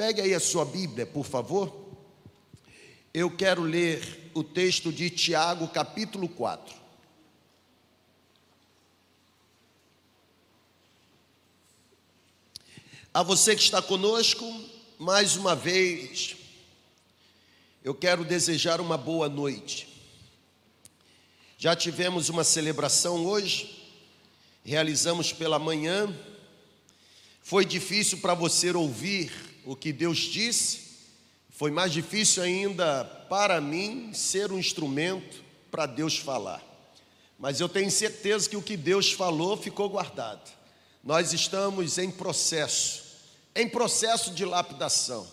pegue 0.00 0.22
aí 0.22 0.32
a 0.32 0.40
sua 0.40 0.64
Bíblia, 0.64 1.04
por 1.04 1.26
favor. 1.26 1.70
Eu 3.12 3.30
quero 3.30 3.60
ler 3.60 4.30
o 4.32 4.42
texto 4.42 4.90
de 4.90 5.10
Tiago, 5.10 5.68
capítulo 5.68 6.26
4. 6.26 6.74
A 13.12 13.22
você 13.22 13.54
que 13.54 13.60
está 13.60 13.82
conosco, 13.82 14.50
mais 14.98 15.36
uma 15.36 15.54
vez, 15.54 16.34
eu 17.84 17.94
quero 17.94 18.24
desejar 18.24 18.80
uma 18.80 18.96
boa 18.96 19.28
noite. 19.28 19.86
Já 21.58 21.76
tivemos 21.76 22.30
uma 22.30 22.42
celebração 22.42 23.26
hoje, 23.26 23.86
realizamos 24.64 25.30
pela 25.30 25.58
manhã. 25.58 26.08
Foi 27.42 27.66
difícil 27.66 28.16
para 28.16 28.32
você 28.32 28.70
ouvir 28.72 29.49
o 29.70 29.76
que 29.76 29.92
Deus 29.92 30.18
disse, 30.18 30.80
foi 31.48 31.70
mais 31.70 31.92
difícil 31.92 32.42
ainda 32.42 33.04
para 33.04 33.60
mim 33.60 34.12
ser 34.12 34.50
um 34.50 34.58
instrumento 34.58 35.44
para 35.70 35.86
Deus 35.86 36.18
falar. 36.18 36.60
Mas 37.38 37.60
eu 37.60 37.68
tenho 37.68 37.88
certeza 37.88 38.50
que 38.50 38.56
o 38.56 38.62
que 38.62 38.76
Deus 38.76 39.12
falou 39.12 39.56
ficou 39.56 39.88
guardado. 39.88 40.50
Nós 41.04 41.32
estamos 41.32 41.98
em 41.98 42.10
processo, 42.10 43.16
em 43.54 43.68
processo 43.68 44.32
de 44.32 44.44
lapidação. 44.44 45.24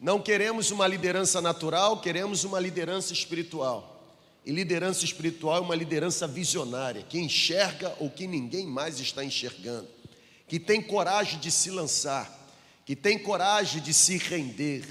Não 0.00 0.20
queremos 0.20 0.72
uma 0.72 0.88
liderança 0.88 1.40
natural, 1.40 2.00
queremos 2.00 2.42
uma 2.42 2.58
liderança 2.58 3.12
espiritual. 3.12 4.12
E 4.44 4.50
liderança 4.50 5.04
espiritual 5.04 5.58
é 5.58 5.60
uma 5.60 5.76
liderança 5.76 6.26
visionária, 6.26 7.04
que 7.04 7.20
enxerga 7.20 7.94
o 8.00 8.10
que 8.10 8.26
ninguém 8.26 8.66
mais 8.66 8.98
está 8.98 9.24
enxergando, 9.24 9.86
que 10.48 10.58
tem 10.58 10.82
coragem 10.82 11.38
de 11.38 11.52
se 11.52 11.70
lançar, 11.70 12.37
que 12.88 12.96
tem 12.96 13.18
coragem 13.18 13.82
de 13.82 13.92
se 13.92 14.16
render, 14.16 14.82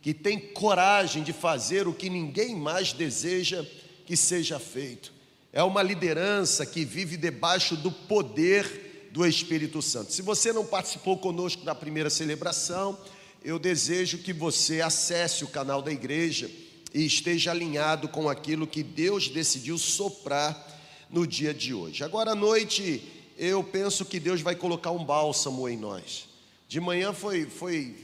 que 0.00 0.14
tem 0.14 0.38
coragem 0.38 1.22
de 1.22 1.34
fazer 1.34 1.86
o 1.86 1.92
que 1.92 2.08
ninguém 2.08 2.56
mais 2.56 2.94
deseja 2.94 3.62
que 4.06 4.16
seja 4.16 4.58
feito. 4.58 5.12
É 5.52 5.62
uma 5.62 5.82
liderança 5.82 6.64
que 6.64 6.82
vive 6.82 7.14
debaixo 7.14 7.76
do 7.76 7.92
poder 7.92 9.10
do 9.12 9.26
Espírito 9.26 9.82
Santo. 9.82 10.14
Se 10.14 10.22
você 10.22 10.50
não 10.50 10.64
participou 10.64 11.18
conosco 11.18 11.62
da 11.62 11.74
primeira 11.74 12.08
celebração, 12.08 12.98
eu 13.44 13.58
desejo 13.58 14.16
que 14.16 14.32
você 14.32 14.80
acesse 14.80 15.44
o 15.44 15.48
canal 15.48 15.82
da 15.82 15.92
igreja 15.92 16.50
e 16.94 17.04
esteja 17.04 17.50
alinhado 17.50 18.08
com 18.08 18.30
aquilo 18.30 18.66
que 18.66 18.82
Deus 18.82 19.28
decidiu 19.28 19.76
soprar 19.76 20.80
no 21.10 21.26
dia 21.26 21.52
de 21.52 21.74
hoje. 21.74 22.02
Agora 22.02 22.30
à 22.30 22.34
noite, 22.34 23.06
eu 23.36 23.62
penso 23.62 24.06
que 24.06 24.18
Deus 24.18 24.40
vai 24.40 24.56
colocar 24.56 24.90
um 24.90 25.04
bálsamo 25.04 25.68
em 25.68 25.76
nós. 25.76 26.31
De 26.72 26.80
manhã 26.80 27.12
foi, 27.12 27.44
foi, 27.44 27.94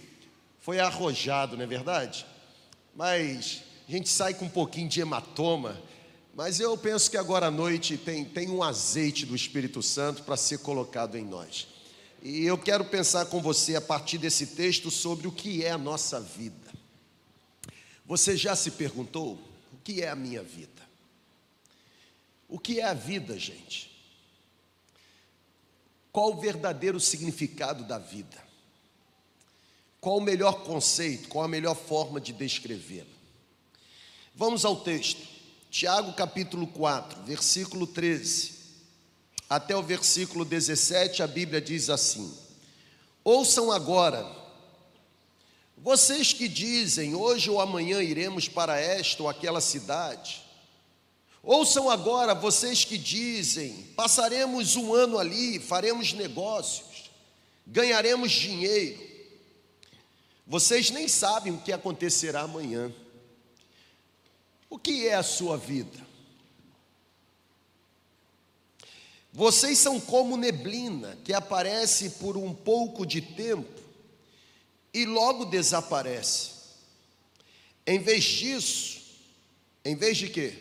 foi 0.61 0.78
arrojado, 0.78 1.56
não 1.56 1.64
é 1.64 1.66
verdade? 1.66 2.27
Mas 2.94 3.62
a 3.88 3.91
gente 3.91 4.11
sai 4.11 4.34
com 4.34 4.44
um 4.44 4.50
pouquinho 4.50 4.91
de 4.91 5.00
hematoma. 5.00 5.83
Mas 6.34 6.61
eu 6.61 6.77
penso 6.77 7.11
que 7.11 7.16
agora 7.16 7.46
à 7.46 7.50
noite 7.50 7.96
tem, 7.96 8.27
tem 8.27 8.50
um 8.50 8.62
azeite 8.62 9.24
do 9.24 9.34
Espírito 9.34 9.83
Santo 9.83 10.22
para 10.22 10.36
ser 10.36 10.58
colocado 10.58 11.16
em 11.16 11.24
nós. 11.24 11.66
E 12.22 12.44
eu 12.44 12.58
quero 12.58 12.84
pensar 12.84 13.24
com 13.24 13.41
você 13.41 13.74
a 13.74 13.80
partir 13.80 14.19
desse 14.19 14.48
texto 14.48 14.91
sobre 14.91 15.27
o 15.27 15.33
que 15.33 15.64
é 15.64 15.70
a 15.70 15.78
nossa 15.78 16.20
vida. 16.20 16.70
Você 18.05 18.36
já 18.36 18.55
se 18.55 18.72
perguntou 18.72 19.39
o 19.72 19.78
que 19.83 20.02
é 20.02 20.11
a 20.11 20.14
minha 20.14 20.42
vida? 20.42 20.83
O 22.46 22.58
que 22.58 22.80
é 22.80 22.84
a 22.84 22.92
vida, 22.92 23.39
gente? 23.39 23.91
Qual 26.12 26.33
o 26.33 26.39
verdadeiro 26.39 27.00
significado 27.00 27.83
da 27.84 27.96
vida? 27.96 28.46
Qual 30.01 30.19
o 30.19 30.23
melhor 30.23 30.63
conceito, 30.63 31.29
qual 31.29 31.45
a 31.45 31.49
melhor 31.49 31.75
forma 31.75 32.21
de 32.21 32.33
descrevê-la? 32.33 33.07
Vamos 34.35 34.65
ao 34.65 34.77
texto. 34.77 35.21
Tiago 35.71 36.13
capítulo 36.15 36.67
4, 36.67 37.23
versículo 37.25 37.87
13 37.87 38.58
até 39.48 39.75
o 39.75 39.83
versículo 39.83 40.45
17, 40.45 41.23
a 41.23 41.27
Bíblia 41.27 41.61
diz 41.61 41.89
assim: 41.89 42.37
Ouçam 43.25 43.73
agora 43.73 44.27
vocês 45.77 46.33
que 46.33 46.48
dizem, 46.48 47.14
hoje 47.14 47.48
ou 47.48 47.61
amanhã 47.61 48.03
iremos 48.03 48.48
para 48.48 48.79
esta 48.79 49.23
ou 49.23 49.29
aquela 49.29 49.61
cidade, 49.61 50.42
ouçam 51.42 51.89
agora 51.89 52.35
vocês 52.35 52.85
que 52.85 52.98
dizem, 52.98 53.73
passaremos 53.97 54.77
um 54.77 54.92
ano 54.92 55.19
ali, 55.19 55.58
faremos 55.58 56.13
negócios, 56.13 57.11
ganharemos 57.67 58.33
dinheiro. 58.33 59.08
Vocês 60.48 60.89
nem 60.89 61.07
sabem 61.07 61.53
o 61.53 61.61
que 61.61 61.70
acontecerá 61.70 62.41
amanhã. 62.41 62.91
O 64.70 64.79
que 64.79 65.07
é 65.07 65.14
a 65.14 65.23
sua 65.23 65.59
vida? 65.59 66.09
Vocês 69.31 69.79
são 69.79 70.01
como 70.01 70.39
neblina 70.39 71.19
que 71.23 71.35
aparece 71.35 72.11
por 72.13 72.35
um 72.39 72.55
pouco 72.55 73.05
de 73.05 73.20
tempo 73.20 73.79
e 74.95 75.05
logo 75.05 75.45
desaparece. 75.45 76.53
Em 77.87 77.98
vez 77.98 78.25
disso, 78.25 79.03
em 79.85 79.95
vez 79.95 80.17
de 80.17 80.31
quê? 80.31 80.55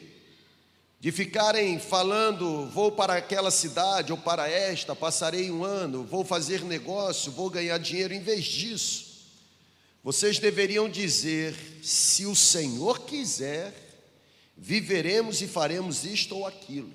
De 0.99 1.13
ficarem 1.13 1.79
falando, 1.79 2.67
vou 2.71 2.91
para 2.91 3.15
aquela 3.15 3.51
cidade 3.51 4.11
ou 4.11 4.17
para 4.17 4.49
esta, 4.49 4.93
passarei 4.93 5.49
um 5.49 5.63
ano, 5.63 6.03
vou 6.03 6.25
fazer 6.25 6.61
negócio, 6.65 7.31
vou 7.31 7.49
ganhar 7.49 7.77
dinheiro. 7.77 8.13
Em 8.13 8.21
vez 8.21 8.43
disso, 8.43 9.06
vocês 10.07 10.39
deveriam 10.39 10.89
dizer: 10.89 11.53
se 11.83 12.25
o 12.25 12.33
Senhor 12.33 13.01
quiser, 13.01 13.73
viveremos 14.55 15.41
e 15.41 15.47
faremos 15.47 16.05
isto 16.05 16.33
ou 16.33 16.47
aquilo. 16.47 16.93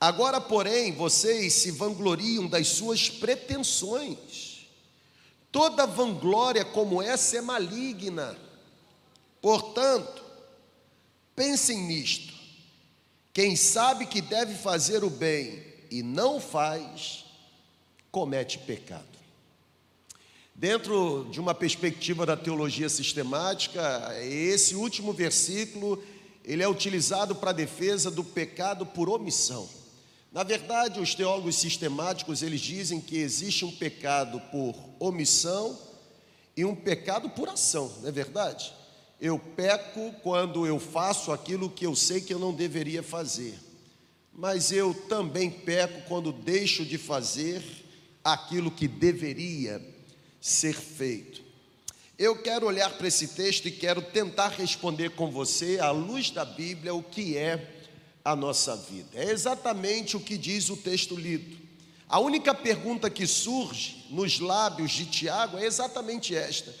Agora, 0.00 0.40
porém, 0.40 0.92
vocês 0.92 1.54
se 1.54 1.72
vangloriam 1.72 2.46
das 2.46 2.68
suas 2.68 3.10
pretensões 3.10 4.52
Toda 5.50 5.84
vanglória 5.84 6.64
como 6.64 7.02
essa 7.02 7.38
é 7.38 7.40
maligna. 7.40 8.38
Portanto, 9.40 10.22
pensem 11.34 11.78
nisto. 11.82 12.32
Quem 13.34 13.56
sabe 13.56 14.06
que 14.06 14.22
deve 14.22 14.54
fazer 14.54 15.02
o 15.02 15.10
bem 15.10 15.62
e 15.90 16.00
não 16.00 16.40
faz, 16.40 17.26
comete 18.10 18.58
pecado. 18.60 19.11
Dentro 20.62 21.26
de 21.28 21.40
uma 21.40 21.56
perspectiva 21.56 22.24
da 22.24 22.36
teologia 22.36 22.88
sistemática, 22.88 23.82
esse 24.22 24.76
último 24.76 25.12
versículo, 25.12 26.00
ele 26.44 26.62
é 26.62 26.68
utilizado 26.68 27.34
para 27.34 27.50
a 27.50 27.52
defesa 27.52 28.12
do 28.12 28.22
pecado 28.22 28.86
por 28.86 29.08
omissão. 29.08 29.68
Na 30.30 30.44
verdade, 30.44 31.00
os 31.00 31.16
teólogos 31.16 31.56
sistemáticos, 31.56 32.42
eles 32.44 32.60
dizem 32.60 33.00
que 33.00 33.16
existe 33.16 33.64
um 33.64 33.72
pecado 33.72 34.40
por 34.52 34.76
omissão 35.00 35.76
e 36.56 36.64
um 36.64 36.76
pecado 36.76 37.28
por 37.30 37.48
ação, 37.48 37.92
não 38.00 38.08
é 38.08 38.12
verdade? 38.12 38.72
Eu 39.20 39.40
peco 39.40 40.14
quando 40.22 40.64
eu 40.64 40.78
faço 40.78 41.32
aquilo 41.32 41.68
que 41.68 41.84
eu 41.84 41.96
sei 41.96 42.20
que 42.20 42.32
eu 42.32 42.38
não 42.38 42.54
deveria 42.54 43.02
fazer. 43.02 43.58
Mas 44.32 44.70
eu 44.70 44.94
também 44.94 45.50
peco 45.50 46.06
quando 46.06 46.32
deixo 46.32 46.84
de 46.84 46.98
fazer 46.98 47.64
aquilo 48.22 48.70
que 48.70 48.86
deveria 48.86 49.90
ser 50.42 50.74
feito. 50.74 51.40
Eu 52.18 52.42
quero 52.42 52.66
olhar 52.66 52.90
para 52.90 53.06
esse 53.06 53.28
texto 53.28 53.68
e 53.68 53.70
quero 53.70 54.02
tentar 54.02 54.48
responder 54.48 55.10
com 55.10 55.30
você, 55.30 55.78
à 55.78 55.92
luz 55.92 56.30
da 56.30 56.44
Bíblia, 56.44 56.92
o 56.92 57.02
que 57.02 57.38
é 57.38 57.84
a 58.24 58.34
nossa 58.34 58.76
vida. 58.76 59.10
É 59.14 59.30
exatamente 59.30 60.16
o 60.16 60.20
que 60.20 60.36
diz 60.36 60.68
o 60.68 60.76
texto 60.76 61.14
lido. 61.14 61.62
A 62.08 62.18
única 62.18 62.54
pergunta 62.54 63.08
que 63.08 63.26
surge 63.26 64.04
nos 64.10 64.40
lábios 64.40 64.90
de 64.90 65.06
Tiago 65.06 65.56
é 65.56 65.64
exatamente 65.64 66.34
esta: 66.34 66.74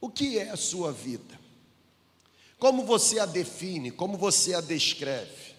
O 0.00 0.08
que 0.08 0.38
é 0.38 0.50
a 0.50 0.56
sua 0.56 0.92
vida? 0.92 1.38
Como 2.58 2.84
você 2.84 3.18
a 3.18 3.26
define? 3.26 3.90
Como 3.90 4.16
você 4.16 4.54
a 4.54 4.60
descreve? 4.60 5.54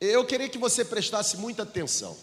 Eu 0.00 0.24
queria 0.24 0.48
que 0.48 0.58
você 0.58 0.84
prestasse 0.84 1.36
muita 1.36 1.62
atenção. 1.62 2.16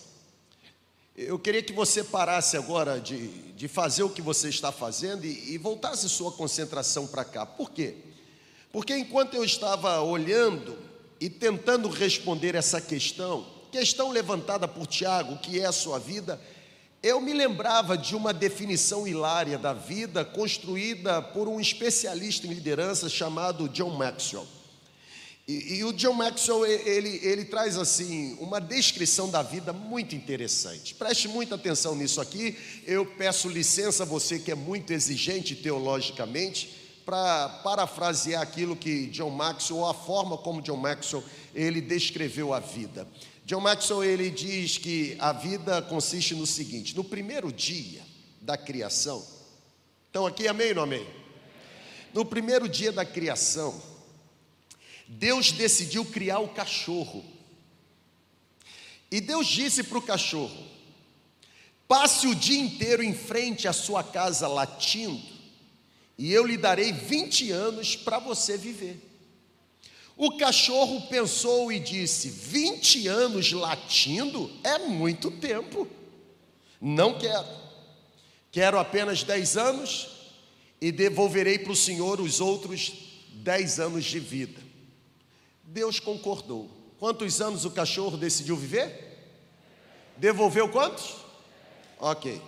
Eu 1.17 1.39
queria 1.39 1.63
que 1.63 1.71
você 1.71 2.03
parasse 2.03 2.57
agora 2.57 2.99
de, 2.99 3.29
de 3.53 3.69
fazer 3.69 4.03
o 4.03 4.09
que 4.09 4.21
você 4.21 4.49
está 4.49 4.69
fazendo 4.69 5.25
e, 5.25 5.53
e 5.53 5.57
voltasse 5.57 6.09
sua 6.09 6.29
concentração 6.29 7.07
para 7.07 7.23
cá. 7.23 7.45
Por 7.45 7.71
quê? 7.71 7.95
Porque 8.69 8.93
enquanto 8.93 9.35
eu 9.35 9.43
estava 9.45 10.01
olhando 10.01 10.77
e 11.21 11.29
tentando 11.29 11.87
responder 11.87 12.53
essa 12.53 12.81
questão, 12.81 13.47
questão 13.71 14.11
levantada 14.11 14.67
por 14.67 14.85
Tiago, 14.87 15.37
que 15.37 15.57
é 15.57 15.65
a 15.65 15.71
sua 15.71 15.97
vida, 15.99 16.37
eu 17.01 17.21
me 17.21 17.31
lembrava 17.31 17.97
de 17.97 18.13
uma 18.13 18.33
definição 18.33 19.07
hilária 19.07 19.57
da 19.57 19.71
vida 19.71 20.25
construída 20.25 21.21
por 21.21 21.47
um 21.47 21.61
especialista 21.61 22.45
em 22.45 22.53
liderança 22.53 23.07
chamado 23.07 23.69
John 23.69 23.91
Maxwell. 23.91 24.45
E, 25.47 25.75
e, 25.75 25.83
o 25.83 25.93
John 25.93 26.13
Maxwell, 26.13 26.65
ele, 26.65 27.19
ele 27.21 27.45
traz 27.45 27.77
assim 27.77 28.35
uma 28.39 28.59
descrição 28.59 29.29
da 29.29 29.43
vida 29.43 29.71
muito 29.71 30.15
interessante. 30.15 30.95
Preste 30.95 31.27
muita 31.27 31.53
atenção 31.53 31.95
nisso 31.95 32.19
aqui. 32.19 32.57
Eu 32.83 33.05
peço 33.05 33.47
licença 33.47 34.01
a 34.01 34.05
você 34.07 34.39
que 34.39 34.51
é 34.51 34.55
muito 34.55 34.91
exigente 34.91 35.55
teologicamente 35.55 36.85
para 37.05 37.47
parafrasear 37.63 38.41
aquilo 38.41 38.75
que 38.75 39.05
John 39.07 39.29
Maxwell, 39.29 39.81
ou 39.81 39.87
a 39.87 39.93
forma 39.93 40.35
como 40.35 40.63
John 40.63 40.77
Maxwell 40.77 41.23
ele 41.53 41.79
descreveu 41.79 42.51
a 42.51 42.59
vida. 42.59 43.07
John 43.45 43.61
Maxwell 43.61 44.03
ele 44.03 44.31
diz 44.31 44.79
que 44.79 45.15
a 45.19 45.31
vida 45.31 45.79
consiste 45.83 46.33
no 46.33 46.47
seguinte: 46.47 46.95
no 46.95 47.03
primeiro 47.03 47.51
dia 47.51 48.01
da 48.41 48.57
criação, 48.57 49.23
então 50.09 50.25
aqui 50.25 50.47
amém 50.47 50.69
ou 50.69 50.75
não 50.75 50.83
amém? 50.83 51.05
No 52.11 52.25
primeiro 52.25 52.67
dia 52.67 52.91
da 52.91 53.05
criação, 53.05 53.79
Deus 55.07 55.51
decidiu 55.51 56.03
criar 56.05 56.39
o 56.39 56.49
cachorro. 56.49 57.23
E 59.11 59.21
Deus 59.21 59.47
disse 59.47 59.83
para 59.83 59.97
o 59.97 60.01
cachorro: 60.01 60.65
passe 61.87 62.27
o 62.27 62.35
dia 62.35 62.59
inteiro 62.59 63.03
em 63.03 63.13
frente 63.13 63.67
à 63.67 63.73
sua 63.73 64.03
casa 64.03 64.47
latindo, 64.47 65.21
e 66.17 66.31
eu 66.31 66.45
lhe 66.45 66.57
darei 66.57 66.91
20 66.91 67.51
anos 67.51 67.95
para 67.95 68.19
você 68.19 68.57
viver. 68.57 68.99
O 70.17 70.37
cachorro 70.37 71.07
pensou 71.07 71.71
e 71.71 71.79
disse: 71.79 72.29
20 72.29 73.07
anos 73.07 73.51
latindo 73.51 74.51
é 74.63 74.79
muito 74.79 75.29
tempo. 75.29 75.87
Não 76.81 77.17
quero. 77.17 77.47
Quero 78.51 78.79
apenas 78.79 79.23
10 79.23 79.57
anos 79.57 80.07
e 80.79 80.91
devolverei 80.91 81.59
para 81.59 81.73
o 81.73 81.75
Senhor 81.75 82.21
os 82.21 82.39
outros 82.39 82.93
10 83.33 83.79
anos 83.79 84.05
de 84.05 84.19
vida. 84.19 84.64
Deus 85.65 85.99
concordou. 85.99 86.69
Quantos 86.99 87.41
anos 87.41 87.65
o 87.65 87.71
cachorro 87.71 88.17
decidiu 88.17 88.55
viver? 88.55 89.05
Devolveu 90.17 90.69
quantos? 90.69 91.15
Ok. 91.99 92.41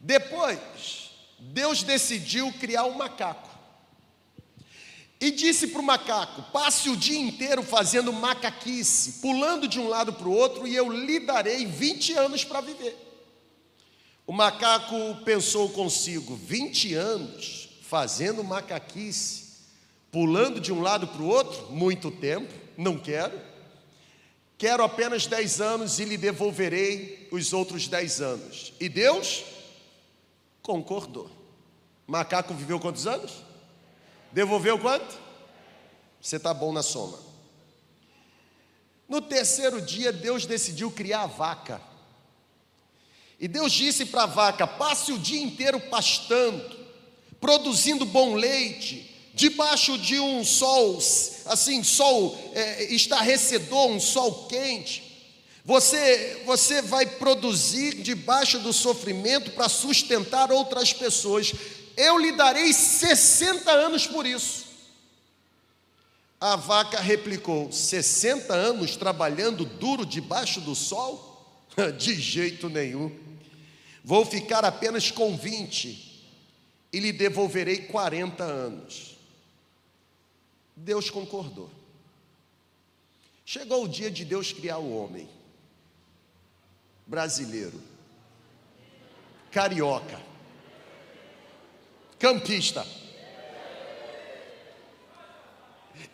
Depois, 0.00 1.10
Deus 1.38 1.82
decidiu 1.82 2.52
criar 2.54 2.84
um 2.84 2.94
macaco. 2.94 3.50
E 5.20 5.30
disse 5.30 5.68
para 5.68 5.80
o 5.80 5.84
macaco: 5.84 6.42
passe 6.52 6.88
o 6.88 6.96
dia 6.96 7.18
inteiro 7.18 7.62
fazendo 7.62 8.12
macaquice, 8.12 9.20
pulando 9.20 9.66
de 9.66 9.80
um 9.80 9.88
lado 9.88 10.12
para 10.12 10.28
o 10.28 10.32
outro, 10.32 10.66
e 10.66 10.74
eu 10.74 10.90
lhe 10.90 11.20
darei 11.20 11.64
20 11.64 12.12
anos 12.14 12.44
para 12.44 12.60
viver. 12.60 12.96
O 14.26 14.32
macaco 14.32 14.94
pensou 15.24 15.70
consigo: 15.70 16.36
20 16.36 16.94
anos 16.94 17.68
fazendo 17.82 18.42
macaquice, 18.42 19.43
pulando 20.14 20.60
de 20.60 20.72
um 20.72 20.80
lado 20.80 21.08
para 21.08 21.20
o 21.20 21.26
outro, 21.26 21.72
muito 21.72 22.08
tempo, 22.08 22.54
não 22.76 22.96
quero. 22.96 23.36
Quero 24.56 24.84
apenas 24.84 25.26
10 25.26 25.60
anos 25.60 25.98
e 25.98 26.04
lhe 26.04 26.16
devolverei 26.16 27.26
os 27.32 27.52
outros 27.52 27.88
10 27.88 28.20
anos. 28.20 28.72
E 28.78 28.88
Deus 28.88 29.42
concordou. 30.62 31.28
Macaco 32.06 32.54
viveu 32.54 32.78
quantos 32.78 33.08
anos? 33.08 33.42
Devolveu 34.30 34.78
quanto? 34.78 35.18
Você 36.20 36.36
está 36.36 36.54
bom 36.54 36.72
na 36.72 36.84
soma. 36.84 37.18
No 39.08 39.20
terceiro 39.20 39.82
dia, 39.82 40.12
Deus 40.12 40.46
decidiu 40.46 40.92
criar 40.92 41.22
a 41.22 41.26
vaca. 41.26 41.82
E 43.40 43.48
Deus 43.48 43.72
disse 43.72 44.06
para 44.06 44.22
a 44.22 44.26
vaca: 44.26 44.64
passe 44.64 45.10
o 45.10 45.18
dia 45.18 45.42
inteiro 45.42 45.80
pastando, 45.80 46.78
produzindo 47.40 48.04
bom 48.04 48.36
leite, 48.36 49.12
debaixo 49.34 49.98
de 49.98 50.18
um 50.20 50.44
sol, 50.44 50.98
assim, 51.46 51.82
sol 51.82 52.38
é, 52.54 52.84
estarrecedor, 52.94 53.88
um 53.88 54.00
sol 54.00 54.46
quente. 54.46 55.02
Você, 55.64 56.42
você 56.46 56.82
vai 56.82 57.06
produzir 57.06 57.94
debaixo 58.02 58.58
do 58.60 58.72
sofrimento 58.72 59.50
para 59.50 59.68
sustentar 59.68 60.52
outras 60.52 60.92
pessoas. 60.92 61.52
Eu 61.96 62.18
lhe 62.18 62.32
darei 62.32 62.72
60 62.72 63.70
anos 63.70 64.06
por 64.06 64.26
isso. 64.26 64.64
A 66.40 66.54
vaca 66.56 67.00
replicou: 67.00 67.72
60 67.72 68.52
anos 68.52 68.96
trabalhando 68.96 69.64
duro 69.64 70.04
debaixo 70.06 70.60
do 70.60 70.74
sol? 70.74 71.32
De 71.98 72.14
jeito 72.14 72.68
nenhum. 72.68 73.10
Vou 74.04 74.24
ficar 74.24 74.64
apenas 74.64 75.10
com 75.10 75.34
20 75.34 76.12
e 76.92 77.00
lhe 77.00 77.10
devolverei 77.10 77.78
40 77.78 78.44
anos. 78.44 79.13
Deus 80.76 81.10
concordou. 81.10 81.70
Chegou 83.44 83.84
o 83.84 83.88
dia 83.88 84.10
de 84.10 84.24
Deus 84.24 84.52
criar 84.52 84.78
o 84.78 84.96
homem 84.96 85.28
brasileiro, 87.06 87.80
carioca, 89.50 90.20
campista. 92.18 92.86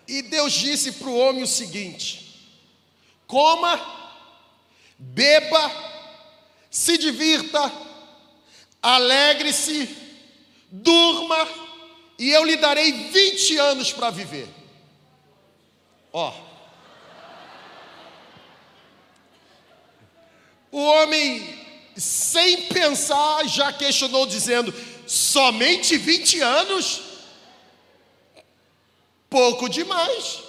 E 0.06 0.22
Deus 0.22 0.52
disse 0.52 0.92
para 0.92 1.08
o 1.08 1.16
homem 1.16 1.44
o 1.44 1.46
seguinte: 1.46 2.50
coma, 3.26 3.80
beba, 4.98 5.70
se 6.68 6.98
divirta, 6.98 7.72
alegre-se, 8.82 9.88
durma, 10.70 11.69
e 12.20 12.31
eu 12.31 12.44
lhe 12.44 12.56
darei 12.56 12.93
20 12.93 13.56
anos 13.56 13.93
para 13.94 14.11
viver. 14.11 14.46
Ó. 16.12 16.34
O 20.70 20.84
homem, 20.84 21.58
sem 21.96 22.64
pensar, 22.64 23.49
já 23.49 23.72
questionou, 23.72 24.26
dizendo: 24.26 24.75
somente 25.06 25.96
20 25.96 26.43
anos? 26.43 27.00
Pouco 29.31 29.66
demais. 29.66 30.40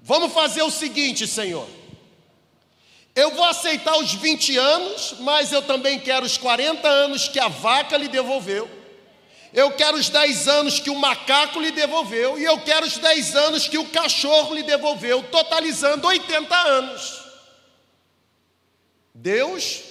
Vamos 0.00 0.32
fazer 0.32 0.62
o 0.62 0.72
seguinte, 0.72 1.24
Senhor. 1.24 1.68
Eu 3.14 3.30
vou 3.32 3.44
aceitar 3.44 3.96
os 3.96 4.12
20 4.12 4.56
anos, 4.56 5.14
mas 5.20 5.52
eu 5.52 5.62
também 5.62 6.00
quero 6.00 6.26
os 6.26 6.36
40 6.36 6.88
anos 6.88 7.28
que 7.28 7.38
a 7.38 7.46
vaca 7.46 7.96
lhe 7.96 8.08
devolveu. 8.08 8.79
Eu 9.52 9.72
quero 9.72 9.96
os 9.96 10.08
10 10.08 10.48
anos 10.48 10.78
que 10.78 10.90
o 10.90 10.98
macaco 10.98 11.60
lhe 11.60 11.72
devolveu, 11.72 12.38
e 12.38 12.44
eu 12.44 12.60
quero 12.62 12.86
os 12.86 12.96
10 12.98 13.34
anos 13.34 13.68
que 13.68 13.78
o 13.78 13.88
cachorro 13.90 14.54
lhe 14.54 14.62
devolveu, 14.62 15.28
totalizando 15.30 16.06
80 16.06 16.56
anos. 16.56 17.20
Deus 19.14 19.82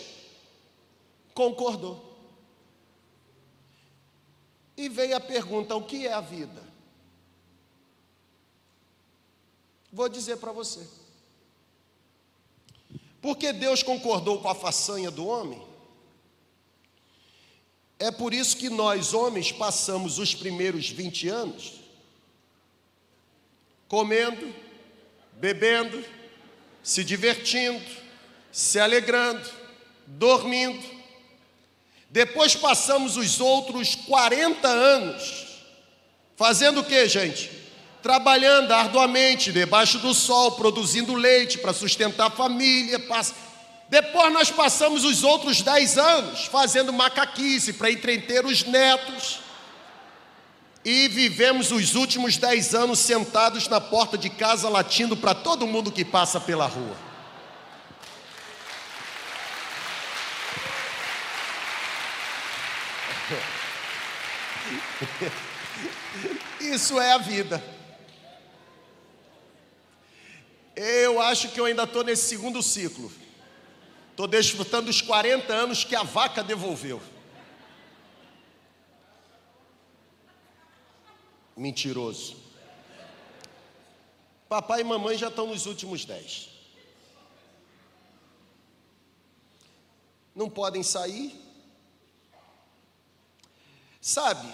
concordou. 1.33 2.09
E 4.77 4.88
veio 4.88 5.15
a 5.15 5.19
pergunta: 5.19 5.75
o 5.75 5.83
que 5.83 6.07
é 6.07 6.13
a 6.13 6.22
vida? 6.22 6.63
Vou 9.91 10.07
dizer 10.07 10.38
para 10.38 10.51
você. 10.51 10.88
Porque 13.22 13.51
Deus 13.51 13.84
concordou 13.84 14.41
com 14.41 14.48
a 14.48 14.55
façanha 14.55 15.12
do 15.12 15.27
homem? 15.27 15.68
É 18.00 18.10
por 18.12 18.34
isso 18.34 18.56
que 18.56 18.70
nós, 18.70 19.13
homens, 19.13 19.51
passamos 19.51 20.18
os 20.18 20.34
primeiros 20.34 20.89
20 20.89 21.27
anos 21.27 21.79
comendo, 23.89 24.53
bebendo, 25.34 26.06
se 26.84 27.03
divertindo, 27.03 27.84
se 28.51 28.79
alegrando, 28.79 29.50
dormindo. 30.06 30.79
Depois 32.10 32.56
passamos 32.56 33.18
os 33.18 33.41
outros 33.41 33.96
40 33.96 34.68
anos 34.68 35.48
fazendo 36.38 36.79
o 36.79 36.84
que, 36.86 37.06
gente? 37.10 37.51
Trabalhando 38.01 38.72
arduamente 38.72 39.51
debaixo 39.51 39.98
do 40.00 40.13
sol, 40.13 40.53
produzindo 40.53 41.13
leite 41.15 41.58
para 41.58 41.74
sustentar 41.74 42.27
a 42.27 42.32
família, 42.32 42.98
depois 43.89 44.31
nós 44.31 44.51
passamos 44.51 45.03
os 45.03 45.24
outros 45.24 45.63
dez 45.63 45.98
anos 45.98 46.46
fazendo 46.46 46.93
macaquice 46.93 47.74
para 47.74 47.89
entreter 47.89 48.46
os 48.46 48.63
netos. 48.63 49.39
E 50.86 51.08
vivemos 51.08 51.72
os 51.72 51.96
últimos 51.96 52.38
dez 52.38 52.75
anos 52.75 53.00
sentados 53.00 53.67
na 53.67 53.81
porta 53.81 54.17
de 54.17 54.29
casa 54.29 54.69
latindo 54.69 55.17
para 55.17 55.34
todo 55.34 55.65
mundo 55.65 55.91
que 55.91 56.05
passa 56.05 56.39
pela 56.39 56.67
rua. 56.67 56.96
Isso 66.62 67.00
é 67.00 67.12
a 67.13 67.17
vida. 67.17 67.63
Eu 70.75 71.19
acho 71.19 71.50
que 71.50 71.60
eu 71.60 71.65
ainda 71.65 71.84
estou 71.84 72.03
nesse 72.03 72.29
segundo 72.29 72.62
ciclo. 72.62 73.12
Estou 74.19 74.27
desfrutando 74.27 74.89
os 74.89 75.01
40 75.01 75.53
anos 75.53 75.85
que 75.85 75.95
a 75.95 76.03
vaca 76.03 76.43
devolveu. 76.43 77.01
Mentiroso. 81.55 82.35
Papai 84.49 84.81
e 84.81 84.83
mamãe 84.83 85.17
já 85.17 85.29
estão 85.29 85.47
nos 85.47 85.65
últimos 85.65 86.03
dez. 86.03 86.49
Não 90.35 90.49
podem 90.49 90.83
sair. 90.83 91.39
Sabe, 94.01 94.53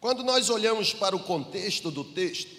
quando 0.00 0.24
nós 0.24 0.50
olhamos 0.50 0.92
para 0.92 1.14
o 1.14 1.22
contexto 1.22 1.88
do 1.92 2.02
texto, 2.02 2.50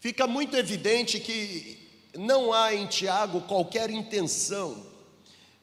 fica 0.00 0.26
muito 0.26 0.56
evidente 0.56 1.20
que 1.20 1.79
não 2.16 2.52
há 2.52 2.74
em 2.74 2.86
Tiago 2.86 3.42
qualquer 3.42 3.90
intenção, 3.90 4.84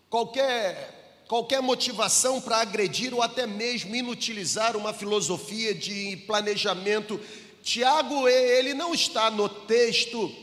qualquer, 0.10 1.24
qualquer 1.28 1.62
motivação 1.62 2.40
para 2.40 2.58
agredir 2.58 3.14
ou 3.14 3.22
até 3.22 3.46
mesmo 3.46 3.96
inutilizar 3.96 4.76
uma 4.78 4.94
filosofia 4.94 5.74
de 5.74 6.18
planejamento. 6.26 7.20
Tiago, 7.62 8.28
ele 8.28 8.74
não 8.74 8.94
está 8.94 9.30
no 9.30 9.50
texto 9.50 10.34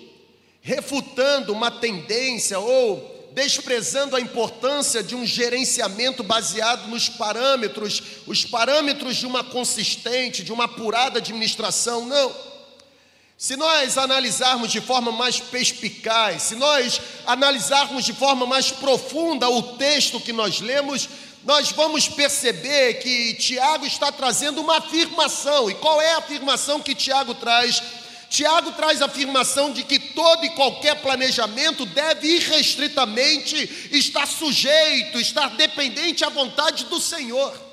refutando 0.61 1.53
uma 1.53 1.71
tendência 1.71 2.59
ou 2.59 3.13
desprezando 3.33 4.15
a 4.15 4.21
importância 4.21 5.03
de 5.03 5.17
um 5.17 5.27
gerenciamento 5.27 6.23
baseado 6.23 6.87
nos 6.89 7.09
parâmetros, 7.09 8.03
os 8.27 8.45
parâmetros 8.45 9.17
de 9.17 9.27
uma 9.27 9.43
consistente, 9.43 10.45
de 10.45 10.53
uma 10.53 10.65
apurada 10.65 11.19
administração, 11.19 12.07
não. 12.07 12.33
Se 13.45 13.57
nós 13.57 13.99
analisarmos 13.99 14.73
de 14.73 14.81
forma 14.81 15.13
mais 15.13 15.39
perspicaz, 15.39 16.45
se 16.45 16.55
nós 16.55 16.99
analisarmos 17.27 18.03
de 18.03 18.15
forma 18.15 18.47
mais 18.47 18.71
profunda 18.71 19.51
o 19.51 19.77
texto 19.77 20.19
que 20.19 20.33
nós 20.33 20.63
lemos, 20.63 21.11
nós 21.45 21.71
vamos 21.71 22.09
perceber 22.09 22.95
que 22.95 23.35
Tiago 23.35 23.85
está 23.85 24.11
trazendo 24.11 24.63
uma 24.63 24.79
afirmação. 24.79 25.69
E 25.69 25.75
qual 25.75 26.01
é 26.01 26.15
a 26.15 26.19
afirmação 26.21 26.81
que 26.81 26.95
Tiago 26.95 27.35
traz? 27.35 27.83
Tiago 28.31 28.73
traz 28.73 29.03
a 29.03 29.07
afirmação 29.07 29.73
de 29.73 29.83
que 29.83 29.99
todo 29.99 30.47
e 30.47 30.55
qualquer 30.55 31.03
planejamento 31.03 31.85
deve 31.85 32.27
irrestritamente 32.27 33.91
estar 33.93 34.27
sujeito, 34.27 35.21
estar 35.21 35.51
dependente 35.51 36.25
à 36.25 36.31
vontade 36.31 36.87
do 36.87 36.99
Senhor. 36.99 37.64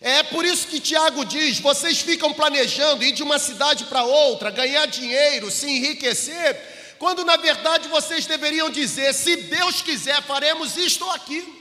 É 0.00 0.22
por 0.22 0.46
isso 0.46 0.66
que 0.66 0.80
Tiago 0.80 1.24
diz: 1.26 1.60
vocês 1.60 2.00
ficam 2.00 2.32
planejando 2.32 3.04
ir 3.04 3.12
de 3.12 3.22
uma 3.22 3.38
cidade 3.38 3.84
para 3.84 4.02
outra, 4.02 4.50
ganhar 4.50 4.86
dinheiro, 4.86 5.50
se 5.50 5.68
enriquecer, 5.68 6.96
quando 6.98 7.22
na 7.24 7.36
verdade 7.36 7.86
vocês 7.88 8.24
deveriam 8.24 8.70
dizer: 8.70 9.12
se 9.12 9.36
Deus 9.36 9.82
quiser, 9.82 10.22
faremos 10.22 10.76
isto 10.78 11.04
ou 11.04 11.10
aquilo. 11.10 11.60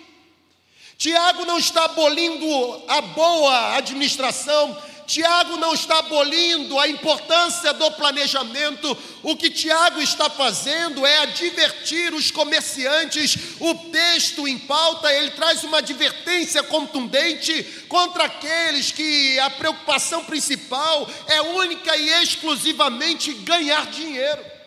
Tiago 0.97 1.45
não 1.45 1.57
está 1.57 1.85
abolindo 1.85 2.83
a 2.87 3.01
boa 3.01 3.77
administração, 3.77 4.77
Tiago 5.09 5.57
não 5.57 5.73
está 5.73 5.97
abolindo 5.97 6.79
a 6.79 6.87
importância 6.87 7.73
do 7.73 7.89
planejamento, 7.93 8.95
o 9.23 9.35
que 9.35 9.49
Tiago 9.49 9.99
está 9.99 10.29
fazendo 10.29 11.03
é 11.03 11.23
advertir 11.23 12.13
os 12.13 12.29
comerciantes. 12.29 13.35
O 13.59 13.73
texto 13.89 14.47
em 14.47 14.59
pauta, 14.59 15.11
ele 15.11 15.31
traz 15.31 15.63
uma 15.63 15.79
advertência 15.79 16.61
contundente 16.61 17.63
contra 17.87 18.25
aqueles 18.25 18.91
que 18.91 19.39
a 19.39 19.49
preocupação 19.49 20.23
principal 20.25 21.09
é 21.25 21.41
única 21.41 21.97
e 21.97 22.09
exclusivamente 22.21 23.33
ganhar 23.33 23.87
dinheiro. 23.87 24.58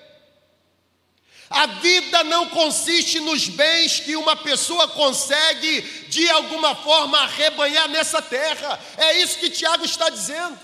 A 1.53 1.67
vida 1.67 2.25
não 2.25 2.49
consiste 2.49 3.21
nos 3.21 3.49
bens 3.49 4.01
que 4.01 4.17
uma 4.17 4.35
pessoa 4.35 4.89
consegue, 4.89 5.83
de 6.09 6.29
alguma 6.31 6.75
forma, 6.75 7.19
arrebanhar 7.19 7.89
nessa 7.89 8.23
terra. 8.23 8.81
É 8.97 9.19
isso 9.19 9.39
que 9.39 9.51
Tiago 9.51 9.85
está 9.85 10.09
dizendo. 10.09 10.59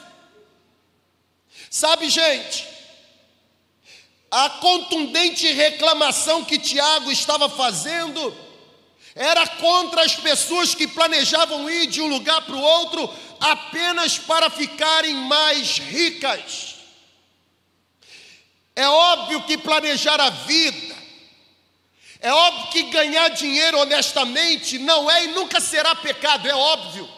Sabe, 1.71 2.09
gente, 2.09 2.67
a 4.31 4.49
contundente 4.51 5.51
reclamação 5.53 6.45
que 6.45 6.59
Tiago 6.59 7.11
estava 7.11 7.49
fazendo 7.49 8.35
era 9.15 9.47
contra 9.47 10.03
as 10.03 10.15
pessoas 10.15 10.75
que 10.75 10.87
planejavam 10.87 11.69
ir 11.69 11.87
de 11.87 12.01
um 12.01 12.09
lugar 12.09 12.43
para 12.43 12.55
o 12.55 12.61
outro 12.61 13.13
apenas 13.41 14.19
para 14.19 14.49
ficarem 14.49 15.15
mais 15.15 15.79
ricas. 15.79 16.68
É 18.79 18.89
óbvio 18.89 19.43
que 19.43 19.59
planejar 19.59 20.21
a 20.21 20.31
vida, 20.31 20.95
é 22.21 22.33
óbvio 22.33 22.71
que 22.71 22.85
ganhar 22.85 23.29
dinheiro 23.31 23.77
honestamente 23.77 24.79
não 24.79 25.11
é 25.11 25.25
e 25.25 25.29
nunca 25.33 25.61
será 25.61 25.97
pecado, 25.97 26.47
é 26.47 26.55
óbvio. 26.55 27.09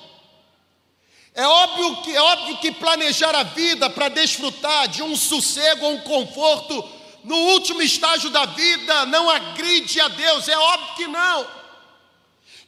É 1.34 1.46
óbvio 1.46 1.96
que, 2.00 2.16
é 2.16 2.22
óbvio 2.22 2.56
que 2.60 2.72
planejar 2.72 3.34
a 3.34 3.42
vida 3.42 3.90
para 3.90 4.08
desfrutar 4.08 4.88
de 4.88 5.02
um 5.02 5.14
sossego 5.14 5.84
ou 5.84 5.92
um 5.96 6.00
conforto 6.00 6.82
no 7.24 7.36
último 7.36 7.82
estágio 7.82 8.30
da 8.30 8.46
vida 8.46 9.04
não 9.04 9.28
agride 9.28 10.00
a 10.00 10.08
Deus, 10.08 10.48
é 10.48 10.56
óbvio 10.56 10.94
que 10.96 11.06
não. 11.08 11.46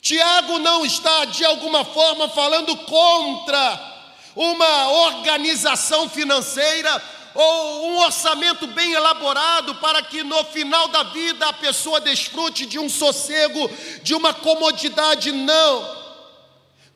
Tiago 0.02 0.58
não 0.58 0.84
está 0.84 1.25
de 1.25 1.46
alguma 1.46 1.82
forma 1.82 2.28
falando 2.28 2.76
contra 2.76 4.12
uma 4.37 4.88
organização 4.90 6.11
financeira 6.11 7.21
ou 7.34 7.90
um 7.90 7.98
orçamento 7.98 8.66
bem 8.66 8.92
elaborado 8.92 9.74
para 9.76 10.02
que 10.02 10.22
no 10.22 10.44
final 10.44 10.88
da 10.88 11.04
vida 11.04 11.48
a 11.48 11.52
pessoa 11.52 12.00
desfrute 12.00 12.66
de 12.66 12.78
um 12.78 12.88
sossego, 12.88 13.70
de 14.02 14.14
uma 14.14 14.34
comodidade, 14.34 15.32
não. 15.32 16.02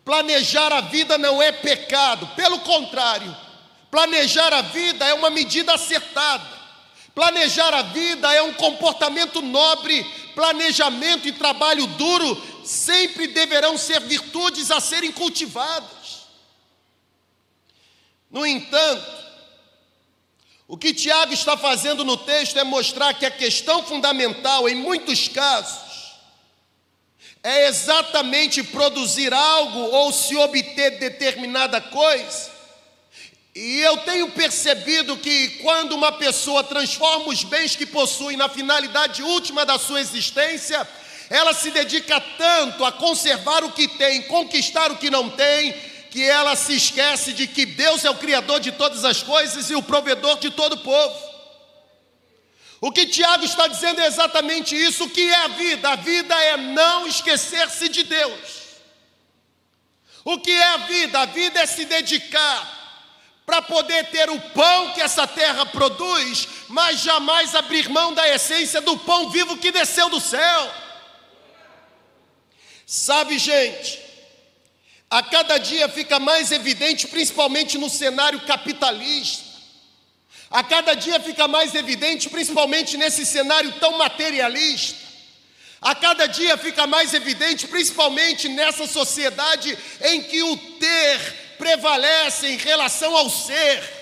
Planejar 0.05 0.73
a 0.73 0.81
vida 0.83 1.19
não 1.19 1.43
é 1.43 1.51
pecado, 1.51 2.27
pelo 2.37 2.61
contrário, 2.61 3.35
planejar 3.91 4.53
a 4.53 4.63
vida 4.63 5.05
é 5.05 5.15
uma 5.15 5.31
medida 5.31 5.75
acertada. 5.75 6.57
Planejar 7.15 7.73
a 7.73 7.83
vida 7.83 8.31
é 8.31 8.43
um 8.43 8.53
comportamento 8.53 9.41
nobre, 9.41 10.05
planejamento 10.35 11.27
e 11.27 11.33
trabalho 11.33 11.87
duro 11.87 12.63
sempre 12.63 13.29
deverão 13.29 13.79
ser 13.79 14.01
virtudes 14.01 14.71
a 14.71 14.81
serem 14.81 15.11
cultivadas. 15.11 16.27
No 18.31 18.45
entanto, 18.45 19.26
o 20.69 20.77
que 20.77 20.93
Tiago 20.93 21.33
está 21.33 21.57
fazendo 21.57 22.05
no 22.05 22.17
texto 22.17 22.59
é 22.59 22.65
mostrar 22.65 23.15
que 23.15 23.25
a 23.25 23.31
questão 23.31 23.85
fundamental, 23.85 24.69
em 24.69 24.75
muitos 24.75 25.29
casos, 25.29 25.87
é 27.43 27.69
exatamente 27.69 28.65
produzir 28.65 29.33
algo 29.33 29.79
ou 29.79 30.13
se 30.13 30.37
obter 30.37 30.99
determinada 30.99 31.81
coisa. 31.81 32.51
E 33.55 33.81
eu 33.81 33.97
tenho 33.99 34.29
percebido 34.33 35.17
que 35.17 35.51
quando 35.63 35.93
uma 35.93 36.11
pessoa 36.11 36.65
transforma 36.65 37.29
os 37.29 37.45
bens 37.45 37.77
que 37.77 37.87
possui 37.87 38.37
na 38.37 38.49
finalidade 38.49 39.23
última 39.23 39.65
da 39.65 39.79
sua 39.79 40.01
existência, 40.01 40.87
ela 41.31 41.55
se 41.55 41.71
dedica 41.71 42.21
tanto 42.37 42.85
a 42.85 42.91
conservar 42.91 43.63
o 43.63 43.71
que 43.71 43.87
tem, 43.87 44.23
conquistar 44.23 44.91
o 44.91 44.97
que 44.97 45.09
não 45.09 45.31
tem, 45.31 45.75
que 46.11 46.23
ela 46.25 46.57
se 46.57 46.75
esquece 46.75 47.33
de 47.33 47.47
que 47.47 47.67
Deus 47.67 48.05
é 48.05 48.11
o 48.11 48.17
Criador 48.17 48.61
de 48.61 48.73
todas 48.73 49.05
as 49.05 49.23
coisas 49.23 49.71
e 49.71 49.75
o 49.75 49.83
provedor 49.83 50.39
de 50.39 50.51
todo 50.51 50.75
o 50.75 50.79
povo. 50.79 51.37
O 52.81 52.93
que 52.93 53.07
Tiago 53.07 53.45
está 53.45 53.67
dizendo 53.67 54.01
é 54.01 54.07
exatamente 54.07 54.77
isso: 54.77 55.05
o 55.05 55.11
que 55.11 55.23
é 55.23 55.37
a 55.37 55.49
vida? 55.49 55.91
A 55.91 55.97
vida 55.97 56.35
é 56.35 56.57
não 56.57 57.07
esquecer-se 57.07 57.89
de 57.89 58.05
Deus. 58.05 58.67
O 60.25 60.39
que 60.39 60.51
é 60.51 60.67
a 60.69 60.77
vida? 60.79 61.21
A 61.21 61.27
vida 61.27 61.61
é 61.61 61.67
se 61.67 61.85
dedicar 61.85 62.77
para 63.47 63.63
poder 63.63 64.07
ter 64.11 64.29
o 64.29 64.41
pão 64.41 64.93
que 64.93 65.01
essa 65.01 65.27
terra 65.27 65.65
produz, 65.67 66.49
mas 66.69 67.01
jamais 67.01 67.55
abrir 67.55 67.89
mão 67.89 68.13
da 68.13 68.29
essência 68.29 68.81
do 68.81 68.99
pão 68.99 69.31
vivo 69.31 69.57
que 69.57 69.71
desceu 69.71 70.11
do 70.11 70.21
céu. 70.21 70.75
Sabe, 72.85 73.39
gente, 73.39 74.01
a 75.11 75.23
cada 75.23 75.59
dia 75.59 75.89
fica 75.89 76.19
mais 76.19 76.51
evidente, 76.51 77.07
principalmente 77.07 77.79
no 77.79 77.89
cenário 77.89 78.41
capitalista. 78.41 79.45
A 80.51 80.63
cada 80.65 80.95
dia 80.95 81.21
fica 81.21 81.47
mais 81.47 81.75
evidente, 81.75 82.29
principalmente 82.29 82.97
nesse 82.97 83.25
cenário 83.25 83.73
tão 83.81 83.99
materialista. 83.99 85.07
A 85.81 85.95
cada 85.95 86.27
dia 86.27 86.57
fica 86.57 86.87
mais 86.87 87.15
evidente, 87.15 87.67
principalmente 87.69 88.49
nessa 88.49 88.87
sociedade 88.87 89.77
em 90.03 90.23
que 90.23 90.43
o 90.43 90.57
ter 90.57 91.55
prevalece 91.59 92.49
em 92.49 92.57
relação 92.57 93.17
ao 93.17 93.31
ser. 93.31 93.97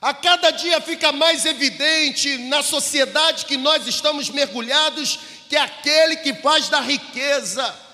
A 0.00 0.12
cada 0.12 0.50
dia 0.50 0.80
fica 0.80 1.12
mais 1.12 1.44
evidente 1.44 2.38
na 2.38 2.62
sociedade 2.62 3.46
que 3.46 3.56
nós 3.56 3.86
estamos 3.86 4.28
mergulhados 4.28 5.18
que 5.48 5.56
é 5.56 5.60
aquele 5.60 6.16
que 6.16 6.32
faz 6.34 6.70
da 6.70 6.80
riqueza 6.80 7.91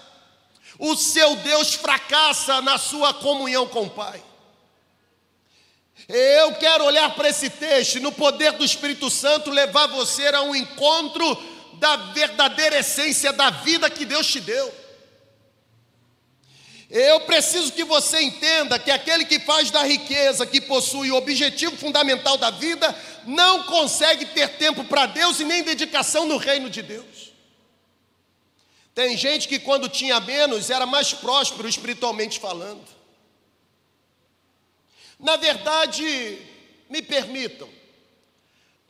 o 0.79 0.95
seu 0.97 1.37
Deus 1.37 1.75
fracassa 1.75 2.61
na 2.63 2.79
sua 2.79 3.13
comunhão 3.13 3.67
com 3.67 3.85
o 3.85 3.91
Pai. 3.91 4.23
Eu 6.09 6.55
quero 6.55 6.85
olhar 6.85 7.15
para 7.15 7.29
esse 7.29 7.51
texto 7.51 8.01
no 8.01 8.13
poder 8.13 8.53
do 8.53 8.65
Espírito 8.65 9.11
Santo, 9.11 9.51
levar 9.51 9.89
você 9.89 10.29
a 10.29 10.43
um 10.43 10.55
encontro 10.55 11.37
da 11.75 11.97
verdadeira 11.97 12.79
essência 12.79 13.33
da 13.33 13.51
vida 13.51 13.91
que 13.91 14.05
Deus 14.05 14.27
te 14.27 14.41
deu. 14.41 14.73
Eu 16.91 17.21
preciso 17.21 17.73
que 17.73 17.85
você 17.85 18.23
entenda 18.23 18.79
que 18.79 18.91
aquele 18.91 19.27
que 19.27 19.39
faz 19.41 19.71
da 19.71 19.83
riqueza, 19.83 20.47
que 20.47 20.61
possui 20.61 21.11
o 21.11 21.17
objetivo 21.17 21.77
fundamental 21.77 22.39
da 22.39 22.51
vida, 22.51 22.97
não 23.27 23.65
consegue 23.65 24.25
ter 24.25 24.57
tempo 24.57 24.83
para 24.85 25.05
Deus 25.05 25.39
e 25.41 25.45
nem 25.45 25.63
dedicação 25.63 26.25
no 26.25 26.39
reino 26.39 26.71
de 26.71 26.81
Deus. 26.81 27.28
Tem 28.99 29.17
gente 29.17 29.47
que 29.47 29.61
quando 29.61 29.89
tinha 29.89 30.19
menos 30.19 30.71
era 30.71 30.85
mais 30.85 31.15
próspero 31.15 31.69
espiritualmente 31.69 32.41
falando. 32.41 32.85
Na 35.21 35.37
verdade, 35.37 36.45
me 36.91 37.01
permitam, 37.01 37.69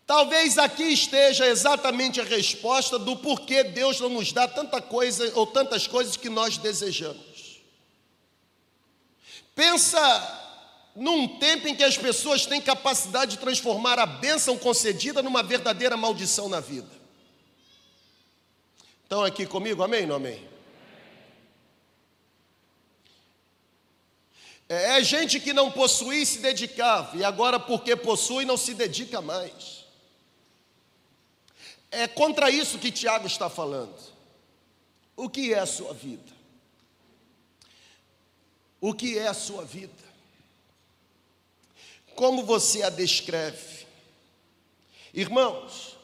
talvez 0.06 0.56
aqui 0.56 0.84
esteja 0.84 1.46
exatamente 1.46 2.22
a 2.22 2.24
resposta 2.24 2.98
do 2.98 3.16
porquê 3.16 3.62
Deus 3.62 4.00
não 4.00 4.08
nos 4.08 4.32
dá 4.32 4.48
tanta 4.48 4.80
coisa 4.80 5.30
ou 5.34 5.46
tantas 5.46 5.86
coisas 5.86 6.16
que 6.16 6.30
nós 6.30 6.56
desejamos. 6.56 7.60
Pensa 9.54 9.98
num 10.96 11.36
tempo 11.38 11.68
em 11.68 11.74
que 11.74 11.84
as 11.84 11.98
pessoas 11.98 12.46
têm 12.46 12.62
capacidade 12.62 13.32
de 13.32 13.42
transformar 13.42 13.98
a 13.98 14.06
bênção 14.06 14.56
concedida 14.56 15.22
numa 15.22 15.42
verdadeira 15.42 15.98
maldição 15.98 16.48
na 16.48 16.60
vida. 16.60 16.97
Estão 19.08 19.24
aqui 19.24 19.46
comigo? 19.46 19.82
Amém 19.82 20.02
ou 20.02 20.08
não 20.08 20.16
amém? 20.16 20.46
É, 24.68 24.98
é 24.98 25.02
gente 25.02 25.40
que 25.40 25.54
não 25.54 25.72
possuía 25.72 26.20
e 26.20 26.26
se 26.26 26.40
dedicava, 26.40 27.16
e 27.16 27.24
agora, 27.24 27.58
porque 27.58 27.96
possui, 27.96 28.44
não 28.44 28.58
se 28.58 28.74
dedica 28.74 29.22
mais. 29.22 29.86
É 31.90 32.06
contra 32.06 32.50
isso 32.50 32.78
que 32.78 32.92
Tiago 32.92 33.26
está 33.26 33.48
falando. 33.48 33.98
O 35.16 35.26
que 35.26 35.54
é 35.54 35.58
a 35.58 35.64
sua 35.64 35.94
vida? 35.94 36.30
O 38.78 38.92
que 38.92 39.18
é 39.18 39.26
a 39.26 39.32
sua 39.32 39.64
vida? 39.64 40.04
Como 42.14 42.44
você 42.44 42.82
a 42.82 42.90
descreve? 42.90 43.86
Irmãos, 45.14 45.96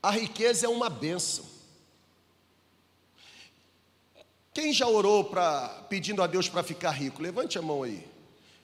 a 0.00 0.12
riqueza 0.12 0.66
é 0.66 0.68
uma 0.68 0.88
bênção. 0.88 1.53
Quem 4.54 4.72
já 4.72 4.86
orou 4.86 5.24
para 5.24 5.68
pedindo 5.88 6.22
a 6.22 6.28
Deus 6.28 6.48
para 6.48 6.62
ficar 6.62 6.92
rico? 6.92 7.20
Levante 7.20 7.58
a 7.58 7.62
mão 7.62 7.82
aí. 7.82 8.06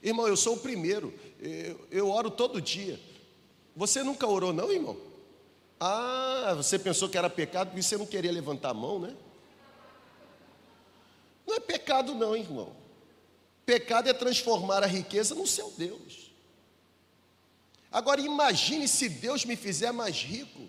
Irmão, 0.01 0.29
eu 0.29 0.37
sou 0.37 0.55
o 0.55 0.61
primeiro. 0.61 1.13
Eu, 1.41 1.89
eu 1.91 2.09
oro 2.09 2.31
todo 2.31 2.63
dia. 2.63 2.99
Você 3.75 4.01
nunca 4.05 4.25
orou, 4.25 4.53
não, 4.53 4.71
irmão? 4.71 4.97
Ah, 5.81 6.55
você 6.57 6.79
pensou 6.79 7.09
que 7.09 7.19
era 7.19 7.29
pecado 7.29 7.69
porque 7.69 7.83
você 7.83 7.97
não 7.97 8.07
queria 8.07 8.31
levantar 8.31 8.71
a 8.71 8.75
mão, 8.75 9.01
né? 9.01 9.17
Não 11.45 11.57
é 11.57 11.61
pecado, 11.61 12.15
não, 12.15 12.37
irmão. 12.37 12.73
Pecado 13.67 14.09
é 14.09 14.13
transformar 14.13 14.85
a 14.85 14.87
riqueza 14.87 15.35
no 15.35 15.47
seu 15.47 15.73
Deus. 15.73 16.31
Agora 17.91 18.21
imagine 18.21 18.87
se 18.87 19.09
Deus 19.09 19.45
me 19.45 19.57
fizer 19.57 19.91
mais 19.91 20.23
rico. 20.23 20.69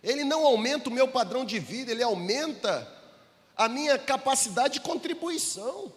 Ele 0.00 0.22
não 0.22 0.46
aumenta 0.46 0.88
o 0.88 0.92
meu 0.92 1.08
padrão 1.08 1.44
de 1.44 1.58
vida, 1.58 1.90
ele 1.90 2.04
aumenta 2.04 2.97
a 3.58 3.68
minha 3.68 3.98
capacidade 3.98 4.74
de 4.74 4.80
contribuição. 4.80 5.92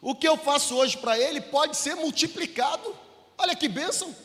O 0.00 0.14
que 0.14 0.26
eu 0.26 0.38
faço 0.38 0.74
hoje 0.74 0.96
para 0.96 1.18
ele 1.18 1.42
pode 1.42 1.76
ser 1.76 1.94
multiplicado. 1.94 2.96
Olha 3.36 3.54
que 3.54 3.68
bênção. 3.68 4.16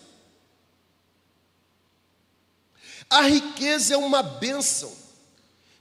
A 3.10 3.22
riqueza 3.24 3.94
é 3.94 3.98
uma 3.98 4.24
bênção. 4.24 4.96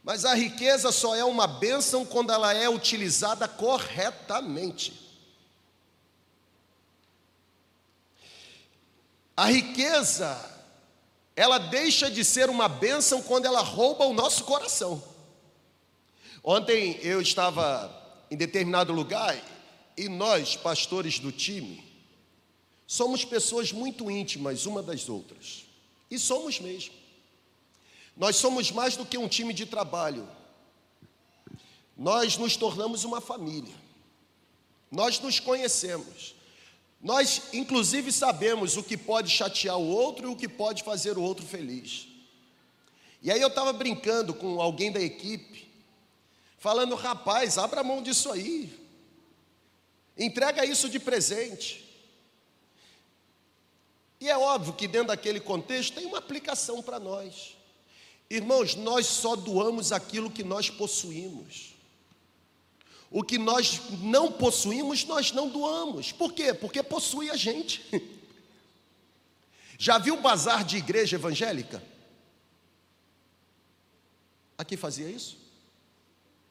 Mas 0.03 0.25
a 0.25 0.35
riqueza 0.35 0.91
só 0.91 1.15
é 1.15 1.25
uma 1.25 1.47
bênção 1.47 2.05
quando 2.05 2.33
ela 2.33 2.53
é 2.53 2.69
utilizada 2.69 3.47
corretamente. 3.47 5.01
A 9.37 9.47
riqueza, 9.47 10.54
ela 11.37 11.59
deixa 11.59 12.11
de 12.11 12.25
ser 12.25 12.49
uma 12.49 12.69
bênção 12.69 13.23
quando 13.23 13.47
ela 13.47 13.61
rouba 13.61 14.07
o 14.07 14.13
nosso 14.13 14.45
coração. 14.45 15.03
Ontem 16.43 16.99
eu 17.03 17.21
estava 17.21 17.91
em 18.31 18.37
determinado 18.37 18.93
lugar 18.93 19.37
e 19.97 20.09
nós, 20.09 20.57
pastores 20.57 21.19
do 21.19 21.33
time, 21.33 21.85
somos 22.87 23.25
pessoas 23.25 23.73
muito 23.73 24.11
íntimas 24.11 24.67
uma 24.67 24.83
das 24.83 25.09
outras. 25.09 25.65
E 26.11 26.19
somos 26.19 26.61
mesmo. 26.61 26.95
Nós 28.17 28.37
somos 28.37 28.71
mais 28.71 28.97
do 28.97 29.05
que 29.05 29.19
um 29.19 29.27
time 29.27 29.53
de 29.53 29.67
trabalho. 29.67 30.29
Nós 31.97 32.37
nos 32.37 32.57
tornamos 32.57 33.05
uma 33.05 33.21
família. 33.21 33.75
Nós 34.91 35.19
nos 35.19 35.41
conhecemos. 35.41 36.34
Nós, 37.05 37.43
inclusive, 37.53 38.11
sabemos 38.11 38.79
o 38.79 38.83
que 38.83 38.97
pode 38.97 39.29
chatear 39.29 39.77
o 39.77 39.87
outro 39.87 40.27
e 40.27 40.33
o 40.33 40.37
que 40.37 40.49
pode 40.49 40.83
fazer 40.83 41.19
o 41.19 41.23
outro 41.23 41.45
feliz. 41.45 42.09
E 43.21 43.31
aí 43.31 43.43
eu 43.43 43.49
estava 43.49 43.75
brincando 43.75 44.33
com 44.33 44.59
alguém 44.59 44.91
da 44.91 45.03
equipe, 45.03 45.71
falando: 46.59 46.95
rapaz, 46.95 47.59
abra 47.59 47.85
mão 47.85 48.03
disso 48.03 48.33
aí, 48.33 48.73
entrega 50.17 50.65
isso 50.65 50.89
de 50.89 50.99
presente. 50.99 51.85
E 54.19 54.31
é 54.31 54.39
óbvio 54.39 54.73
que 54.73 54.89
dentro 54.89 55.09
daquele 55.09 55.41
contexto 55.41 55.97
tem 55.97 56.07
uma 56.07 56.17
aplicação 56.17 56.83
para 56.83 56.99
nós. 56.99 57.55
Irmãos, 58.31 58.77
nós 58.77 59.05
só 59.05 59.37
doamos 59.37 59.93
aquilo 59.93 60.31
que 60.31 60.43
nós 60.43 60.71
possuímos. 60.71 61.74
O 63.15 63.23
que 63.23 63.39
nós 63.39 63.81
não 64.01 64.33
possuímos, 64.33 65.05
nós 65.05 65.31
não 65.31 65.49
doamos. 65.49 66.11
Por 66.11 66.33
quê? 66.33 66.53
Porque 66.53 66.83
possui 66.83 67.31
a 67.31 67.37
gente. 67.37 67.81
Já 69.79 69.99
viu 69.99 70.21
bazar 70.21 70.65
de 70.65 70.79
igreja 70.79 71.15
evangélica? 71.15 71.81
Aqui 74.59 74.77
fazia 74.77 75.09
isso? 75.09 75.39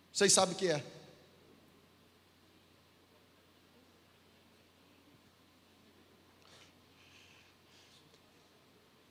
Vocês 0.09 0.31
sabem 0.31 0.55
o 0.55 0.57
que 0.57 0.69
é? 0.69 0.81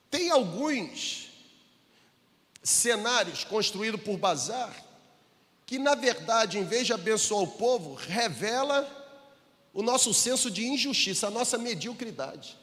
Tem 0.09 0.31
alguns 0.31 1.29
cenários 2.63 3.43
construídos 3.43 4.01
por 4.01 4.17
bazar, 4.17 4.82
que 5.65 5.79
na 5.79 5.95
verdade, 5.95 6.57
em 6.57 6.65
vez 6.65 6.85
de 6.85 6.93
abençoar 6.93 7.41
o 7.41 7.47
povo, 7.47 7.93
revela 7.93 8.87
o 9.73 9.81
nosso 9.81 10.13
senso 10.13 10.51
de 10.51 10.65
injustiça, 10.65 11.27
a 11.27 11.31
nossa 11.31 11.57
mediocridade. 11.57 12.57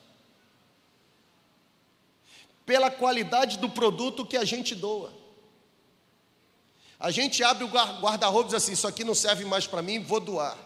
Pela 2.65 2.91
qualidade 2.91 3.59
do 3.59 3.69
produto 3.69 4.25
que 4.25 4.37
a 4.37 4.45
gente 4.45 4.75
doa. 4.75 5.13
A 6.99 7.11
gente 7.11 7.43
abre 7.43 7.65
o 7.65 7.69
guarda-roupa 7.69 8.49
e 8.49 8.53
diz 8.53 8.63
assim: 8.63 8.73
Isso 8.73 8.87
aqui 8.87 9.03
não 9.03 9.15
serve 9.15 9.45
mais 9.45 9.67
para 9.67 9.83
mim, 9.83 10.03
vou 10.03 10.21
doar. 10.21 10.59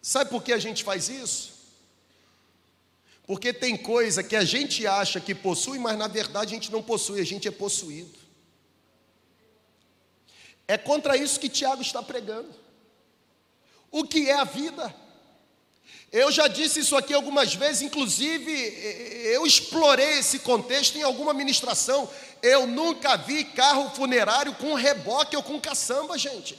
Sabe 0.00 0.30
por 0.30 0.42
que 0.42 0.52
a 0.52 0.58
gente 0.58 0.84
faz 0.84 1.08
isso? 1.08 1.53
Porque 3.26 3.52
tem 3.52 3.76
coisa 3.76 4.22
que 4.22 4.36
a 4.36 4.44
gente 4.44 4.86
acha 4.86 5.18
que 5.18 5.34
possui, 5.34 5.78
mas 5.78 5.96
na 5.96 6.08
verdade 6.08 6.52
a 6.52 6.54
gente 6.54 6.70
não 6.70 6.82
possui, 6.82 7.20
a 7.20 7.24
gente 7.24 7.48
é 7.48 7.50
possuído. 7.50 8.18
É 10.68 10.76
contra 10.76 11.16
isso 11.16 11.40
que 11.40 11.48
Tiago 11.48 11.82
está 11.82 12.02
pregando. 12.02 12.54
O 13.90 14.04
que 14.04 14.28
é 14.28 14.34
a 14.34 14.44
vida? 14.44 14.94
Eu 16.12 16.30
já 16.30 16.46
disse 16.46 16.80
isso 16.80 16.96
aqui 16.96 17.12
algumas 17.12 17.54
vezes, 17.54 17.82
inclusive 17.82 18.52
eu 19.32 19.46
explorei 19.46 20.18
esse 20.18 20.38
contexto 20.40 20.96
em 20.96 21.02
alguma 21.02 21.32
ministração. 21.34 22.08
Eu 22.42 22.66
nunca 22.66 23.16
vi 23.16 23.44
carro 23.44 23.90
funerário 23.90 24.54
com 24.54 24.74
reboque 24.74 25.34
ou 25.34 25.42
com 25.42 25.60
caçamba, 25.60 26.16
gente. 26.18 26.58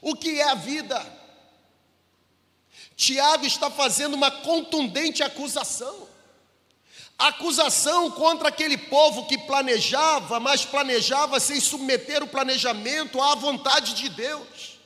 O 0.00 0.14
que 0.14 0.40
é 0.40 0.48
a 0.48 0.54
vida? 0.54 1.19
Tiago 3.00 3.46
está 3.46 3.70
fazendo 3.70 4.12
uma 4.12 4.30
contundente 4.30 5.22
acusação. 5.22 6.06
Acusação 7.18 8.10
contra 8.10 8.50
aquele 8.50 8.76
povo 8.76 9.26
que 9.26 9.38
planejava, 9.38 10.38
mas 10.38 10.66
planejava 10.66 11.40
sem 11.40 11.58
submeter 11.58 12.22
o 12.22 12.26
planejamento 12.26 13.18
à 13.22 13.34
vontade 13.34 13.94
de 13.94 14.10
Deus. 14.10 14.78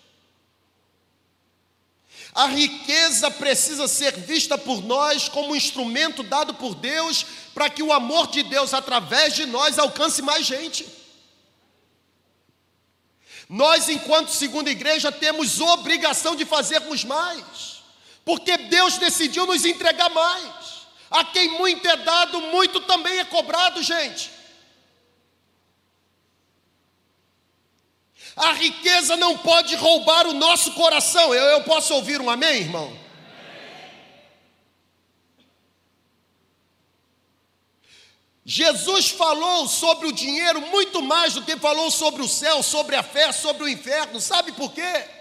A 2.32 2.46
riqueza 2.46 3.32
precisa 3.32 3.88
ser 3.88 4.16
vista 4.16 4.56
por 4.56 4.80
nós 4.84 5.28
como 5.28 5.50
um 5.50 5.56
instrumento 5.56 6.22
dado 6.22 6.54
por 6.54 6.76
Deus 6.76 7.26
para 7.52 7.68
que 7.68 7.82
o 7.82 7.92
amor 7.92 8.28
de 8.28 8.44
Deus 8.44 8.72
através 8.72 9.34
de 9.34 9.44
nós 9.44 9.76
alcance 9.76 10.22
mais 10.22 10.46
gente. 10.46 10.86
Nós, 13.48 13.88
enquanto 13.88 14.28
segunda 14.28 14.70
igreja, 14.70 15.10
temos 15.10 15.60
obrigação 15.60 16.36
de 16.36 16.44
fazermos 16.44 17.02
mais 17.02 17.73
porque 18.24 18.56
Deus 18.56 18.98
decidiu 18.98 19.46
nos 19.46 19.64
entregar 19.64 20.08
mais. 20.10 20.86
A 21.10 21.24
quem 21.24 21.48
muito 21.58 21.86
é 21.86 21.96
dado, 21.98 22.40
muito 22.40 22.80
também 22.80 23.18
é 23.18 23.24
cobrado, 23.24 23.82
gente. 23.82 24.30
A 28.36 28.52
riqueza 28.52 29.16
não 29.16 29.38
pode 29.38 29.76
roubar 29.76 30.26
o 30.26 30.32
nosso 30.32 30.72
coração. 30.72 31.32
Eu, 31.32 31.44
eu 31.50 31.62
posso 31.62 31.94
ouvir 31.94 32.20
um 32.20 32.28
amém, 32.28 32.62
irmão? 32.62 33.04
Jesus 38.44 39.08
falou 39.08 39.66
sobre 39.68 40.06
o 40.06 40.12
dinheiro 40.12 40.60
muito 40.62 41.00
mais 41.00 41.34
do 41.34 41.42
que 41.42 41.56
falou 41.56 41.90
sobre 41.90 42.22
o 42.22 42.28
céu, 42.28 42.62
sobre 42.62 42.96
a 42.96 43.02
fé, 43.02 43.32
sobre 43.32 43.62
o 43.62 43.68
inferno. 43.68 44.20
Sabe 44.20 44.52
por 44.52 44.72
quê? 44.72 45.13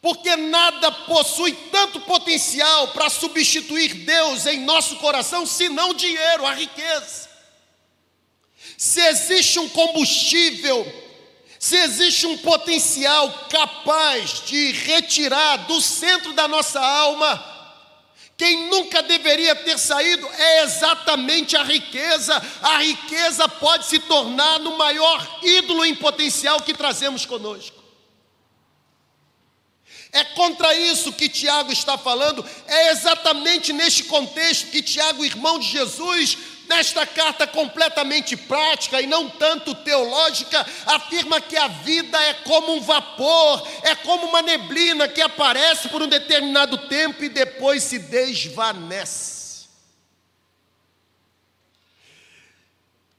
Porque 0.00 0.36
nada 0.36 0.92
possui 0.92 1.52
tanto 1.72 2.00
potencial 2.00 2.88
para 2.88 3.10
substituir 3.10 3.94
Deus 3.94 4.46
em 4.46 4.60
nosso 4.60 4.96
coração 4.96 5.44
senão 5.44 5.90
o 5.90 5.94
dinheiro, 5.94 6.46
a 6.46 6.54
riqueza. 6.54 7.28
Se 8.76 9.00
existe 9.00 9.58
um 9.58 9.68
combustível, 9.68 10.86
se 11.58 11.76
existe 11.76 12.26
um 12.26 12.38
potencial 12.38 13.28
capaz 13.50 14.44
de 14.46 14.72
retirar 14.72 15.66
do 15.66 15.80
centro 15.80 16.32
da 16.32 16.46
nossa 16.46 16.80
alma 16.80 17.56
quem 18.38 18.68
nunca 18.68 19.02
deveria 19.02 19.52
ter 19.56 19.76
saído 19.76 20.24
é 20.32 20.62
exatamente 20.62 21.56
a 21.56 21.64
riqueza. 21.64 22.40
A 22.62 22.78
riqueza 22.78 23.48
pode 23.48 23.86
se 23.86 23.98
tornar 23.98 24.60
no 24.60 24.78
maior 24.78 25.40
ídolo 25.42 25.84
em 25.84 25.92
potencial 25.96 26.62
que 26.62 26.72
trazemos 26.72 27.26
conosco. 27.26 27.77
É 30.12 30.24
contra 30.24 30.74
isso 30.74 31.12
que 31.12 31.28
Tiago 31.28 31.70
está 31.70 31.98
falando, 31.98 32.44
é 32.66 32.90
exatamente 32.90 33.72
neste 33.72 34.04
contexto 34.04 34.70
que 34.70 34.82
Tiago, 34.82 35.24
irmão 35.24 35.58
de 35.58 35.66
Jesus, 35.68 36.38
nesta 36.68 37.06
carta 37.06 37.46
completamente 37.46 38.36
prática 38.36 39.00
e 39.00 39.06
não 39.06 39.28
tanto 39.28 39.74
teológica, 39.74 40.66
afirma 40.86 41.40
que 41.40 41.56
a 41.56 41.68
vida 41.68 42.22
é 42.22 42.34
como 42.34 42.74
um 42.74 42.80
vapor, 42.80 43.66
é 43.82 43.94
como 43.96 44.26
uma 44.26 44.42
neblina 44.42 45.08
que 45.08 45.20
aparece 45.20 45.88
por 45.88 46.02
um 46.02 46.08
determinado 46.08 46.78
tempo 46.88 47.24
e 47.24 47.28
depois 47.28 47.82
se 47.82 47.98
desvanece. 47.98 49.38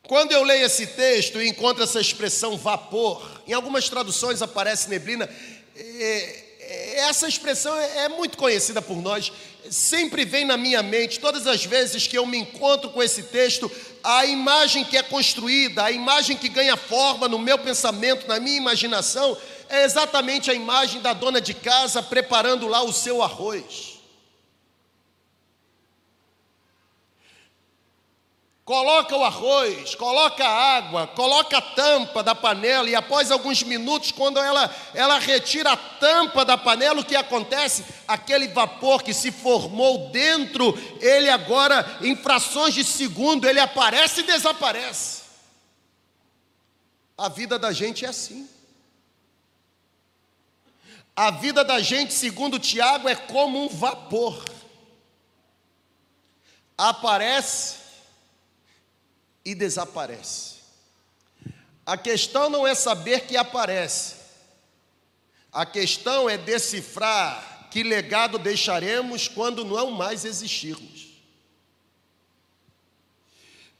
Quando 0.03 0.31
eu 0.31 0.43
leio 0.43 0.65
esse 0.65 0.87
texto 0.87 1.39
e 1.39 1.47
encontro 1.47 1.83
essa 1.83 1.99
expressão 1.99 2.57
vapor, 2.57 3.43
em 3.47 3.53
algumas 3.53 3.89
traduções 3.89 4.41
aparece 4.41 4.89
neblina, 4.89 5.29
é, 5.75 6.48
essa 6.69 7.27
expressão 7.27 7.75
é, 7.77 8.05
é 8.05 8.09
muito 8.09 8.37
conhecida 8.37 8.81
por 8.81 9.01
nós, 9.01 9.31
sempre 9.69 10.25
vem 10.25 10.45
na 10.45 10.57
minha 10.57 10.83
mente, 10.83 11.19
todas 11.19 11.47
as 11.47 11.65
vezes 11.65 12.07
que 12.07 12.17
eu 12.17 12.25
me 12.25 12.37
encontro 12.37 12.89
com 12.89 13.01
esse 13.01 13.23
texto, 13.23 13.71
a 14.03 14.25
imagem 14.25 14.83
que 14.83 14.97
é 14.97 15.03
construída, 15.03 15.83
a 15.83 15.91
imagem 15.91 16.37
que 16.37 16.47
ganha 16.47 16.77
forma 16.77 17.27
no 17.27 17.39
meu 17.39 17.57
pensamento, 17.57 18.27
na 18.27 18.39
minha 18.39 18.57
imaginação, 18.57 19.37
é 19.67 19.83
exatamente 19.83 20.49
a 20.49 20.53
imagem 20.53 21.01
da 21.01 21.13
dona 21.13 21.41
de 21.41 21.53
casa 21.53 22.01
preparando 22.01 22.67
lá 22.67 22.81
o 22.83 22.93
seu 22.93 23.21
arroz. 23.21 23.88
Coloca 28.69 29.17
o 29.17 29.23
arroz, 29.23 29.95
coloca 29.95 30.45
a 30.45 30.77
água, 30.77 31.07
coloca 31.07 31.57
a 31.57 31.61
tampa 31.61 32.21
da 32.21 32.35
panela 32.35 32.87
e 32.87 32.93
após 32.93 33.31
alguns 33.31 33.63
minutos, 33.63 34.11
quando 34.11 34.37
ela, 34.37 34.71
ela 34.93 35.17
retira 35.17 35.71
a 35.71 35.75
tampa 35.75 36.45
da 36.45 36.55
panela, 36.55 37.01
o 37.01 37.03
que 37.03 37.15
acontece? 37.15 37.83
Aquele 38.07 38.47
vapor 38.49 39.01
que 39.01 39.11
se 39.11 39.31
formou 39.31 40.11
dentro, 40.11 40.77
ele 41.01 41.31
agora, 41.31 41.97
em 41.99 42.15
frações 42.15 42.75
de 42.75 42.83
segundo, 42.83 43.49
ele 43.49 43.59
aparece 43.59 44.19
e 44.19 44.23
desaparece. 44.25 45.23
A 47.17 47.27
vida 47.27 47.57
da 47.57 47.71
gente 47.71 48.05
é 48.05 48.09
assim. 48.09 48.47
A 51.15 51.31
vida 51.31 51.63
da 51.63 51.79
gente, 51.79 52.13
segundo 52.13 52.59
Tiago, 52.59 53.09
é 53.09 53.15
como 53.15 53.63
um 53.63 53.67
vapor. 53.67 54.45
Aparece 56.77 57.78
e 59.43 59.55
desaparece. 59.55 60.59
A 61.85 61.97
questão 61.97 62.49
não 62.49 62.67
é 62.67 62.75
saber 62.75 63.21
que 63.21 63.35
aparece, 63.35 64.15
a 65.51 65.65
questão 65.65 66.29
é 66.29 66.37
decifrar 66.37 67.67
que 67.71 67.83
legado 67.83 68.37
deixaremos 68.37 69.27
quando 69.27 69.65
não 69.65 69.91
mais 69.91 70.25
existirmos. 70.25 71.09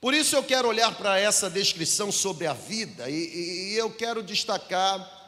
Por 0.02 0.13
isso 0.13 0.36
eu 0.36 0.43
quero 0.43 0.67
olhar 0.67 0.95
para 0.95 1.19
essa 1.19 1.50
descrição 1.50 2.12
sobre 2.12 2.48
a 2.48 2.54
vida 2.54 3.10
e, 3.10 3.74
e 3.74 3.78
eu 3.78 3.91
quero 3.91 4.24
destacar 4.24 5.19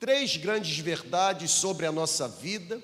três 0.00 0.36
grandes 0.36 0.78
verdades 0.78 1.50
sobre 1.50 1.86
a 1.86 1.92
nossa 1.92 2.26
vida. 2.26 2.82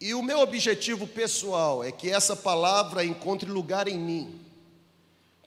E 0.00 0.14
o 0.14 0.22
meu 0.22 0.40
objetivo 0.40 1.06
pessoal 1.06 1.84
é 1.84 1.92
que 1.92 2.10
essa 2.10 2.34
palavra 2.34 3.04
encontre 3.04 3.48
lugar 3.50 3.86
em 3.86 3.98
mim 3.98 4.49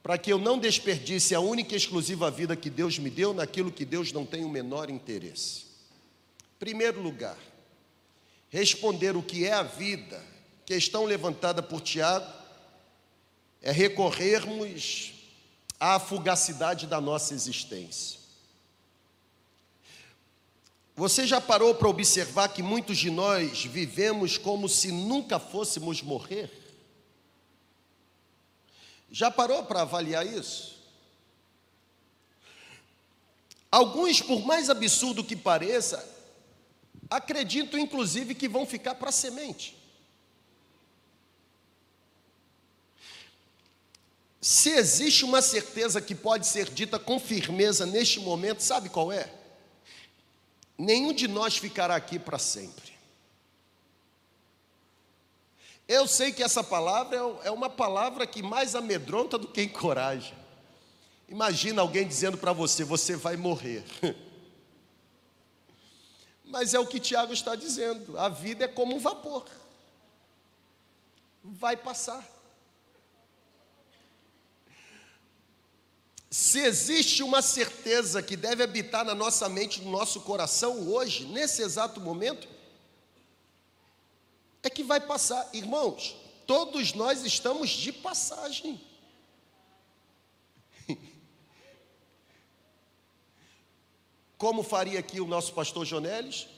para 0.04 0.18
que 0.18 0.30
eu 0.30 0.38
não 0.38 0.58
desperdice 0.58 1.34
a 1.34 1.40
única 1.40 1.72
e 1.72 1.78
exclusiva 1.78 2.30
vida 2.30 2.54
que 2.54 2.68
Deus 2.68 2.98
me 2.98 3.08
deu 3.08 3.32
naquilo 3.32 3.72
que 3.72 3.86
Deus 3.86 4.12
não 4.12 4.26
tem 4.26 4.44
o 4.44 4.50
menor 4.50 4.90
interesse. 4.90 5.64
Primeiro 6.58 7.00
lugar, 7.00 7.38
responder 8.50 9.16
o 9.16 9.22
que 9.22 9.46
é 9.46 9.54
a 9.54 9.62
vida, 9.62 10.22
questão 10.66 11.06
levantada 11.06 11.62
por 11.62 11.80
Tiago, 11.80 12.30
é 13.62 13.72
recorrermos 13.72 15.14
à 15.80 15.98
fugacidade 15.98 16.86
da 16.86 17.00
nossa 17.00 17.32
existência. 17.32 18.20
Você 20.94 21.26
já 21.26 21.40
parou 21.40 21.74
para 21.74 21.88
observar 21.88 22.48
que 22.48 22.62
muitos 22.62 22.98
de 22.98 23.10
nós 23.10 23.64
vivemos 23.64 24.36
como 24.36 24.68
se 24.68 24.92
nunca 24.92 25.40
fôssemos 25.40 26.02
morrer? 26.02 26.63
Já 29.14 29.30
parou 29.30 29.62
para 29.62 29.82
avaliar 29.82 30.26
isso? 30.26 30.74
Alguns, 33.70 34.20
por 34.20 34.44
mais 34.44 34.68
absurdo 34.68 35.22
que 35.22 35.36
pareça, 35.36 36.04
acreditam 37.08 37.78
inclusive 37.78 38.34
que 38.34 38.48
vão 38.48 38.66
ficar 38.66 38.96
para 38.96 39.12
semente. 39.12 39.76
Se 44.40 44.70
existe 44.70 45.24
uma 45.24 45.40
certeza 45.40 46.00
que 46.00 46.16
pode 46.16 46.48
ser 46.48 46.68
dita 46.68 46.98
com 46.98 47.20
firmeza 47.20 47.86
neste 47.86 48.18
momento, 48.18 48.64
sabe 48.64 48.88
qual 48.88 49.12
é? 49.12 49.32
Nenhum 50.76 51.12
de 51.12 51.28
nós 51.28 51.56
ficará 51.56 51.94
aqui 51.94 52.18
para 52.18 52.40
sempre. 52.40 52.93
Eu 55.86 56.08
sei 56.08 56.32
que 56.32 56.42
essa 56.42 56.64
palavra 56.64 57.16
é, 57.16 57.48
é 57.48 57.50
uma 57.50 57.68
palavra 57.68 58.26
que 58.26 58.42
mais 58.42 58.74
amedronta 58.74 59.36
do 59.36 59.46
que 59.46 59.62
encoraja. 59.62 60.34
Imagina 61.28 61.82
alguém 61.82 62.06
dizendo 62.06 62.38
para 62.38 62.52
você: 62.52 62.84
você 62.84 63.16
vai 63.16 63.36
morrer. 63.36 63.84
Mas 66.44 66.72
é 66.72 66.78
o 66.78 66.86
que 66.86 67.00
Tiago 67.00 67.32
está 67.32 67.54
dizendo: 67.54 68.18
a 68.18 68.28
vida 68.28 68.64
é 68.64 68.68
como 68.68 68.94
um 68.96 68.98
vapor, 68.98 69.44
vai 71.42 71.76
passar. 71.76 72.24
Se 76.30 76.58
existe 76.60 77.22
uma 77.22 77.40
certeza 77.42 78.20
que 78.22 78.36
deve 78.36 78.62
habitar 78.62 79.04
na 79.04 79.14
nossa 79.14 79.48
mente, 79.48 79.80
no 79.80 79.90
nosso 79.90 80.20
coração 80.22 80.88
hoje, 80.88 81.26
nesse 81.26 81.62
exato 81.62 82.00
momento, 82.00 82.48
é 84.64 84.70
que 84.70 84.82
vai 84.82 85.00
passar. 85.00 85.48
Irmãos, 85.52 86.16
todos 86.46 86.94
nós 86.94 87.22
estamos 87.24 87.68
de 87.70 87.92
passagem. 87.92 88.80
Como 94.38 94.62
faria 94.62 94.98
aqui 94.98 95.20
o 95.20 95.26
nosso 95.26 95.52
pastor 95.52 95.84
Jonelis? 95.84 96.48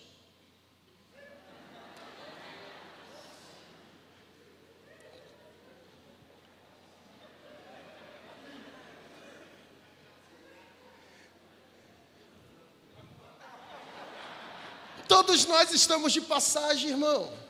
Todos 15.09 15.45
nós 15.47 15.73
estamos 15.73 16.13
de 16.13 16.21
passagem, 16.21 16.91
irmão. 16.91 17.46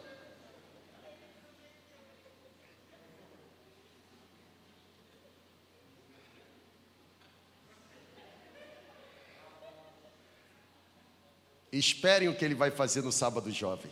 Esperem 11.78 12.28
o 12.28 12.34
que 12.34 12.44
ele 12.44 12.54
vai 12.54 12.70
fazer 12.70 13.02
no 13.02 13.12
sábado 13.12 13.50
jovem. 13.50 13.90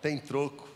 Tem 0.00 0.18
troco. 0.18 0.68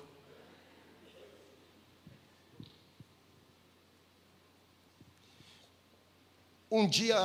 Um 6.71 6.87
dia 6.89 7.17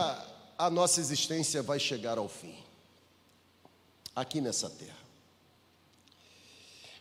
a 0.58 0.70
nossa 0.70 1.00
existência 1.00 1.63
vai 1.63 1.80
chegar 1.80 2.20
ao 2.20 2.30
fim, 2.30 2.56
aqui 4.15 4.39
nessa 4.39 4.70
terra. 4.70 5.02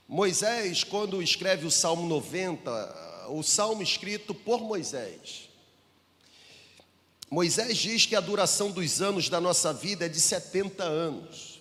Moisés, 0.08 0.82
quando 0.82 1.22
escreve 1.22 1.66
o 1.66 1.70
Salmo 1.70 2.08
90, 2.08 3.28
o 3.28 3.42
salmo 3.42 3.82
escrito 3.82 4.34
por 4.34 4.60
Moisés, 4.62 5.49
Moisés 7.30 7.78
diz 7.78 8.06
que 8.06 8.16
a 8.16 8.20
duração 8.20 8.72
dos 8.72 9.00
anos 9.00 9.28
da 9.28 9.40
nossa 9.40 9.72
vida 9.72 10.06
é 10.06 10.08
de 10.08 10.20
70 10.20 10.82
anos. 10.82 11.60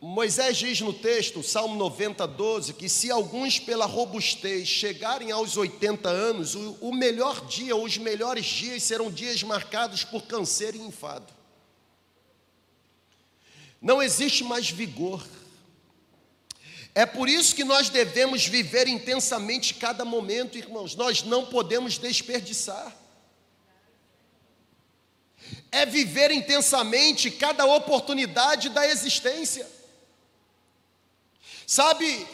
Moisés 0.00 0.56
diz 0.56 0.80
no 0.80 0.92
texto, 0.92 1.42
Salmo 1.42 1.74
90, 1.74 2.26
12, 2.28 2.74
que 2.74 2.88
se 2.88 3.10
alguns 3.10 3.58
pela 3.58 3.86
robustez 3.86 4.68
chegarem 4.68 5.32
aos 5.32 5.56
80 5.56 6.08
anos, 6.08 6.54
o, 6.54 6.92
melhor 6.92 7.44
dia, 7.44 7.74
ou 7.74 7.84
os 7.84 7.98
melhores 7.98 8.46
dias 8.46 8.84
serão 8.84 9.10
dias 9.10 9.42
marcados 9.42 10.04
por 10.04 10.22
câncer 10.22 10.76
e 10.76 10.78
enfado. 10.80 11.26
Não 13.82 14.00
existe 14.00 14.44
mais 14.44 14.70
vigor. 14.70 15.26
É 16.94 17.04
por 17.04 17.28
isso 17.28 17.54
que 17.54 17.64
nós 17.64 17.90
devemos 17.90 18.46
viver 18.46 18.86
intensamente 18.86 19.74
cada 19.74 20.04
momento, 20.04 20.56
irmãos. 20.56 20.94
Nós 20.94 21.24
não 21.24 21.46
podemos 21.46 21.98
desperdiçar 21.98 22.96
é 25.72 25.86
viver 25.86 26.30
intensamente 26.30 27.30
cada 27.30 27.64
oportunidade 27.64 28.68
da 28.68 28.86
existência. 28.88 29.66
Sabe, 31.66 32.26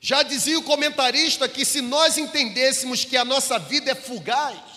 já 0.00 0.22
dizia 0.22 0.58
o 0.58 0.62
comentarista 0.62 1.48
que 1.48 1.64
se 1.64 1.80
nós 1.80 2.16
entendêssemos 2.16 3.04
que 3.04 3.16
a 3.16 3.24
nossa 3.24 3.58
vida 3.58 3.90
é 3.90 3.94
fugaz, 3.94 4.70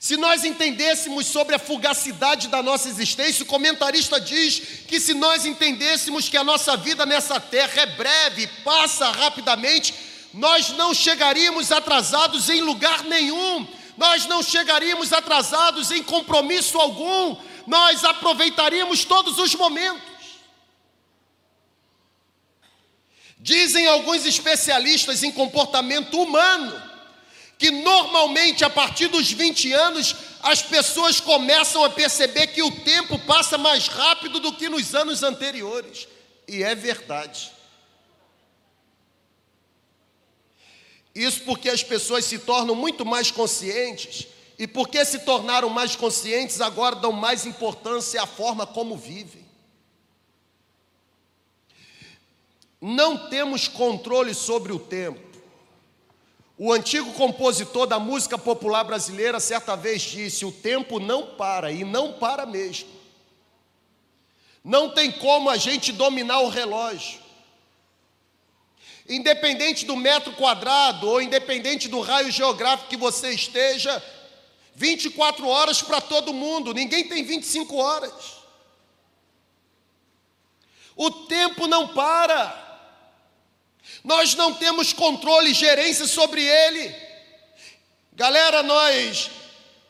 se 0.00 0.16
nós 0.16 0.44
entendêssemos 0.46 1.26
sobre 1.26 1.54
a 1.54 1.58
fugacidade 1.58 2.48
da 2.48 2.62
nossa 2.62 2.88
existência, 2.88 3.42
o 3.42 3.46
comentarista 3.46 4.18
diz 4.18 4.58
que 4.88 4.98
se 4.98 5.12
nós 5.12 5.44
entendêssemos 5.44 6.26
que 6.26 6.38
a 6.38 6.42
nossa 6.42 6.74
vida 6.74 7.04
nessa 7.04 7.38
terra 7.38 7.82
é 7.82 7.86
breve, 7.86 8.46
passa 8.64 9.10
rapidamente, 9.10 9.94
nós 10.32 10.70
não 10.70 10.94
chegaríamos 10.94 11.70
atrasados 11.70 12.48
em 12.48 12.62
lugar 12.62 13.04
nenhum, 13.04 13.68
nós 14.00 14.24
não 14.24 14.42
chegaríamos 14.42 15.12
atrasados 15.12 15.90
em 15.90 16.02
compromisso 16.02 16.78
algum, 16.78 17.36
nós 17.66 18.02
aproveitaríamos 18.02 19.04
todos 19.04 19.38
os 19.38 19.54
momentos. 19.54 20.00
Dizem 23.38 23.86
alguns 23.86 24.24
especialistas 24.24 25.22
em 25.22 25.30
comportamento 25.30 26.18
humano 26.18 26.82
que 27.58 27.70
normalmente 27.70 28.64
a 28.64 28.70
partir 28.70 29.08
dos 29.08 29.30
20 29.30 29.70
anos 29.74 30.16
as 30.42 30.62
pessoas 30.62 31.20
começam 31.20 31.84
a 31.84 31.90
perceber 31.90 32.46
que 32.46 32.62
o 32.62 32.70
tempo 32.70 33.18
passa 33.18 33.58
mais 33.58 33.86
rápido 33.86 34.40
do 34.40 34.54
que 34.54 34.70
nos 34.70 34.94
anos 34.94 35.22
anteriores. 35.22 36.08
E 36.48 36.62
é 36.62 36.74
verdade. 36.74 37.52
Isso 41.20 41.42
porque 41.42 41.68
as 41.68 41.84
pessoas 41.84 42.24
se 42.24 42.38
tornam 42.38 42.74
muito 42.74 43.04
mais 43.04 43.30
conscientes, 43.30 44.26
e 44.58 44.66
porque 44.66 45.04
se 45.04 45.18
tornaram 45.18 45.68
mais 45.68 45.94
conscientes, 45.94 46.62
agora 46.62 46.96
dão 46.96 47.12
mais 47.12 47.44
importância 47.44 48.22
à 48.22 48.26
forma 48.26 48.66
como 48.66 48.96
vivem. 48.96 49.44
Não 52.80 53.28
temos 53.28 53.68
controle 53.68 54.32
sobre 54.32 54.72
o 54.72 54.78
tempo. 54.78 55.20
O 56.56 56.72
antigo 56.72 57.12
compositor 57.12 57.86
da 57.86 57.98
música 57.98 58.38
popular 58.38 58.84
brasileira 58.84 59.38
certa 59.38 59.76
vez 59.76 60.00
disse: 60.00 60.46
O 60.46 60.52
tempo 60.52 60.98
não 60.98 61.34
para, 61.36 61.70
e 61.70 61.84
não 61.84 62.14
para 62.14 62.46
mesmo. 62.46 62.88
Não 64.64 64.88
tem 64.88 65.12
como 65.12 65.50
a 65.50 65.58
gente 65.58 65.92
dominar 65.92 66.40
o 66.40 66.48
relógio 66.48 67.29
independente 69.10 69.84
do 69.84 69.96
metro 69.96 70.32
quadrado 70.34 71.08
ou 71.08 71.20
independente 71.20 71.88
do 71.88 72.00
raio 72.00 72.30
geográfico 72.30 72.88
que 72.88 72.96
você 72.96 73.30
esteja, 73.30 74.02
24 74.76 75.46
horas 75.46 75.82
para 75.82 76.00
todo 76.00 76.32
mundo, 76.32 76.72
ninguém 76.72 77.08
tem 77.08 77.24
25 77.24 77.76
horas. 77.76 78.12
O 80.94 81.10
tempo 81.10 81.66
não 81.66 81.88
para. 81.88 82.68
Nós 84.04 84.34
não 84.36 84.54
temos 84.54 84.92
controle 84.92 85.50
e 85.50 85.54
gerência 85.54 86.06
sobre 86.06 86.42
ele. 86.42 86.94
Galera, 88.12 88.62
nós 88.62 89.30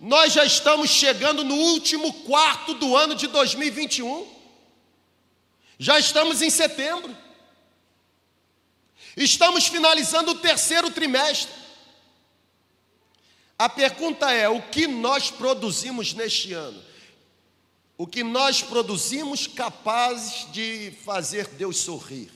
nós 0.01 0.33
já 0.33 0.47
estamos 0.47 0.89
chegando 0.89 1.45
no 1.45 1.55
último 1.55 2.11
quarto 2.25 2.73
do 2.73 2.97
ano 2.97 3.15
de 3.15 3.27
2021. 3.27 4.27
Já 5.79 5.99
estamos 5.99 6.41
em 6.41 6.49
setembro. 6.49 7.15
Estamos 9.17 9.67
finalizando 9.67 10.33
o 10.33 10.39
terceiro 10.39 10.91
trimestre. 10.91 11.55
A 13.59 13.69
pergunta 13.69 14.31
é: 14.33 14.49
o 14.49 14.63
que 14.63 14.87
nós 14.87 15.31
produzimos 15.31 16.15
neste 16.15 16.53
ano? 16.53 16.83
O 17.99 18.07
que 18.07 18.25
nós 18.25 18.63
produzimos 18.63 19.47
capazes 19.47 20.51
de 20.53 20.93
fazer 21.05 21.47
Deus 21.49 21.77
sorrir? 21.77 22.31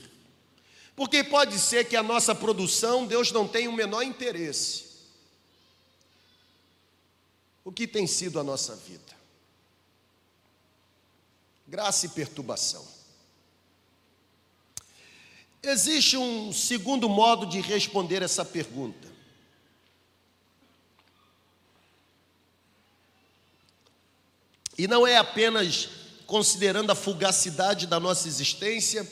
Porque 0.95 1.23
pode 1.23 1.57
ser 1.59 1.85
que 1.85 1.95
a 1.95 2.03
nossa 2.03 2.35
produção 2.35 3.05
Deus 3.05 3.31
não 3.31 3.47
tenha 3.47 3.69
o 3.69 3.73
menor 3.73 4.03
interesse. 4.03 4.85
O 7.63 7.71
que 7.71 7.87
tem 7.87 8.05
sido 8.05 8.39
a 8.39 8.43
nossa 8.43 8.75
vida? 8.75 9.15
Graça 11.67 12.05
e 12.05 12.09
perturbação. 12.09 12.94
Existe 15.67 16.15
um 16.15 16.53
segundo 16.53 17.09
modo 17.09 17.47
de 17.47 17.59
responder 17.59 18.21
essa 18.21 18.45
pergunta. 18.45 19.07
E 24.77 24.87
não 24.87 25.07
é 25.07 25.17
apenas 25.17 25.89
considerando 26.27 26.91
a 26.91 26.95
fugacidade 26.95 27.87
da 27.87 27.99
nossa 27.99 28.27
existência, 28.27 29.09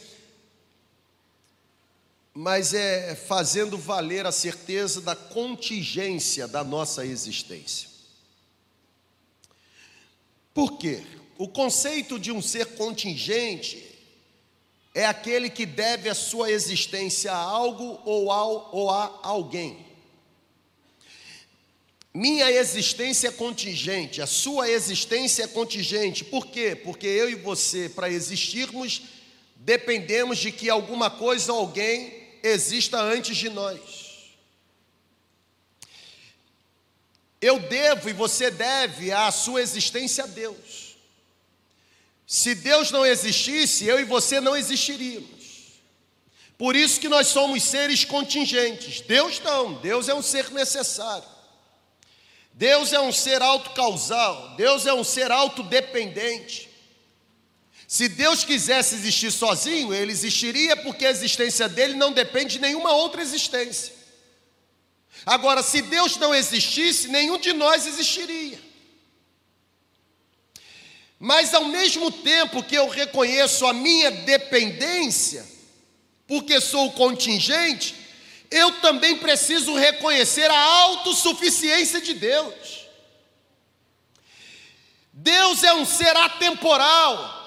mas 2.36 2.72
é 2.76 3.16
fazendo 3.16 3.76
valer 3.76 4.28
a 4.28 4.32
certeza 4.32 5.02
da 5.02 5.16
contingência 5.16 6.48
da 6.48 6.64
nossa 6.64 7.04
existência. 7.04 7.90
Por 10.54 10.78
quê? 10.78 11.04
O 11.36 11.48
conceito 11.48 12.20
de 12.20 12.32
um 12.32 12.44
ser 12.44 12.76
contingente 12.76 13.93
é 14.94 15.06
aquele 15.06 15.50
que 15.50 15.66
deve 15.66 16.08
a 16.08 16.14
sua 16.14 16.52
existência 16.52 17.32
a 17.32 17.38
algo 17.38 18.00
ou, 18.06 18.32
ao, 18.32 18.70
ou 18.72 18.92
a 18.92 19.20
alguém. 19.24 19.86
Minha 22.14 22.52
existência 22.52 23.30
é 23.30 23.32
contingente, 23.32 24.22
a 24.22 24.28
sua 24.28 24.70
existência 24.70 25.44
é 25.44 25.48
contingente. 25.48 26.24
Por 26.24 26.46
quê? 26.46 26.76
Porque 26.76 27.08
eu 27.08 27.28
e 27.28 27.34
você, 27.34 27.90
para 27.90 28.08
existirmos, 28.08 29.02
dependemos 29.56 30.38
de 30.38 30.52
que 30.52 30.70
alguma 30.70 31.10
coisa 31.10 31.52
ou 31.52 31.60
alguém 31.60 32.14
exista 32.44 33.02
antes 33.02 33.36
de 33.36 33.50
nós. 33.50 33.80
Eu 37.42 37.60
devo 37.60 38.10
e 38.10 38.14
você 38.14 38.52
deve 38.52 39.12
a 39.12 39.32
sua 39.32 39.62
existência 39.64 40.26
a 40.26 40.28
Deus. 40.28 40.83
Se 42.26 42.56
Deus 42.56 42.92
não 42.92 43.06
existisse, 43.06 43.86
eu 43.86 44.00
e 44.00 44.06
você 44.06 44.40
não 44.40 44.56
existiríamos. 44.56 45.44
Por 46.58 46.76
isso 46.76 47.00
que 47.00 47.10
nós 47.10 47.28
somos 47.28 47.64
seres 47.64 48.06
contingentes. 48.06 49.02
Deus 49.02 49.40
não, 49.40 49.74
Deus 49.76 50.08
é 50.08 50.14
um 50.14 50.22
ser 50.22 50.50
necessário. 50.52 51.28
Deus 52.54 52.94
é 52.94 53.00
um 53.00 53.12
ser 53.12 53.42
autocausal, 53.42 54.56
Deus 54.56 54.86
é 54.86 54.94
um 54.94 55.04
ser 55.04 55.32
autodependente. 55.32 56.70
Se 57.88 58.08
Deus 58.08 58.44
quisesse 58.44 58.96
existir 58.96 59.32
sozinho, 59.32 59.94
ele 59.94 60.12
existiria 60.12 60.76
porque 60.78 61.06
a 61.06 61.12
existência 61.12 61.68
dele 61.68 61.96
não 61.96 62.12
depende 62.12 62.54
de 62.54 62.60
nenhuma 62.60 62.92
outra 62.92 63.22
existência. 63.22 63.94
Agora, 65.26 65.64
se 65.64 65.82
Deus 65.82 66.18
não 66.18 66.34
existisse, 66.34 67.08
nenhum 67.08 67.38
de 67.38 67.54
nós 67.54 67.86
existiria. 67.86 68.60
Mas 71.26 71.54
ao 71.54 71.64
mesmo 71.64 72.12
tempo 72.12 72.62
que 72.62 72.76
eu 72.76 72.90
reconheço 72.90 73.66
a 73.66 73.72
minha 73.72 74.12
dependência, 74.12 75.48
porque 76.28 76.60
sou 76.60 76.92
contingente, 76.92 77.96
eu 78.52 78.74
também 78.82 79.16
preciso 79.16 79.74
reconhecer 79.74 80.52
a 80.52 80.60
autossuficiência 80.60 82.02
de 82.02 82.14
Deus. 82.14 82.90
Deus 85.14 85.64
é 85.64 85.74
um 85.74 85.86
ser 85.86 86.14
atemporal. 86.14 87.40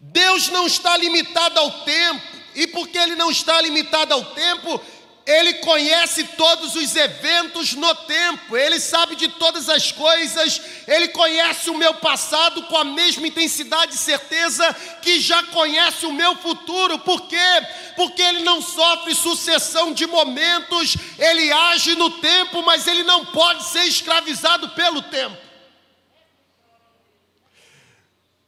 Deus 0.00 0.48
não 0.48 0.66
está 0.66 0.96
limitado 0.96 1.60
ao 1.60 1.84
tempo, 1.84 2.26
e 2.54 2.66
porque 2.66 2.96
Ele 2.96 3.14
não 3.14 3.30
está 3.30 3.60
limitado 3.60 4.14
ao 4.14 4.24
tempo, 4.32 4.80
Ele 5.26 5.54
conhece 5.54 6.22
todos 6.36 6.74
os 6.76 6.94
eventos 6.94 7.72
no 7.72 7.94
tempo, 7.94 8.58
ele 8.58 8.78
sabe 8.78 9.16
de 9.16 9.26
todas 9.28 9.70
as 9.70 9.90
coisas, 9.90 10.60
ele 10.86 11.08
conhece 11.08 11.70
o 11.70 11.78
meu 11.78 11.94
passado 11.94 12.64
com 12.64 12.76
a 12.76 12.84
mesma 12.84 13.26
intensidade 13.26 13.94
e 13.94 13.98
certeza 13.98 14.70
que 15.00 15.18
já 15.18 15.42
conhece 15.44 16.04
o 16.04 16.12
meu 16.12 16.36
futuro. 16.36 16.98
Por 16.98 17.22
quê? 17.22 17.66
Porque 17.96 18.20
ele 18.20 18.42
não 18.42 18.60
sofre 18.60 19.14
sucessão 19.14 19.94
de 19.94 20.06
momentos, 20.06 20.94
ele 21.18 21.50
age 21.50 21.94
no 21.96 22.10
tempo, 22.10 22.62
mas 22.62 22.86
ele 22.86 23.02
não 23.02 23.24
pode 23.24 23.64
ser 23.64 23.84
escravizado 23.84 24.68
pelo 24.70 25.00
tempo. 25.00 25.38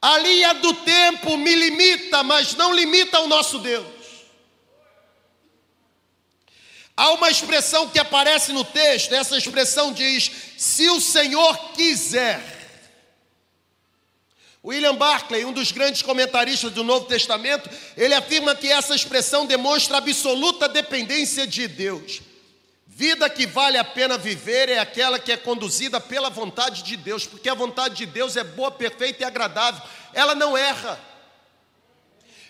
A 0.03 0.19
linha 0.19 0.53
do 0.53 0.75
tempo 0.75 1.39
me 1.39 1.55
limita, 1.55 2.23
mas 2.23 2.55
não 2.55 2.75
limita 2.75 3.19
o 3.21 3.27
nosso 3.27 3.59
Deus. 3.61 3.96
Há 6.97 7.11
uma 7.13 7.31
expressão 7.31 7.89
que 7.89 7.99
aparece 7.99 8.53
no 8.53 8.65
texto, 8.65 9.13
essa 9.13 9.37
expressão 9.37 9.93
diz: 9.93 10.31
se 10.57 10.89
o 10.89 11.01
Senhor 11.01 11.73
quiser. 11.73 12.55
William 14.65 14.97
Barclay, 14.97 15.45
um 15.45 15.53
dos 15.53 15.71
grandes 15.71 16.03
comentaristas 16.03 16.73
do 16.73 16.83
Novo 16.83 17.07
Testamento, 17.07 17.71
ele 17.97 18.15
afirma 18.15 18.55
que 18.55 18.67
essa 18.67 18.97
expressão 18.97 19.47
demonstra 19.47 19.99
absoluta 19.99 20.69
dependência 20.69 21.47
de 21.47 21.69
Deus. 21.69 22.21
Vida 22.85 23.31
que 23.31 23.47
vale 23.47 23.77
a 23.79 23.85
pena 23.85 24.19
viver 24.19 24.69
é 24.69 24.79
aquela 24.79 25.21
que 25.21 25.31
é 25.31 25.37
conduzida 25.37 26.01
pela 26.01 26.31
vontade 26.31 26.83
de 26.83 26.97
Deus, 26.97 27.27
porque 27.27 27.49
a 27.49 27.55
vontade 27.55 27.95
de 27.95 28.07
Deus 28.07 28.37
é 28.37 28.43
boa, 28.43 28.71
perfeita 28.71 29.23
e 29.23 29.27
agradável. 29.27 29.81
Ela 30.13 30.35
não 30.35 30.57
erra, 30.57 30.99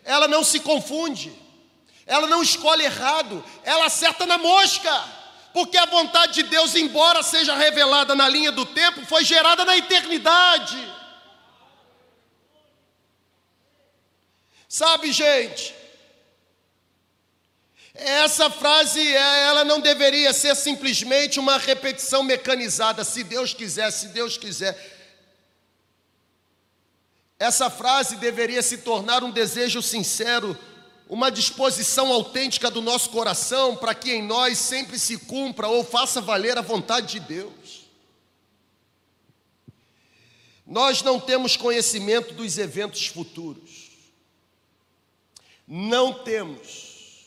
ela 0.05 0.29
não 0.29 0.45
se 0.45 0.61
confunde, 0.61 1.33
ela 2.07 2.29
não 2.29 2.40
escolhe 2.42 2.85
errado, 2.85 3.45
ela 3.64 3.87
acerta 3.87 4.25
na 4.25 4.38
mosca, 4.38 5.05
porque 5.53 5.77
a 5.77 5.87
vontade 5.87 6.35
de 6.35 6.45
Deus, 6.45 6.75
embora 6.77 7.23
seja 7.23 7.55
revelada 7.57 8.14
na 8.14 8.29
linha 8.29 8.53
do 8.53 8.64
tempo, 8.64 9.05
foi 9.05 9.25
gerada 9.25 9.64
na 9.64 9.77
eternidade. 9.77 10.95
Sabe, 14.69 15.11
gente, 15.11 15.75
essa 17.95 18.51
frase, 18.51 19.01
é, 19.01 19.42
ela 19.45 19.64
não 19.64 19.81
deveria 19.81 20.33
ser 20.33 20.55
simplesmente 20.55 21.40
uma 21.40 21.57
repetição 21.57 22.23
mecanizada, 22.23 23.03
se 23.03 23.25
Deus 23.25 23.55
quiser, 23.55 23.90
se 23.90 24.09
Deus 24.09 24.37
quiser. 24.37 24.95
Essa 27.38 27.71
frase 27.71 28.16
deveria 28.16 28.62
se 28.62 28.79
tornar 28.79 29.25
um 29.25 29.31
desejo 29.31 29.81
sincero, 29.81 30.57
uma 31.09 31.31
disposição 31.31 32.12
autêntica 32.12 32.71
do 32.71 32.83
nosso 32.83 33.11
coração 33.11 33.77
para 33.77 33.95
que 33.95 34.12
em 34.12 34.23
nós 34.23 34.59
sempre 34.59 34.99
se 34.99 35.19
cumpra 35.19 35.69
ou 35.69 35.85
faça 35.85 36.21
valer 36.21 36.59
a 36.59 36.62
vontade 36.62 37.12
de 37.12 37.21
Deus. 37.21 37.87
Nós 40.66 41.03
não 41.03 41.21
temos 41.21 41.57
conhecimento 41.57 42.35
dos 42.35 42.59
eventos 42.59 43.07
futuros. 43.07 43.90
Não 45.66 46.12
temos. 46.12 47.27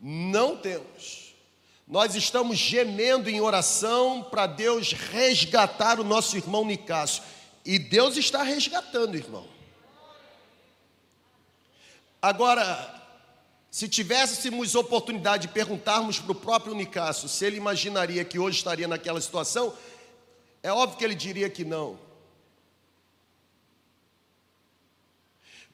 Não 0.00 0.56
temos. 0.56 1.34
Nós 1.86 2.16
estamos 2.16 2.58
gemendo 2.58 3.30
em 3.30 3.40
oração 3.40 4.26
para 4.30 4.48
Deus 4.48 4.92
resgatar 4.92 6.00
o 6.00 6.04
nosso 6.04 6.36
irmão 6.36 6.64
Nicásio. 6.64 7.22
E 7.64 7.78
Deus 7.78 8.16
está 8.16 8.42
resgatando, 8.42 9.16
irmão. 9.16 9.53
Agora, 12.24 13.02
se 13.70 13.86
tivéssemos 13.86 14.74
oportunidade 14.74 15.46
de 15.46 15.52
perguntarmos 15.52 16.18
para 16.18 16.32
o 16.32 16.34
próprio 16.34 16.74
Nicásio 16.74 17.28
se 17.28 17.44
ele 17.44 17.58
imaginaria 17.58 18.24
que 18.24 18.38
hoje 18.38 18.56
estaria 18.56 18.88
naquela 18.88 19.20
situação, 19.20 19.76
é 20.62 20.72
óbvio 20.72 20.96
que 20.96 21.04
ele 21.04 21.14
diria 21.14 21.50
que 21.50 21.66
não. 21.66 21.98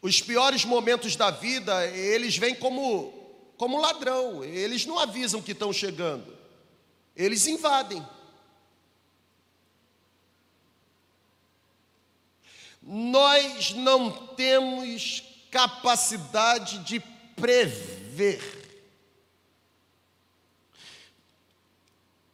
Os 0.02 0.20
piores 0.20 0.64
momentos 0.64 1.14
da 1.14 1.30
vida, 1.30 1.86
eles 1.86 2.36
vêm 2.36 2.56
como 2.56 3.14
como 3.56 3.80
ladrão. 3.80 4.42
Eles 4.42 4.84
não 4.84 4.98
avisam 4.98 5.40
que 5.40 5.52
estão 5.52 5.72
chegando, 5.72 6.36
eles 7.14 7.46
invadem. 7.46 8.04
Nós 12.82 13.70
não 13.72 14.10
temos 14.34 15.29
capacidade 15.50 16.78
de 16.84 17.00
prever. 17.36 18.60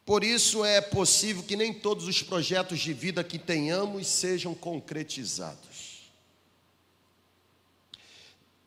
Por 0.05 0.23
isso 0.23 0.63
é 0.63 0.79
possível 0.79 1.43
que 1.43 1.57
nem 1.57 1.73
todos 1.73 2.07
os 2.07 2.23
projetos 2.23 2.79
de 2.79 2.93
vida 2.93 3.23
que 3.23 3.37
tenhamos 3.37 4.07
sejam 4.07 4.55
concretizados. 4.55 5.97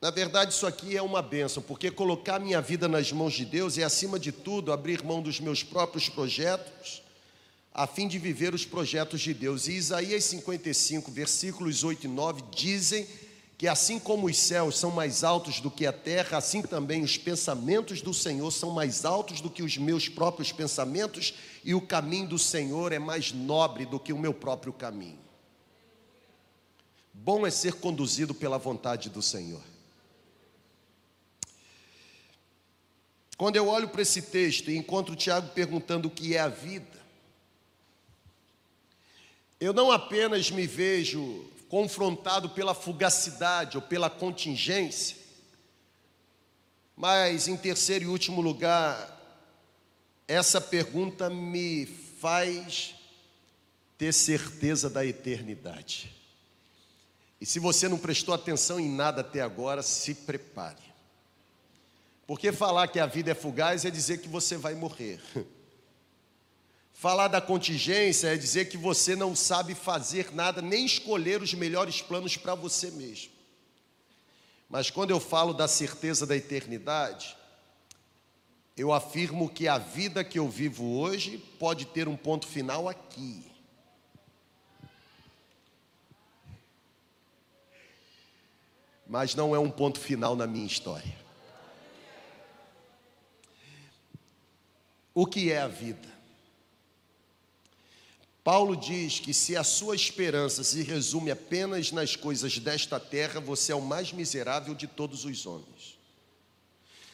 Na 0.00 0.10
verdade, 0.10 0.52
isso 0.52 0.66
aqui 0.66 0.96
é 0.96 1.02
uma 1.02 1.22
benção, 1.22 1.62
porque 1.62 1.90
colocar 1.90 2.38
minha 2.38 2.60
vida 2.60 2.88
nas 2.88 3.12
mãos 3.12 3.34
de 3.34 3.44
Deus 3.44 3.76
é, 3.78 3.84
acima 3.84 4.18
de 4.18 4.32
tudo, 4.32 4.72
abrir 4.72 5.02
mão 5.02 5.22
dos 5.22 5.40
meus 5.40 5.62
próprios 5.62 6.08
projetos, 6.08 7.02
a 7.72 7.86
fim 7.86 8.08
de 8.08 8.18
viver 8.18 8.54
os 8.54 8.64
projetos 8.64 9.20
de 9.20 9.32
Deus. 9.32 9.68
E 9.68 9.72
Isaías 9.72 10.24
55, 10.24 11.10
versículos 11.10 11.84
8 11.84 12.04
e 12.04 12.08
9 12.08 12.42
dizem 12.50 13.06
que 13.60 13.68
assim 13.68 13.98
como 13.98 14.26
os 14.26 14.38
céus 14.38 14.78
são 14.78 14.90
mais 14.90 15.22
altos 15.22 15.60
do 15.60 15.70
que 15.70 15.84
a 15.84 15.92
terra, 15.92 16.38
assim 16.38 16.62
também 16.62 17.02
os 17.02 17.18
pensamentos 17.18 18.00
do 18.00 18.14
Senhor 18.14 18.50
são 18.50 18.70
mais 18.70 19.04
altos 19.04 19.42
do 19.42 19.50
que 19.50 19.62
os 19.62 19.76
meus 19.76 20.08
próprios 20.08 20.50
pensamentos, 20.50 21.34
e 21.62 21.74
o 21.74 21.80
caminho 21.82 22.26
do 22.26 22.38
Senhor 22.38 22.90
é 22.90 22.98
mais 22.98 23.32
nobre 23.32 23.84
do 23.84 24.00
que 24.00 24.14
o 24.14 24.18
meu 24.18 24.32
próprio 24.32 24.72
caminho. 24.72 25.18
Bom 27.12 27.46
é 27.46 27.50
ser 27.50 27.74
conduzido 27.74 28.34
pela 28.34 28.56
vontade 28.56 29.10
do 29.10 29.20
Senhor. 29.20 29.60
Quando 33.36 33.56
eu 33.56 33.68
olho 33.68 33.90
para 33.90 34.00
esse 34.00 34.22
texto 34.22 34.70
e 34.70 34.76
encontro 34.78 35.14
Tiago 35.14 35.48
perguntando 35.48 36.08
o 36.08 36.10
que 36.10 36.34
é 36.34 36.40
a 36.40 36.48
vida, 36.48 36.98
eu 39.60 39.74
não 39.74 39.92
apenas 39.92 40.50
me 40.50 40.66
vejo 40.66 41.46
confrontado 41.70 42.50
pela 42.50 42.74
fugacidade 42.74 43.76
ou 43.78 43.82
pela 43.82 44.10
contingência, 44.10 45.16
mas 46.96 47.46
em 47.46 47.56
terceiro 47.56 48.04
e 48.04 48.08
último 48.08 48.40
lugar, 48.42 49.16
essa 50.26 50.60
pergunta 50.60 51.30
me 51.30 51.86
faz 51.86 52.96
ter 53.96 54.12
certeza 54.12 54.90
da 54.90 55.06
eternidade. 55.06 56.12
E 57.40 57.46
se 57.46 57.58
você 57.60 57.88
não 57.88 57.98
prestou 57.98 58.34
atenção 58.34 58.78
em 58.78 58.90
nada 58.90 59.20
até 59.20 59.40
agora, 59.40 59.80
se 59.80 60.14
prepare. 60.14 60.90
Porque 62.26 62.52
falar 62.52 62.88
que 62.88 62.98
a 62.98 63.06
vida 63.06 63.30
é 63.30 63.34
fugaz 63.34 63.84
é 63.84 63.90
dizer 63.90 64.18
que 64.18 64.28
você 64.28 64.56
vai 64.56 64.74
morrer. 64.74 65.20
Falar 67.00 67.28
da 67.28 67.40
contingência 67.40 68.28
é 68.28 68.36
dizer 68.36 68.68
que 68.68 68.76
você 68.76 69.16
não 69.16 69.34
sabe 69.34 69.74
fazer 69.74 70.34
nada, 70.34 70.60
nem 70.60 70.84
escolher 70.84 71.40
os 71.40 71.54
melhores 71.54 72.02
planos 72.02 72.36
para 72.36 72.54
você 72.54 72.90
mesmo. 72.90 73.32
Mas 74.68 74.90
quando 74.90 75.10
eu 75.10 75.18
falo 75.18 75.54
da 75.54 75.66
certeza 75.66 76.26
da 76.26 76.36
eternidade, 76.36 77.34
eu 78.76 78.92
afirmo 78.92 79.48
que 79.48 79.66
a 79.66 79.78
vida 79.78 80.22
que 80.22 80.38
eu 80.38 80.46
vivo 80.46 80.98
hoje 80.98 81.38
pode 81.58 81.86
ter 81.86 82.06
um 82.06 82.18
ponto 82.18 82.46
final 82.46 82.86
aqui. 82.86 83.50
Mas 89.06 89.34
não 89.34 89.54
é 89.54 89.58
um 89.58 89.70
ponto 89.70 89.98
final 89.98 90.36
na 90.36 90.46
minha 90.46 90.66
história. 90.66 91.16
O 95.14 95.24
que 95.24 95.50
é 95.50 95.62
a 95.62 95.66
vida? 95.66 96.19
Paulo 98.42 98.74
diz 98.74 99.20
que 99.20 99.34
se 99.34 99.54
a 99.56 99.62
sua 99.62 99.94
esperança 99.94 100.64
se 100.64 100.82
resume 100.82 101.30
apenas 101.30 101.92
nas 101.92 102.16
coisas 102.16 102.58
desta 102.58 102.98
terra, 102.98 103.38
você 103.38 103.72
é 103.72 103.74
o 103.74 103.82
mais 103.82 104.12
miserável 104.12 104.74
de 104.74 104.86
todos 104.86 105.24
os 105.24 105.44
homens. 105.44 105.98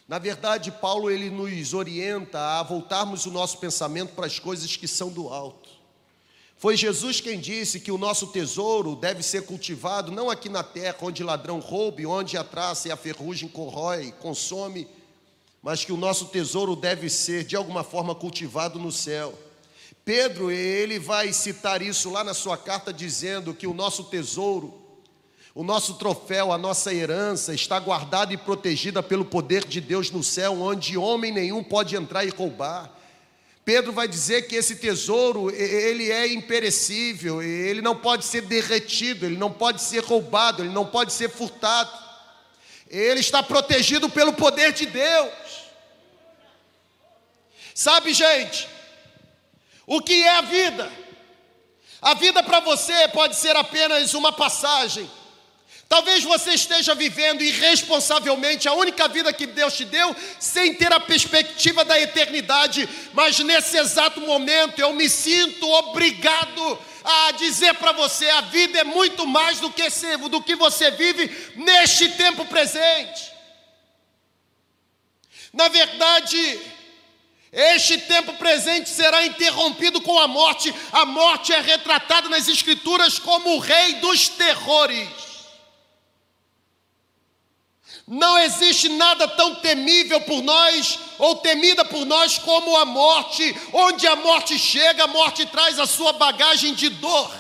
Na 0.08 0.20
verdade, 0.20 0.70
Paulo 0.70 1.10
ele 1.10 1.28
nos 1.28 1.74
orienta 1.74 2.38
a 2.38 2.62
voltarmos 2.62 3.26
o 3.26 3.30
nosso 3.32 3.58
pensamento 3.58 4.14
para 4.14 4.26
as 4.26 4.38
coisas 4.38 4.76
que 4.76 4.86
são 4.86 5.10
do 5.10 5.28
alto. 5.28 5.68
Foi 6.56 6.76
Jesus 6.76 7.20
quem 7.20 7.40
disse 7.40 7.80
que 7.80 7.90
o 7.90 7.98
nosso 7.98 8.28
tesouro 8.28 8.94
deve 8.94 9.22
ser 9.22 9.44
cultivado 9.44 10.12
não 10.12 10.30
aqui 10.30 10.48
na 10.48 10.62
terra, 10.62 10.96
onde 11.02 11.24
ladrão 11.24 11.58
roube, 11.58 12.06
onde 12.06 12.38
a 12.38 12.44
traça 12.44 12.86
e 12.86 12.92
a 12.92 12.96
ferrugem 12.96 13.48
corrói, 13.48 14.12
consome, 14.20 14.86
mas 15.60 15.84
que 15.84 15.92
o 15.92 15.96
nosso 15.96 16.26
tesouro 16.26 16.76
deve 16.76 17.10
ser 17.10 17.44
de 17.44 17.56
alguma 17.56 17.82
forma 17.82 18.14
cultivado 18.14 18.78
no 18.78 18.92
céu. 18.92 19.36
Pedro, 20.06 20.52
ele 20.52 21.00
vai 21.00 21.32
citar 21.32 21.82
isso 21.82 22.10
lá 22.10 22.22
na 22.22 22.32
sua 22.32 22.56
carta 22.56 22.92
dizendo 22.92 23.52
que 23.52 23.66
o 23.66 23.74
nosso 23.74 24.04
tesouro, 24.04 24.82
O 25.52 25.64
nosso 25.64 25.94
troféu, 25.94 26.52
a 26.52 26.58
nossa 26.58 26.92
herança 26.92 27.54
está 27.54 27.80
guardada 27.80 28.32
e 28.32 28.36
protegida 28.36 29.02
pelo 29.02 29.24
poder 29.24 29.66
de 29.66 29.80
Deus 29.80 30.10
no 30.10 30.22
céu, 30.22 30.60
onde 30.60 30.98
homem 30.98 31.32
nenhum 31.32 31.64
pode 31.64 31.96
entrar 31.96 32.26
e 32.26 32.28
roubar. 32.28 32.92
Pedro 33.64 33.90
vai 33.90 34.06
dizer 34.06 34.46
que 34.48 34.54
esse 34.54 34.76
tesouro, 34.76 35.50
ele 35.50 36.12
é 36.12 36.30
imperecível, 36.30 37.42
ele 37.42 37.80
não 37.80 37.96
pode 37.96 38.26
ser 38.26 38.42
derretido, 38.42 39.24
ele 39.24 39.38
não 39.38 39.50
pode 39.50 39.80
ser 39.80 40.04
roubado, 40.04 40.62
ele 40.62 40.74
não 40.74 40.84
pode 40.84 41.10
ser 41.14 41.30
furtado. 41.30 41.90
Ele 42.90 43.20
está 43.20 43.42
protegido 43.42 44.10
pelo 44.10 44.34
poder 44.34 44.74
de 44.74 44.84
Deus. 44.84 45.32
Sabe, 47.74 48.12
gente, 48.12 48.68
o 49.86 50.00
que 50.00 50.24
é 50.24 50.36
a 50.36 50.40
vida? 50.40 50.92
A 52.02 52.14
vida 52.14 52.42
para 52.42 52.60
você 52.60 53.08
pode 53.08 53.36
ser 53.36 53.56
apenas 53.56 54.14
uma 54.14 54.32
passagem. 54.32 55.08
Talvez 55.88 56.24
você 56.24 56.50
esteja 56.50 56.96
vivendo 56.96 57.42
irresponsavelmente 57.42 58.68
a 58.68 58.72
única 58.74 59.06
vida 59.06 59.32
que 59.32 59.46
Deus 59.46 59.76
te 59.76 59.84
deu, 59.84 60.14
sem 60.38 60.74
ter 60.74 60.92
a 60.92 60.98
perspectiva 60.98 61.84
da 61.84 61.98
eternidade, 62.00 62.88
mas 63.12 63.38
nesse 63.38 63.76
exato 63.76 64.20
momento 64.20 64.80
eu 64.80 64.92
me 64.92 65.08
sinto 65.08 65.70
obrigado 65.70 66.78
a 67.04 67.30
dizer 67.32 67.74
para 67.74 67.92
você: 67.92 68.28
a 68.30 68.40
vida 68.40 68.80
é 68.80 68.84
muito 68.84 69.24
mais 69.26 69.60
do 69.60 69.70
que, 69.70 69.88
do 70.28 70.42
que 70.42 70.56
você 70.56 70.90
vive 70.90 71.52
neste 71.54 72.08
tempo 72.10 72.44
presente. 72.46 73.32
Na 75.52 75.68
verdade, 75.68 76.60
este 77.58 77.96
tempo 77.96 78.34
presente 78.34 78.90
será 78.90 79.24
interrompido 79.24 79.98
com 80.02 80.18
a 80.18 80.28
morte. 80.28 80.74
A 80.92 81.06
morte 81.06 81.54
é 81.54 81.60
retratada 81.62 82.28
nas 82.28 82.48
Escrituras 82.48 83.18
como 83.18 83.56
o 83.56 83.58
rei 83.58 83.94
dos 83.94 84.28
terrores. 84.28 85.08
Não 88.06 88.38
existe 88.38 88.90
nada 88.90 89.26
tão 89.26 89.54
temível 89.54 90.20
por 90.20 90.42
nós, 90.42 90.98
ou 91.18 91.36
temida 91.36 91.82
por 91.82 92.04
nós, 92.04 92.36
como 92.36 92.76
a 92.76 92.84
morte. 92.84 93.56
Onde 93.72 94.06
a 94.06 94.16
morte 94.16 94.58
chega, 94.58 95.04
a 95.04 95.08
morte 95.08 95.46
traz 95.46 95.80
a 95.80 95.86
sua 95.86 96.12
bagagem 96.12 96.74
de 96.74 96.90
dor. 96.90 97.34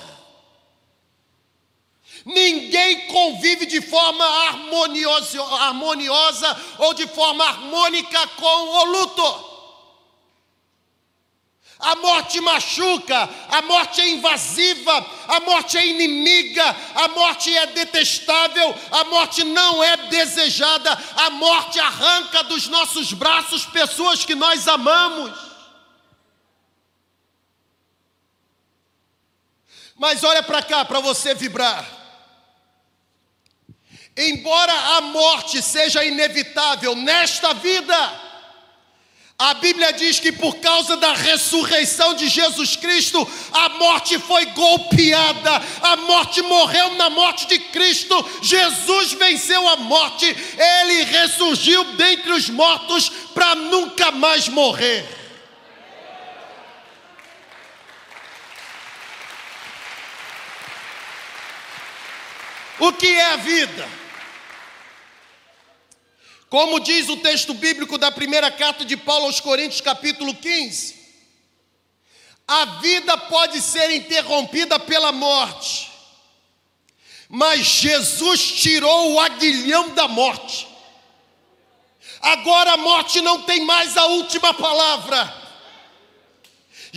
Ninguém 2.24 3.06
convive 3.08 3.66
de 3.66 3.82
forma 3.82 4.24
harmoniosa, 4.24 5.42
harmoniosa 5.42 6.60
ou 6.78 6.94
de 6.94 7.06
forma 7.06 7.44
harmônica 7.44 8.26
com 8.28 8.46
o 8.46 8.84
luto. 8.84 9.45
A 11.78 11.94
morte 11.96 12.40
machuca, 12.40 13.28
a 13.50 13.62
morte 13.62 14.00
é 14.00 14.08
invasiva, 14.08 15.06
a 15.28 15.40
morte 15.40 15.76
é 15.76 15.86
inimiga, 15.86 16.64
a 16.94 17.08
morte 17.08 17.54
é 17.54 17.66
detestável, 17.66 18.74
a 18.90 19.04
morte 19.04 19.44
não 19.44 19.84
é 19.84 19.96
desejada, 20.08 20.90
a 21.16 21.30
morte 21.30 21.78
arranca 21.78 22.42
dos 22.44 22.66
nossos 22.68 23.12
braços 23.12 23.66
pessoas 23.66 24.24
que 24.24 24.34
nós 24.34 24.66
amamos. 24.66 25.38
Mas 29.98 30.24
olha 30.24 30.42
para 30.42 30.62
cá 30.62 30.82
para 30.84 31.00
você 31.00 31.34
vibrar. 31.34 31.86
Embora 34.16 34.72
a 34.96 35.00
morte 35.02 35.60
seja 35.60 36.02
inevitável 36.02 36.96
nesta 36.96 37.52
vida, 37.52 38.25
a 39.38 39.52
Bíblia 39.54 39.92
diz 39.92 40.18
que 40.18 40.32
por 40.32 40.56
causa 40.56 40.96
da 40.96 41.12
ressurreição 41.12 42.14
de 42.14 42.26
Jesus 42.26 42.74
Cristo, 42.74 43.28
a 43.52 43.68
morte 43.70 44.18
foi 44.18 44.46
golpeada, 44.46 45.62
a 45.82 45.96
morte 45.96 46.40
morreu 46.40 46.94
na 46.94 47.10
morte 47.10 47.46
de 47.46 47.58
Cristo, 47.58 48.14
Jesus 48.40 49.12
venceu 49.12 49.68
a 49.68 49.76
morte, 49.76 50.24
ele 50.24 51.04
ressurgiu 51.04 51.84
dentre 51.96 52.32
os 52.32 52.48
mortos 52.48 53.10
para 53.34 53.54
nunca 53.54 54.10
mais 54.10 54.48
morrer. 54.48 55.06
O 62.78 62.90
que 62.92 63.06
é 63.06 63.32
a 63.32 63.36
vida? 63.36 64.05
Como 66.48 66.78
diz 66.78 67.08
o 67.08 67.16
texto 67.16 67.52
bíblico 67.54 67.98
da 67.98 68.10
primeira 68.12 68.50
carta 68.50 68.84
de 68.84 68.96
Paulo 68.96 69.26
aos 69.26 69.40
Coríntios, 69.40 69.80
capítulo 69.80 70.34
15, 70.34 70.94
a 72.46 72.64
vida 72.80 73.18
pode 73.18 73.60
ser 73.60 73.90
interrompida 73.90 74.78
pela 74.78 75.10
morte, 75.10 75.90
mas 77.28 77.66
Jesus 77.66 78.52
tirou 78.52 79.14
o 79.14 79.20
aguilhão 79.20 79.90
da 79.90 80.06
morte. 80.06 80.68
Agora 82.20 82.74
a 82.74 82.76
morte 82.76 83.20
não 83.20 83.42
tem 83.42 83.64
mais 83.64 83.96
a 83.96 84.06
última 84.06 84.54
palavra. 84.54 85.45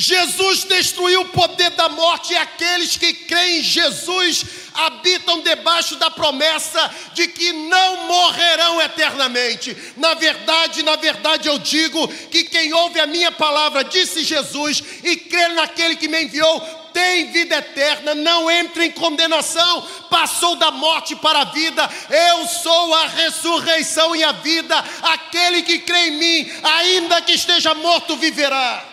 Jesus 0.01 0.63
destruiu 0.63 1.23
o 1.23 1.27
poder 1.27 1.71
da 1.71 1.89
morte 1.89 2.31
e 2.31 2.37
aqueles 2.37 2.95
que 2.95 3.11
creem 3.11 3.59
em 3.59 3.61
Jesus 3.61 4.45
habitam 4.73 5.41
debaixo 5.41 5.97
da 5.97 6.09
promessa 6.09 6.89
de 7.13 7.27
que 7.27 7.51
não 7.51 8.07
morrerão 8.07 8.81
eternamente. 8.81 9.75
Na 9.97 10.13
verdade, 10.13 10.83
na 10.83 10.95
verdade 10.95 11.49
eu 11.49 11.59
digo 11.59 12.07
que 12.31 12.45
quem 12.45 12.71
ouve 12.71 12.97
a 12.97 13.05
minha 13.05 13.29
palavra, 13.29 13.83
disse 13.83 14.23
Jesus, 14.23 14.81
e 15.03 15.17
crê 15.17 15.49
naquele 15.49 15.97
que 15.97 16.07
me 16.07 16.23
enviou, 16.23 16.61
tem 16.93 17.29
vida 17.33 17.57
eterna, 17.57 18.15
não 18.15 18.49
entra 18.49 18.85
em 18.85 18.91
condenação, 18.91 19.85
passou 20.09 20.55
da 20.55 20.71
morte 20.71 21.13
para 21.17 21.41
a 21.41 21.51
vida. 21.51 21.89
Eu 22.09 22.47
sou 22.47 22.95
a 22.95 23.07
ressurreição 23.07 24.15
e 24.15 24.23
a 24.23 24.31
vida. 24.31 24.81
Aquele 25.01 25.61
que 25.61 25.79
crê 25.79 26.07
em 26.07 26.11
mim, 26.11 26.51
ainda 26.63 27.21
que 27.21 27.33
esteja 27.33 27.73
morto, 27.73 28.15
viverá. 28.15 28.88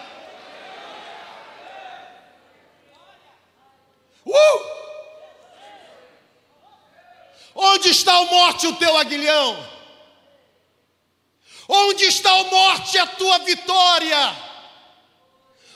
Uh! 4.26 4.76
Onde 7.54 7.88
está 7.88 8.20
o 8.20 8.26
morte, 8.26 8.66
o 8.66 8.74
teu 8.74 8.96
aguilhão? 8.98 9.66
Onde 11.68 12.04
está 12.04 12.34
o 12.34 12.50
morte, 12.50 12.98
a 12.98 13.06
tua 13.06 13.38
vitória? 13.38 14.46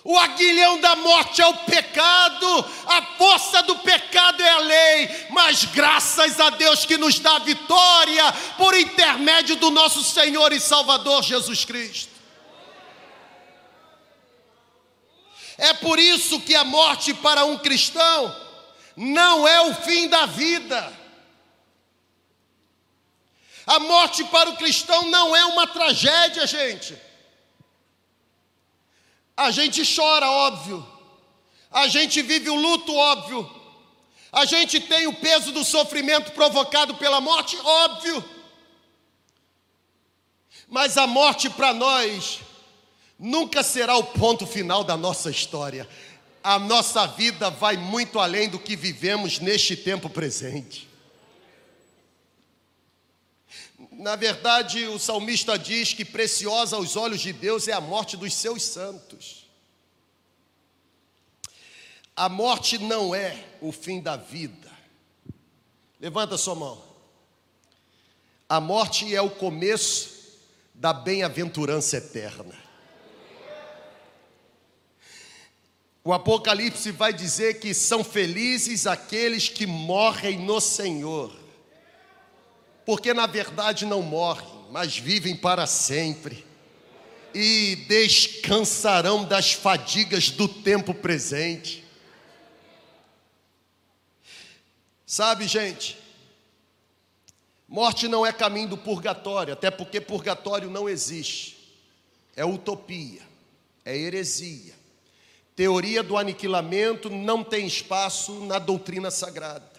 O 0.03 0.19
aguilhão 0.19 0.81
da 0.81 0.97
morte 0.97 1.43
é 1.43 1.47
o 1.47 1.55
pecado, 1.55 2.65
a 2.87 3.03
força 3.19 3.63
do 3.63 3.77
pecado 3.77 4.43
é 4.43 4.49
a 4.49 4.59
lei, 4.59 5.27
mas 5.31 5.65
graças 5.67 6.41
a 6.41 6.51
Deus 6.51 6.87
que 6.87 6.97
nos 6.97 7.19
dá 7.19 7.39
vitória 7.39 8.33
por 8.57 8.75
intermédio 8.75 9.57
do 9.57 9.71
nosso 9.71 10.03
Senhor 10.03 10.53
e 10.53 10.61
Salvador 10.61 11.23
Jesus 11.23 11.67
Cristo. 11.67 12.10
É 15.61 15.75
por 15.75 15.99
isso 15.99 16.41
que 16.41 16.55
a 16.55 16.65
morte 16.65 17.13
para 17.13 17.45
um 17.45 17.59
cristão 17.59 18.35
não 18.97 19.47
é 19.47 19.61
o 19.61 19.75
fim 19.75 20.09
da 20.09 20.25
vida. 20.25 20.99
A 23.67 23.79
morte 23.79 24.25
para 24.25 24.49
o 24.49 24.57
cristão 24.57 25.11
não 25.11 25.37
é 25.37 25.45
uma 25.45 25.67
tragédia, 25.67 26.47
gente. 26.47 26.99
A 29.37 29.51
gente 29.51 29.83
chora, 29.95 30.31
óbvio. 30.31 30.87
A 31.71 31.87
gente 31.89 32.23
vive 32.23 32.49
o 32.49 32.55
luto, 32.55 32.95
óbvio. 32.95 33.49
A 34.33 34.47
gente 34.47 34.81
tem 34.81 35.07
o 35.07 35.13
peso 35.13 35.53
do 35.53 35.63
sofrimento 35.63 36.33
provocado 36.33 36.95
pela 36.95 37.21
morte, 37.21 37.55
óbvio. 37.63 38.25
Mas 40.67 40.97
a 40.97 41.07
morte 41.07 41.51
para 41.51 41.75
nós 41.75 42.41
nunca 43.21 43.62
será 43.62 43.97
o 43.99 44.05
ponto 44.05 44.47
final 44.47 44.83
da 44.83 44.97
nossa 44.97 45.31
história. 45.31 45.87
A 46.43 46.59
nossa 46.59 47.07
vida 47.07 47.51
vai 47.51 47.77
muito 47.77 48.18
além 48.18 48.49
do 48.49 48.59
que 48.59 48.75
vivemos 48.75 49.39
neste 49.39 49.77
tempo 49.77 50.09
presente. 50.09 50.89
Na 53.93 54.16
verdade, 54.16 54.87
o 54.87 54.99
salmista 54.99 55.59
diz 55.59 55.93
que 55.93 56.05
preciosa 56.05 56.77
aos 56.77 56.97
olhos 56.97 57.21
de 57.21 57.35
Deus 57.35 57.68
é 57.68 57.73
a 57.73 57.81
morte 57.81 58.16
dos 58.16 58.33
seus 58.33 58.62
santos. 58.62 59.47
A 62.16 62.29
morte 62.29 62.79
não 62.79 63.14
é 63.14 63.45
o 63.61 63.71
fim 63.71 64.01
da 64.01 64.16
vida. 64.16 64.71
Levanta 66.01 66.39
sua 66.39 66.55
mão. 66.55 66.83
A 68.49 68.59
morte 68.59 69.14
é 69.14 69.21
o 69.21 69.31
começo 69.31 70.39
da 70.75 70.95
bem-aventurança 70.95 71.99
eterna. 71.99 72.70
O 76.11 76.13
Apocalipse 76.13 76.91
vai 76.91 77.13
dizer 77.13 77.61
que 77.61 77.73
são 77.73 78.03
felizes 78.03 78.85
aqueles 78.85 79.49
que 79.49 79.65
morrem 79.65 80.41
no 80.41 80.61
Senhor, 80.61 81.33
porque 82.85 83.15
na 83.15 83.29
verdade 83.29 83.87
não 83.87 84.03
morrem, 84.03 84.49
mas 84.73 84.99
vivem 84.99 85.37
para 85.37 85.69
sempre 85.69 86.45
e 87.33 87.77
descansarão 87.87 89.25
das 89.25 89.53
fadigas 89.53 90.31
do 90.31 90.49
tempo 90.49 90.93
presente. 90.93 91.85
Sabe, 95.07 95.47
gente, 95.47 95.97
Morte 97.69 98.09
não 98.09 98.27
é 98.27 98.33
caminho 98.33 98.71
do 98.71 98.77
purgatório, 98.77 99.53
até 99.53 99.71
porque 99.71 100.01
purgatório 100.01 100.69
não 100.69 100.89
existe. 100.89 101.57
É 102.35 102.45
utopia, 102.45 103.23
é 103.85 103.97
heresia. 103.97 104.80
Teoria 105.61 106.03
do 106.03 106.17
aniquilamento 106.17 107.11
não 107.11 107.45
tem 107.45 107.67
espaço 107.67 108.33
na 108.47 108.59
doutrina 108.59 109.11
sagrada. 109.11 109.71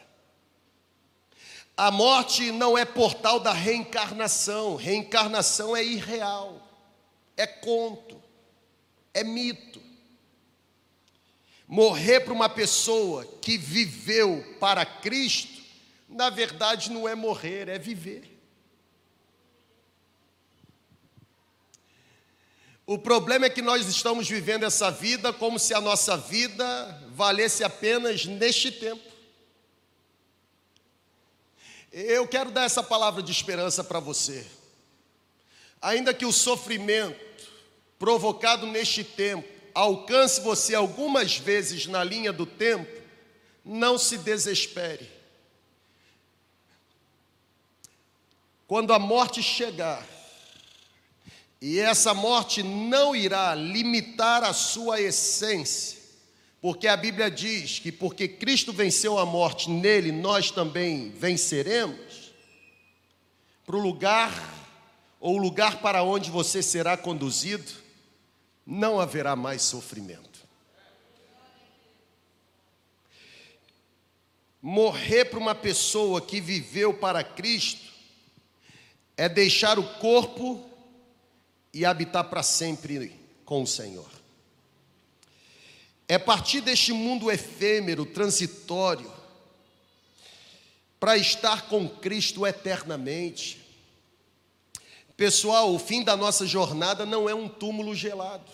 A 1.75 1.89
morte 1.89 2.51
não 2.51 2.77
é 2.77 2.85
portal 2.85 3.39
da 3.39 3.51
reencarnação, 3.51 4.75
reencarnação 4.75 5.75
é 5.75 5.83
irreal, 5.83 6.61
é 7.35 7.47
conto, 7.47 8.21
é 9.11 9.23
mito. 9.23 9.81
Morrer 11.67 12.19
para 12.19 12.33
uma 12.33 12.47
pessoa 12.47 13.25
que 13.41 13.57
viveu 13.57 14.55
para 14.59 14.85
Cristo 14.85 15.63
na 16.07 16.29
verdade 16.29 16.91
não 16.91 17.09
é 17.09 17.15
morrer, 17.15 17.67
é 17.67 17.79
viver. 17.79 18.30
O 22.91 22.97
problema 22.97 23.45
é 23.45 23.49
que 23.49 23.61
nós 23.61 23.87
estamos 23.87 24.27
vivendo 24.27 24.65
essa 24.65 24.91
vida 24.91 25.31
como 25.31 25.57
se 25.57 25.73
a 25.73 25.79
nossa 25.79 26.17
vida 26.17 27.01
valesse 27.11 27.63
apenas 27.63 28.25
neste 28.25 28.69
tempo. 28.69 29.01
Eu 31.89 32.27
quero 32.27 32.51
dar 32.51 32.65
essa 32.65 32.83
palavra 32.83 33.23
de 33.23 33.31
esperança 33.31 33.81
para 33.81 34.01
você. 34.01 34.45
Ainda 35.81 36.13
que 36.13 36.25
o 36.25 36.33
sofrimento 36.33 37.17
provocado 37.97 38.67
neste 38.67 39.05
tempo 39.05 39.47
alcance 39.73 40.41
você 40.41 40.75
algumas 40.75 41.37
vezes 41.37 41.85
na 41.87 42.03
linha 42.03 42.33
do 42.33 42.45
tempo, 42.45 42.91
não 43.63 43.97
se 43.97 44.17
desespere. 44.17 45.09
Quando 48.67 48.91
a 48.91 48.99
morte 48.99 49.41
chegar, 49.41 50.05
e 51.61 51.79
essa 51.79 52.11
morte 52.11 52.63
não 52.63 53.15
irá 53.15 53.53
limitar 53.53 54.43
a 54.43 54.51
sua 54.51 54.99
essência, 54.99 55.99
porque 56.59 56.87
a 56.87 56.97
Bíblia 56.97 57.29
diz 57.29 57.77
que 57.77 57.91
porque 57.91 58.27
Cristo 58.27 58.73
venceu 58.73 59.19
a 59.19 59.25
morte, 59.27 59.69
nele 59.69 60.11
nós 60.11 60.49
também 60.49 61.11
venceremos, 61.11 62.33
para 63.63 63.75
o 63.75 63.79
lugar, 63.79 64.33
ou 65.19 65.35
o 65.35 65.41
lugar 65.41 65.81
para 65.81 66.01
onde 66.01 66.31
você 66.31 66.63
será 66.63 66.97
conduzido, 66.97 67.71
não 68.65 68.99
haverá 68.99 69.35
mais 69.35 69.61
sofrimento. 69.61 70.41
Morrer 74.59 75.25
para 75.25 75.39
uma 75.39 75.55
pessoa 75.55 76.21
que 76.21 76.41
viveu 76.41 76.91
para 76.93 77.23
Cristo 77.23 77.91
é 79.15 79.29
deixar 79.29 79.77
o 79.77 79.83
corpo 79.99 80.70
e 81.73 81.85
habitar 81.85 82.25
para 82.25 82.43
sempre 82.43 83.19
com 83.45 83.63
o 83.63 83.67
Senhor. 83.67 84.09
É 86.07 86.17
partir 86.17 86.61
deste 86.61 86.91
mundo 86.91 87.31
efêmero, 87.31 88.05
transitório, 88.05 89.11
para 90.99 91.17
estar 91.17 91.67
com 91.67 91.87
Cristo 91.87 92.45
eternamente. 92.45 93.59
Pessoal, 95.15 95.73
o 95.73 95.79
fim 95.79 96.03
da 96.03 96.17
nossa 96.17 96.45
jornada 96.45 97.05
não 97.05 97.29
é 97.29 97.33
um 97.33 97.47
túmulo 97.47 97.95
gelado. 97.95 98.51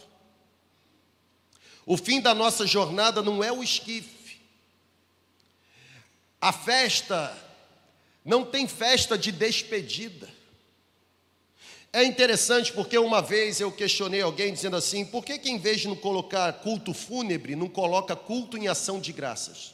O 1.86 1.98
fim 1.98 2.22
da 2.22 2.36
nossa 2.36 2.68
jornada 2.68 3.22
não 3.22 3.44
é 3.44 3.52
o 3.52 3.64
esquife. 3.64 4.40
A 6.40 6.54
festa 6.54 7.36
não 8.24 8.46
tem 8.46 8.68
festa 8.68 9.18
de 9.18 9.32
despedida. 9.32 10.37
É 11.92 12.04
interessante 12.04 12.74
porque 12.74 12.98
uma 12.98 13.22
vez 13.22 13.60
eu 13.60 13.72
questionei 13.72 14.22
alguém 14.22 14.54
dizendo 14.54 14.76
assim: 14.76 15.06
por 15.06 15.24
que, 15.24 15.38
que 15.40 15.50
em 15.50 15.58
vez 15.58 15.82
de 15.82 15.88
não 15.88 15.96
colocar 15.96 16.52
culto 16.54 16.94
fúnebre, 16.94 17.56
não 17.56 17.70
coloca 17.70 18.16
culto 18.16 18.58
em 18.58 18.68
ação 18.68 19.00
de 19.00 19.12
graças? 19.12 19.74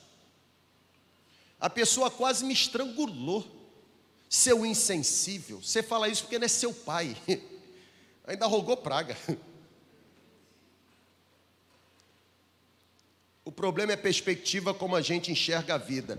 A 1.60 1.70
pessoa 1.70 2.12
quase 2.12 2.46
me 2.46 2.54
estrangulou. 2.54 3.62
Seu 4.30 4.66
insensível, 4.66 5.62
você 5.62 5.84
fala 5.84 6.10
isso 6.10 6.24
porque 6.24 6.40
não 6.40 6.46
é 6.46 6.48
seu 6.48 6.74
pai, 6.74 7.16
ainda 8.26 8.48
rogou 8.48 8.76
praga. 8.76 9.16
O 13.46 13.52
problema 13.52 13.92
é 13.92 13.96
a 13.96 13.98
perspectiva 13.98 14.74
como 14.74 14.96
a 14.96 15.02
gente 15.02 15.30
enxerga 15.30 15.76
a 15.76 15.78
vida. 15.78 16.18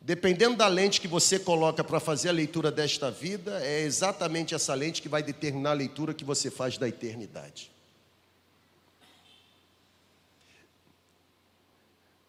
Dependendo 0.00 0.56
da 0.56 0.68
lente 0.68 1.00
que 1.00 1.08
você 1.08 1.38
coloca 1.38 1.82
para 1.82 1.98
fazer 1.98 2.28
a 2.28 2.32
leitura 2.32 2.70
desta 2.70 3.10
vida, 3.10 3.62
é 3.64 3.80
exatamente 3.80 4.54
essa 4.54 4.72
lente 4.74 5.02
que 5.02 5.08
vai 5.08 5.22
determinar 5.22 5.70
a 5.70 5.74
leitura 5.74 6.14
que 6.14 6.24
você 6.24 6.50
faz 6.50 6.78
da 6.78 6.88
eternidade. 6.88 7.70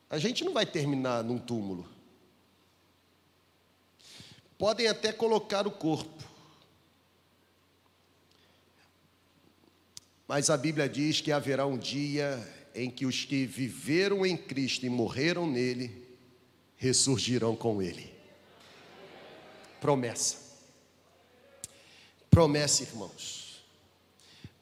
A 0.10 0.18
gente 0.18 0.44
não 0.44 0.54
vai 0.54 0.66
terminar 0.66 1.24
num 1.24 1.38
túmulo. 1.38 1.88
Podem 4.58 4.88
até 4.88 5.14
colocar 5.14 5.68
o 5.68 5.72
corpo. 5.72 6.28
Mas 10.28 10.50
a 10.50 10.58
Bíblia 10.58 10.90
diz 10.90 11.22
que 11.22 11.32
haverá 11.32 11.66
um 11.66 11.78
dia 11.78 12.38
em 12.74 12.90
que 12.90 13.06
os 13.06 13.24
que 13.24 13.46
viveram 13.46 14.26
em 14.26 14.36
Cristo 14.36 14.86
e 14.86 14.90
morreram 14.90 15.48
nele 15.48 16.09
ressurgirão 16.80 17.56
com 17.56 17.82
Ele. 17.82 18.12
Promessa. 19.80 20.38
Promessa, 22.32 22.84
irmãos. 22.84 23.62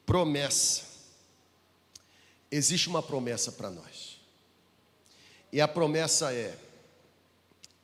Promessa. 0.04 0.84
Existe 2.50 2.88
uma 2.88 3.02
promessa 3.02 3.52
para 3.52 3.70
nós. 3.70 4.18
E 5.52 5.60
a 5.60 5.68
promessa 5.68 6.32
é: 6.32 6.58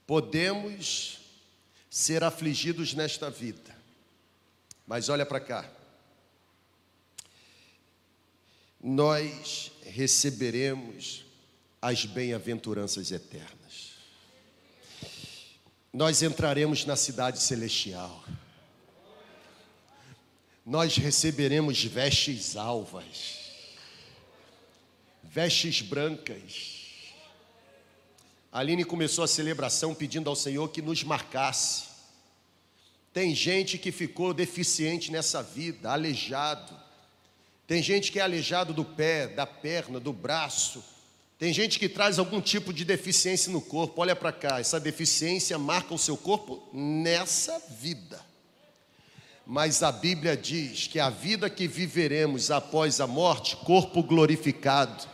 podemos 0.07 1.20
ser 1.89 2.24
afligidos 2.24 2.93
nesta 2.93 3.30
vida, 3.30 3.74
mas 4.87 5.09
olha 5.09 5.24
para 5.24 5.41
cá. 5.41 5.70
Nós 8.80 9.70
receberemos 9.82 11.24
as 11.80 12.05
bem-aventuranças 12.05 13.12
eternas 13.12 13.54
nós 15.95 16.24
entraremos 16.24 16.84
na 16.84 16.97
cidade 16.97 17.40
celestial. 17.40 18.24
Nós 20.66 20.97
receberemos 20.97 21.84
vestes 21.84 22.57
alvas, 22.57 23.38
vestes 25.22 25.80
brancas. 25.82 26.72
A 28.51 28.59
Aline 28.59 28.84
começou 28.84 29.22
a 29.22 29.28
celebração 29.28 29.95
pedindo 29.95 30.28
ao 30.28 30.34
Senhor 30.34 30.68
que 30.68 30.82
nos 30.82 31.05
marcasse. 31.05 31.84
Tem 33.12 33.32
gente 33.32 33.78
que 33.78 33.92
ficou 33.92 34.34
deficiente 34.34 35.12
nessa 35.12 35.45
vida, 35.45 35.92
aleijado. 35.92 36.74
Tem 37.68 37.80
gente 37.80 38.11
que 38.11 38.18
é 38.18 38.22
aleijado 38.22 38.74
do 38.74 38.84
pé, 38.84 39.28
da 39.28 39.47
perna, 39.47 40.01
do 40.01 40.12
braço 40.12 40.82
tem 41.45 41.53
gente 41.53 41.78
que 41.78 41.90
traz 41.90 42.18
algum 42.18 42.40
tipo 42.40 42.72
de 42.72 42.86
deficiência 42.86 43.53
no 43.53 43.61
corpo. 43.61 44.01
Olha 44.01 44.16
para 44.16 44.32
cá, 44.32 44.61
essa 44.61 44.80
deficiência 44.80 45.59
marca 45.59 45.92
o 45.92 45.99
seu 45.99 46.16
corpo 46.16 46.66
nessa 46.72 47.62
vida. 47.82 48.18
Mas 49.47 49.82
a 49.82 49.92
Bíblia 49.92 50.38
diz 50.38 50.86
que 50.86 50.99
a 50.99 51.11
vida 51.11 51.51
que 51.51 51.68
viveremos 51.68 52.51
após 52.51 52.99
a 52.99 53.07
morte, 53.07 53.57
corpo 53.57 54.03
glorificado, 54.03 55.05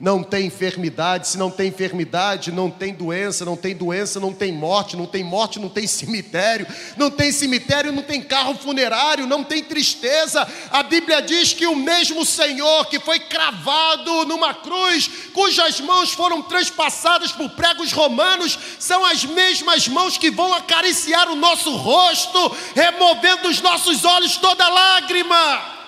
não 0.00 0.22
tem 0.22 0.46
enfermidade, 0.46 1.28
se 1.28 1.36
não 1.36 1.50
tem 1.50 1.68
enfermidade, 1.68 2.50
não 2.50 2.70
tem 2.70 2.94
doença, 2.94 3.44
não 3.44 3.54
tem 3.54 3.76
doença, 3.76 4.18
não 4.18 4.32
tem 4.32 4.50
morte, 4.50 4.96
não 4.96 5.04
tem 5.04 5.22
morte, 5.22 5.58
não 5.58 5.68
tem 5.68 5.86
cemitério, 5.86 6.66
não 6.96 7.10
tem 7.10 7.30
cemitério, 7.30 7.92
não 7.92 8.02
tem 8.02 8.22
carro 8.22 8.54
funerário, 8.54 9.26
não 9.26 9.44
tem 9.44 9.62
tristeza. 9.62 10.48
A 10.70 10.82
Bíblia 10.82 11.20
diz 11.20 11.52
que 11.52 11.66
o 11.66 11.76
mesmo 11.76 12.24
Senhor 12.24 12.86
que 12.86 12.98
foi 12.98 13.18
cravado 13.18 14.24
numa 14.24 14.54
cruz, 14.54 15.10
cujas 15.34 15.78
mãos 15.80 16.12
foram 16.12 16.40
transpassadas 16.40 17.30
por 17.32 17.50
pregos 17.50 17.92
romanos, 17.92 18.58
são 18.78 19.04
as 19.04 19.26
mesmas 19.26 19.86
mãos 19.86 20.16
que 20.16 20.30
vão 20.30 20.54
acariciar 20.54 21.28
o 21.28 21.36
nosso 21.36 21.76
rosto, 21.76 22.56
removendo 22.74 23.42
dos 23.42 23.60
nossos 23.60 24.04
olhos 24.06 24.38
toda 24.38 24.66
lágrima. 24.66 25.79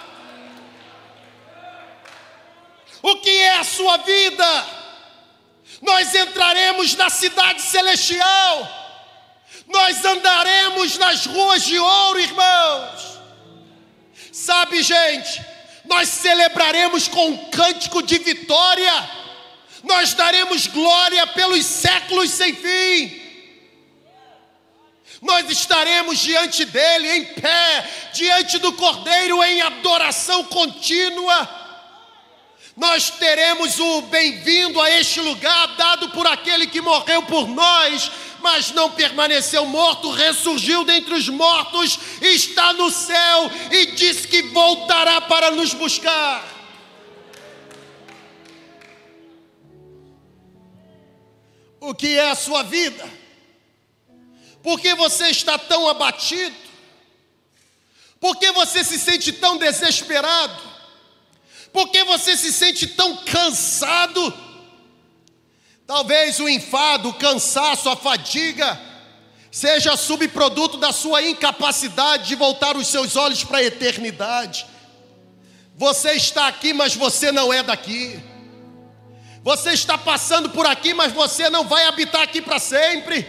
O 3.02 3.16
que 3.16 3.30
é 3.30 3.58
a 3.58 3.64
sua 3.64 3.96
vida? 3.98 4.66
Nós 5.80 6.14
entraremos 6.14 6.94
na 6.94 7.10
cidade 7.10 7.60
celestial. 7.60 8.80
Nós 9.66 10.04
andaremos 10.04 10.96
nas 10.98 11.26
ruas 11.26 11.64
de 11.64 11.78
ouro, 11.78 12.20
irmãos. 12.20 13.18
Sabe, 14.30 14.82
gente, 14.82 15.44
nós 15.84 16.08
celebraremos 16.08 17.08
com 17.08 17.30
um 17.30 17.50
cântico 17.50 18.02
de 18.02 18.18
vitória. 18.18 19.10
Nós 19.82 20.14
daremos 20.14 20.68
glória 20.68 21.26
pelos 21.26 21.66
séculos 21.66 22.30
sem 22.30 22.54
fim. 22.54 23.20
nós 25.20 25.48
estaremos 25.48 26.18
diante 26.18 26.64
dele 26.64 27.16
em 27.16 27.24
pé, 27.34 28.10
diante 28.12 28.58
do 28.58 28.72
Cordeiro 28.72 29.42
em 29.42 29.60
adoração 29.62 30.42
contínua. 30.44 31.61
Nós 32.76 33.10
teremos 33.10 33.78
o 33.78 34.02
bem-vindo 34.02 34.80
a 34.80 34.90
este 34.90 35.20
lugar 35.20 35.76
dado 35.76 36.08
por 36.10 36.26
aquele 36.26 36.66
que 36.66 36.80
morreu 36.80 37.22
por 37.22 37.46
nós, 37.46 38.10
mas 38.40 38.70
não 38.70 38.90
permaneceu 38.90 39.66
morto, 39.66 40.10
ressurgiu 40.10 40.82
dentre 40.82 41.12
os 41.14 41.28
mortos, 41.28 41.98
está 42.22 42.72
no 42.72 42.90
céu 42.90 43.50
e 43.70 43.86
diz 43.92 44.24
que 44.24 44.42
voltará 44.44 45.20
para 45.20 45.50
nos 45.50 45.74
buscar. 45.74 46.50
O 51.78 51.94
que 51.94 52.18
é 52.18 52.30
a 52.30 52.34
sua 52.34 52.62
vida? 52.62 53.08
Por 54.62 54.80
que 54.80 54.94
você 54.94 55.28
está 55.28 55.58
tão 55.58 55.88
abatido? 55.88 56.56
Por 58.18 58.36
que 58.36 58.50
você 58.52 58.82
se 58.82 58.98
sente 58.98 59.32
tão 59.32 59.58
desesperado? 59.58 60.71
Por 61.72 61.88
que 61.88 62.04
você 62.04 62.36
se 62.36 62.52
sente 62.52 62.86
tão 62.86 63.16
cansado? 63.24 64.32
Talvez 65.86 66.38
o 66.38 66.48
enfado, 66.48 67.08
o 67.08 67.14
cansaço, 67.14 67.88
a 67.88 67.96
fadiga 67.96 68.80
seja 69.50 69.96
subproduto 69.96 70.78
da 70.78 70.92
sua 70.92 71.22
incapacidade 71.22 72.28
de 72.28 72.34
voltar 72.34 72.76
os 72.76 72.86
seus 72.86 73.16
olhos 73.16 73.44
para 73.44 73.58
a 73.58 73.62
eternidade. 73.62 74.66
Você 75.76 76.12
está 76.12 76.48
aqui, 76.48 76.72
mas 76.72 76.94
você 76.94 77.30
não 77.30 77.52
é 77.52 77.62
daqui. 77.62 78.18
Você 79.42 79.72
está 79.72 79.98
passando 79.98 80.50
por 80.50 80.64
aqui, 80.66 80.94
mas 80.94 81.12
você 81.12 81.50
não 81.50 81.66
vai 81.66 81.84
habitar 81.86 82.22
aqui 82.22 82.40
para 82.40 82.58
sempre. 82.58 83.26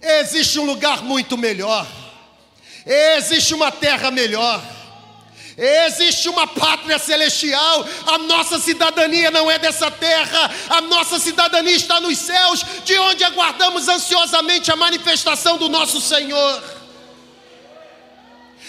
Existe 0.00 0.58
um 0.58 0.64
lugar 0.64 1.02
muito 1.02 1.36
melhor. 1.36 1.86
Existe 2.86 3.52
uma 3.52 3.70
terra 3.70 4.10
melhor. 4.10 4.62
Existe 5.62 6.26
uma 6.30 6.46
pátria 6.46 6.98
celestial, 6.98 7.86
a 8.06 8.16
nossa 8.16 8.58
cidadania 8.58 9.30
não 9.30 9.50
é 9.50 9.58
dessa 9.58 9.90
terra, 9.90 10.50
a 10.70 10.80
nossa 10.80 11.18
cidadania 11.18 11.76
está 11.76 12.00
nos 12.00 12.16
céus, 12.16 12.64
de 12.82 12.98
onde 12.98 13.22
aguardamos 13.24 13.86
ansiosamente 13.86 14.72
a 14.72 14.76
manifestação 14.76 15.58
do 15.58 15.68
nosso 15.68 16.00
Senhor. 16.00 16.64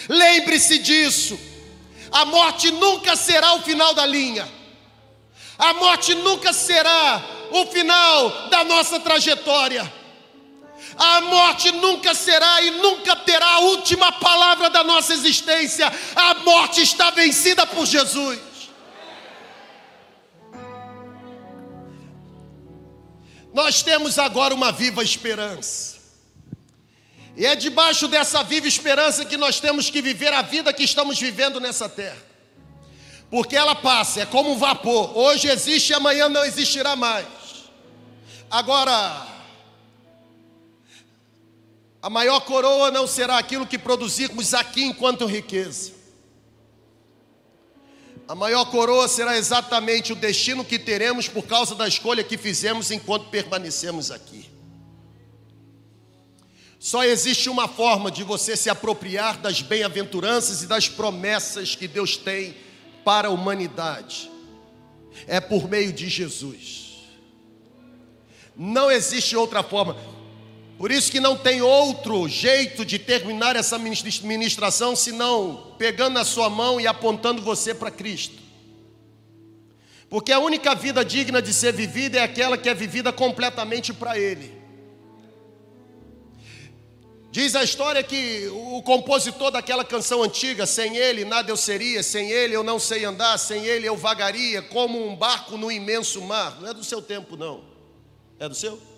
Lembre-se 0.06 0.80
disso, 0.80 1.40
a 2.10 2.26
morte 2.26 2.70
nunca 2.70 3.16
será 3.16 3.54
o 3.54 3.62
final 3.62 3.94
da 3.94 4.04
linha, 4.04 4.46
a 5.58 5.72
morte 5.72 6.14
nunca 6.14 6.52
será 6.52 7.22
o 7.52 7.64
final 7.68 8.48
da 8.50 8.64
nossa 8.64 9.00
trajetória. 9.00 10.01
A 10.96 11.20
morte 11.22 11.72
nunca 11.72 12.14
será 12.14 12.62
e 12.62 12.70
nunca 12.72 13.16
terá 13.16 13.46
a 13.46 13.58
última 13.60 14.12
palavra 14.12 14.68
da 14.70 14.84
nossa 14.84 15.12
existência. 15.12 15.90
A 16.14 16.34
morte 16.34 16.82
está 16.82 17.10
vencida 17.10 17.66
por 17.66 17.86
Jesus. 17.86 18.38
Nós 23.52 23.82
temos 23.82 24.18
agora 24.18 24.54
uma 24.54 24.72
viva 24.72 25.02
esperança. 25.02 26.00
E 27.36 27.46
é 27.46 27.54
debaixo 27.54 28.08
dessa 28.08 28.42
viva 28.42 28.66
esperança 28.66 29.24
que 29.24 29.36
nós 29.36 29.58
temos 29.60 29.90
que 29.90 30.02
viver 30.02 30.32
a 30.32 30.42
vida 30.42 30.72
que 30.72 30.84
estamos 30.84 31.18
vivendo 31.18 31.60
nessa 31.60 31.88
terra. 31.88 32.30
Porque 33.30 33.56
ela 33.56 33.74
passa, 33.74 34.20
é 34.20 34.26
como 34.26 34.52
um 34.52 34.58
vapor. 34.58 35.16
Hoje 35.16 35.48
existe 35.48 35.90
e 35.90 35.94
amanhã 35.94 36.28
não 36.28 36.44
existirá 36.44 36.94
mais. 36.94 37.26
Agora, 38.50 39.26
a 42.02 42.10
maior 42.10 42.40
coroa 42.40 42.90
não 42.90 43.06
será 43.06 43.38
aquilo 43.38 43.64
que 43.64 43.78
produzirmos 43.78 44.52
aqui 44.54 44.82
enquanto 44.82 45.24
riqueza. 45.24 45.92
A 48.26 48.34
maior 48.34 48.64
coroa 48.64 49.06
será 49.06 49.36
exatamente 49.36 50.12
o 50.12 50.16
destino 50.16 50.64
que 50.64 50.80
teremos 50.80 51.28
por 51.28 51.44
causa 51.44 51.76
da 51.76 51.86
escolha 51.86 52.24
que 52.24 52.36
fizemos 52.36 52.90
enquanto 52.90 53.28
permanecemos 53.28 54.10
aqui. 54.10 54.50
Só 56.80 57.04
existe 57.04 57.48
uma 57.48 57.68
forma 57.68 58.10
de 58.10 58.24
você 58.24 58.56
se 58.56 58.68
apropriar 58.68 59.38
das 59.38 59.62
bem-aventuranças 59.62 60.64
e 60.64 60.66
das 60.66 60.88
promessas 60.88 61.76
que 61.76 61.86
Deus 61.86 62.16
tem 62.16 62.56
para 63.04 63.28
a 63.28 63.30
humanidade. 63.30 64.28
É 65.28 65.38
por 65.38 65.68
meio 65.68 65.92
de 65.92 66.08
Jesus. 66.08 67.06
Não 68.56 68.90
existe 68.90 69.36
outra 69.36 69.62
forma. 69.62 69.96
Por 70.82 70.90
isso 70.90 71.12
que 71.12 71.20
não 71.20 71.36
tem 71.36 71.62
outro 71.62 72.28
jeito 72.28 72.84
de 72.84 72.98
terminar 72.98 73.54
essa 73.54 73.78
ministração 73.78 74.96
senão 74.96 75.76
pegando 75.78 76.18
a 76.18 76.24
sua 76.24 76.50
mão 76.50 76.80
e 76.80 76.88
apontando 76.88 77.40
você 77.40 77.72
para 77.72 77.88
Cristo. 77.88 78.34
Porque 80.10 80.32
a 80.32 80.40
única 80.40 80.74
vida 80.74 81.04
digna 81.04 81.40
de 81.40 81.54
ser 81.54 81.72
vivida 81.72 82.18
é 82.18 82.22
aquela 82.24 82.58
que 82.58 82.68
é 82.68 82.74
vivida 82.74 83.12
completamente 83.12 83.94
para 83.94 84.18
Ele. 84.18 84.52
Diz 87.30 87.54
a 87.54 87.62
história 87.62 88.02
que 88.02 88.48
o 88.48 88.82
compositor 88.82 89.52
daquela 89.52 89.84
canção 89.84 90.20
antiga, 90.20 90.66
sem 90.66 90.96
ele 90.96 91.24
nada 91.24 91.48
eu 91.48 91.56
seria, 91.56 92.02
sem 92.02 92.28
ele 92.28 92.56
eu 92.56 92.64
não 92.64 92.80
sei 92.80 93.04
andar, 93.04 93.38
sem 93.38 93.64
ele 93.64 93.86
eu 93.86 93.96
vagaria 93.96 94.60
como 94.60 95.06
um 95.06 95.14
barco 95.14 95.56
no 95.56 95.70
imenso 95.70 96.20
mar. 96.22 96.60
Não 96.60 96.70
é 96.70 96.74
do 96.74 96.82
seu 96.82 97.00
tempo, 97.00 97.36
não. 97.36 97.62
É 98.36 98.48
do 98.48 98.54
seu? 98.56 98.91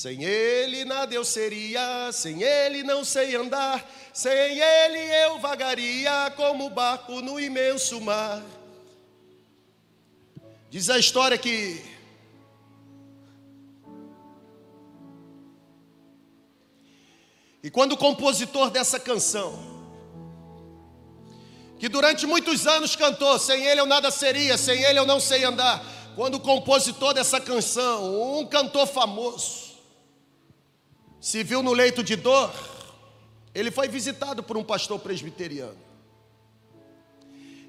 Sem 0.00 0.24
ele 0.24 0.86
nada 0.86 1.14
eu 1.14 1.22
seria, 1.22 2.10
sem 2.10 2.42
ele 2.42 2.82
não 2.82 3.04
sei 3.04 3.36
andar, 3.36 3.86
sem 4.14 4.32
ele 4.32 4.98
eu 5.26 5.38
vagaria 5.38 6.32
como 6.36 6.70
barco 6.70 7.20
no 7.20 7.38
imenso 7.38 8.00
mar. 8.00 8.42
Diz 10.70 10.88
a 10.88 10.98
história 10.98 11.36
que 11.36 11.84
E 17.62 17.70
quando 17.70 17.92
o 17.92 17.98
compositor 17.98 18.70
dessa 18.70 18.98
canção, 18.98 19.52
que 21.78 21.90
durante 21.90 22.26
muitos 22.26 22.66
anos 22.66 22.96
cantou, 22.96 23.38
sem 23.38 23.66
ele 23.66 23.82
eu 23.82 23.86
nada 23.86 24.10
seria, 24.10 24.56
sem 24.56 24.82
ele 24.82 24.98
eu 24.98 25.04
não 25.04 25.20
sei 25.20 25.44
andar. 25.44 25.84
Quando 26.16 26.36
o 26.36 26.40
compositor 26.40 27.12
dessa 27.12 27.38
canção, 27.38 28.38
um 28.38 28.46
cantor 28.46 28.86
famoso, 28.86 29.69
se 31.20 31.44
viu 31.44 31.62
no 31.62 31.72
leito 31.72 32.02
de 32.02 32.16
dor, 32.16 32.50
ele 33.54 33.70
foi 33.70 33.88
visitado 33.88 34.42
por 34.42 34.56
um 34.56 34.64
pastor 34.64 34.98
presbiteriano. 34.98 35.76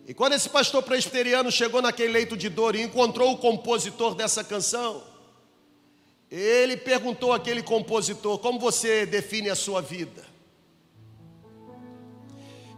E 0.08 0.14
quando 0.14 0.34
esse 0.34 0.50
pastor 0.50 0.82
presbiteriano 0.82 1.52
chegou 1.52 1.82
naquele 1.82 2.14
leito 2.14 2.38
de 2.38 2.50
dor 2.50 2.76
e 2.76 2.82
encontrou 2.82 3.34
o 3.34 3.38
compositor 3.38 4.16
dessa 4.16 4.44
canção, 4.44 5.04
ele 6.30 6.78
perguntou 6.78 7.34
àquele 7.34 7.62
compositor: 7.62 8.40
Como 8.40 8.58
você 8.58 9.06
define 9.06 9.50
a 9.50 9.56
sua 9.56 9.82
vida? 9.82 10.26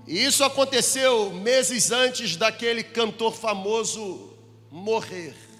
E 0.08 0.26
isso 0.26 0.44
aconteceu 0.44 1.32
meses 1.32 1.92
antes 1.92 2.36
daquele 2.36 2.84
cantor 2.84 3.34
famoso 3.34 4.34
morrer. 4.70 5.53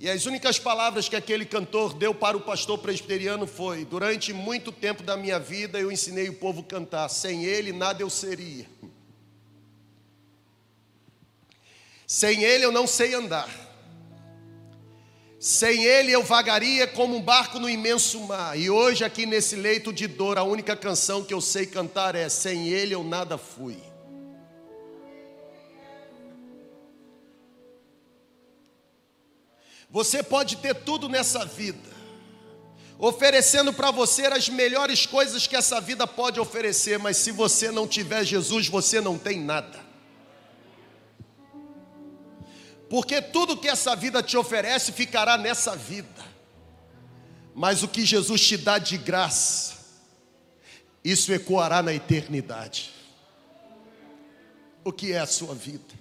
E 0.00 0.08
as 0.08 0.24
únicas 0.24 0.58
palavras 0.58 1.10
que 1.10 1.14
aquele 1.14 1.44
cantor 1.44 1.92
deu 1.92 2.14
para 2.14 2.34
o 2.34 2.40
pastor 2.40 2.78
presbiteriano 2.78 3.46
foi: 3.46 3.84
Durante 3.84 4.32
muito 4.32 4.72
tempo 4.72 5.02
da 5.02 5.14
minha 5.14 5.38
vida 5.38 5.78
eu 5.78 5.92
ensinei 5.92 6.30
o 6.30 6.36
povo 6.36 6.62
a 6.62 6.64
cantar, 6.64 7.06
sem 7.10 7.44
ele 7.44 7.70
nada 7.70 8.02
eu 8.02 8.08
seria. 8.08 8.64
Sem 12.06 12.42
ele 12.42 12.64
eu 12.64 12.72
não 12.72 12.86
sei 12.86 13.12
andar. 13.12 13.50
Sem 15.38 15.84
ele 15.84 16.12
eu 16.12 16.22
vagaria 16.22 16.86
como 16.86 17.14
um 17.14 17.20
barco 17.20 17.58
no 17.58 17.68
imenso 17.68 18.20
mar. 18.20 18.58
E 18.58 18.70
hoje, 18.70 19.04
aqui 19.04 19.26
nesse 19.26 19.54
leito 19.54 19.92
de 19.92 20.06
dor, 20.06 20.38
a 20.38 20.42
única 20.42 20.74
canção 20.74 21.22
que 21.22 21.34
eu 21.34 21.42
sei 21.42 21.66
cantar 21.66 22.14
é: 22.14 22.26
Sem 22.30 22.68
ele 22.68 22.94
eu 22.94 23.04
nada 23.04 23.36
fui. 23.36 23.89
Você 29.90 30.22
pode 30.22 30.56
ter 30.58 30.74
tudo 30.74 31.08
nessa 31.08 31.44
vida, 31.44 31.90
oferecendo 32.96 33.72
para 33.72 33.90
você 33.90 34.26
as 34.26 34.48
melhores 34.48 35.04
coisas 35.04 35.46
que 35.46 35.56
essa 35.56 35.80
vida 35.80 36.06
pode 36.06 36.38
oferecer, 36.38 36.98
mas 36.98 37.16
se 37.16 37.32
você 37.32 37.70
não 37.72 37.88
tiver 37.88 38.24
Jesus, 38.24 38.68
você 38.68 39.00
não 39.00 39.18
tem 39.18 39.40
nada. 39.40 39.80
Porque 42.88 43.20
tudo 43.20 43.56
que 43.56 43.68
essa 43.68 43.96
vida 43.96 44.22
te 44.22 44.36
oferece 44.36 44.92
ficará 44.92 45.36
nessa 45.36 45.74
vida, 45.74 46.24
mas 47.54 47.82
o 47.82 47.88
que 47.88 48.04
Jesus 48.04 48.40
te 48.40 48.56
dá 48.56 48.78
de 48.78 48.96
graça, 48.96 49.74
isso 51.02 51.32
ecoará 51.32 51.82
na 51.82 51.92
eternidade. 51.92 52.92
O 54.84 54.92
que 54.92 55.12
é 55.12 55.18
a 55.18 55.26
sua 55.26 55.54
vida? 55.54 55.99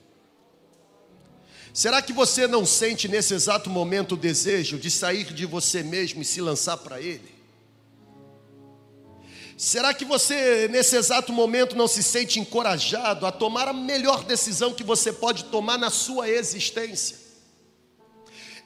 Será 1.80 2.01
que 2.01 2.11
você 2.11 2.45
não 2.45 2.65
sente 2.65 3.07
nesse 3.07 3.34
exato 3.34 3.69
momento 3.69 4.11
o 4.11 4.17
desejo 4.17 4.77
de 4.77 4.91
sair 4.91 5.23
de 5.34 5.45
você 5.45 5.82
mesmo 5.82 6.21
e 6.21 6.25
se 6.25 6.41
lançar 6.41 6.75
para 6.75 6.99
Ele? 6.99 7.34
Será 9.55 9.93
que 9.93 10.03
você, 10.03 10.67
nesse 10.67 10.97
exato 10.97 11.32
momento, 11.32 11.77
não 11.77 11.88
se 11.88 12.03
sente 12.03 12.38
encorajado 12.38 13.25
a 13.25 13.32
tomar 13.32 13.69
a 13.69 13.71
melhor 13.71 14.25
decisão 14.25 14.73
que 14.73 14.84
você 14.84 15.13
pode 15.13 15.45
tomar 15.45 15.77
na 15.77 15.89
sua 15.89 16.27
existência? 16.27 17.15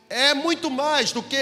É 0.09 0.34
muito 0.34 0.72
mais 0.72 1.11
do 1.11 1.22
que 1.22 1.38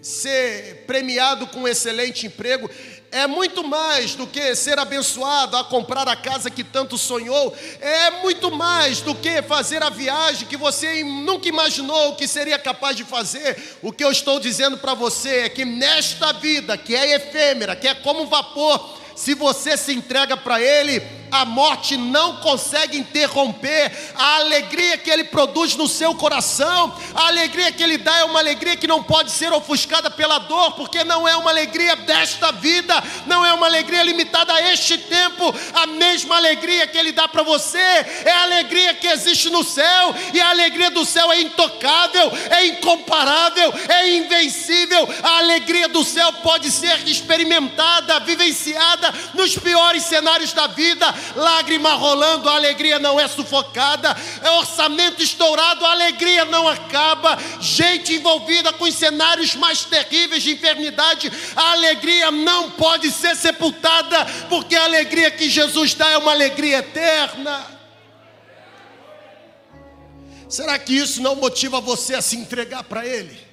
ser 0.00 0.84
premiado 0.86 1.48
com 1.48 1.62
um 1.62 1.68
excelente 1.68 2.28
emprego, 2.28 2.70
é 3.16 3.26
muito 3.26 3.66
mais 3.66 4.14
do 4.14 4.26
que 4.26 4.54
ser 4.54 4.78
abençoado 4.78 5.56
a 5.56 5.64
comprar 5.64 6.06
a 6.06 6.14
casa 6.14 6.50
que 6.50 6.62
tanto 6.62 6.98
sonhou, 6.98 7.56
é 7.80 8.10
muito 8.22 8.50
mais 8.50 9.00
do 9.00 9.14
que 9.14 9.40
fazer 9.42 9.82
a 9.82 9.88
viagem 9.88 10.46
que 10.46 10.56
você 10.56 11.02
nunca 11.02 11.48
imaginou 11.48 12.14
que 12.14 12.28
seria 12.28 12.58
capaz 12.58 12.94
de 12.96 13.04
fazer. 13.04 13.78
O 13.82 13.90
que 13.90 14.04
eu 14.04 14.10
estou 14.10 14.38
dizendo 14.38 14.76
para 14.76 14.94
você 14.94 15.44
é 15.44 15.48
que 15.48 15.64
nesta 15.64 16.32
vida, 16.32 16.76
que 16.76 16.94
é 16.94 17.14
efêmera, 17.14 17.74
que 17.74 17.88
é 17.88 17.94
como 17.94 18.26
vapor, 18.26 18.96
se 19.16 19.34
você 19.34 19.78
se 19.78 19.94
entrega 19.94 20.36
para 20.36 20.60
Ele, 20.60 21.00
a 21.30 21.44
morte 21.44 21.96
não 21.96 22.36
consegue 22.36 22.98
interromper 22.98 23.92
a 24.14 24.36
alegria 24.36 24.98
que 24.98 25.10
Ele 25.10 25.24
produz 25.24 25.76
no 25.76 25.88
seu 25.88 26.14
coração. 26.14 26.96
A 27.14 27.28
alegria 27.28 27.72
que 27.72 27.82
Ele 27.82 27.98
dá 27.98 28.16
é 28.18 28.24
uma 28.24 28.38
alegria 28.38 28.76
que 28.76 28.86
não 28.86 29.02
pode 29.02 29.30
ser 29.30 29.52
ofuscada 29.52 30.10
pela 30.10 30.38
dor, 30.38 30.72
porque 30.72 31.04
não 31.04 31.26
é 31.26 31.36
uma 31.36 31.50
alegria 31.50 31.96
desta 31.96 32.52
vida, 32.52 33.02
não 33.26 33.44
é 33.44 33.52
uma 33.52 33.66
alegria 33.66 34.02
limitada 34.02 34.52
a 34.52 34.72
este 34.72 34.98
tempo. 34.98 35.54
A 35.74 35.86
mesma 35.86 36.36
alegria 36.36 36.86
que 36.86 36.98
Ele 36.98 37.12
dá 37.12 37.28
para 37.28 37.42
você 37.42 37.78
é 37.78 38.30
a 38.30 38.42
alegria 38.42 38.94
que 38.94 39.06
existe 39.06 39.50
no 39.50 39.64
céu, 39.64 40.14
e 40.32 40.40
a 40.40 40.50
alegria 40.50 40.90
do 40.90 41.04
céu 41.04 41.30
é 41.32 41.40
intocável, 41.40 42.32
é 42.50 42.66
incomparável, 42.66 43.72
é 43.88 44.16
invencível. 44.16 45.08
A 45.22 45.38
alegria 45.38 45.88
do 45.88 46.04
céu 46.04 46.32
pode 46.34 46.70
ser 46.70 47.06
experimentada, 47.08 48.20
vivenciada 48.20 49.12
nos 49.34 49.56
piores 49.56 50.02
cenários 50.04 50.52
da 50.52 50.66
vida, 50.66 51.14
lágrima 51.34 51.94
rolando, 51.94 52.48
a 52.48 52.54
alegria 52.54 52.98
não 52.98 53.18
é 53.18 53.28
sufocada, 53.28 54.16
é 54.42 54.50
orçamento 54.52 55.22
estourado, 55.22 55.84
a 55.84 55.92
alegria 55.92 56.44
não 56.44 56.68
acaba, 56.68 57.38
gente 57.60 58.14
envolvida 58.14 58.72
com 58.72 58.84
os 58.84 58.94
cenários 58.94 59.54
mais 59.54 59.84
terríveis 59.84 60.42
de 60.42 60.52
enfermidade, 60.52 61.32
a 61.54 61.72
alegria 61.72 62.30
não 62.30 62.70
pode 62.70 63.10
ser 63.10 63.36
sepultada, 63.36 64.24
porque 64.48 64.74
a 64.74 64.84
alegria 64.84 65.30
que 65.30 65.48
Jesus 65.48 65.94
dá 65.94 66.10
é 66.10 66.18
uma 66.18 66.32
alegria 66.32 66.78
eterna. 66.78 67.76
Será 70.48 70.78
que 70.78 70.94
isso 70.94 71.20
não 71.20 71.34
motiva 71.34 71.80
você 71.80 72.14
a 72.14 72.22
se 72.22 72.36
entregar 72.36 72.84
para 72.84 73.04
Ele? 73.04 73.46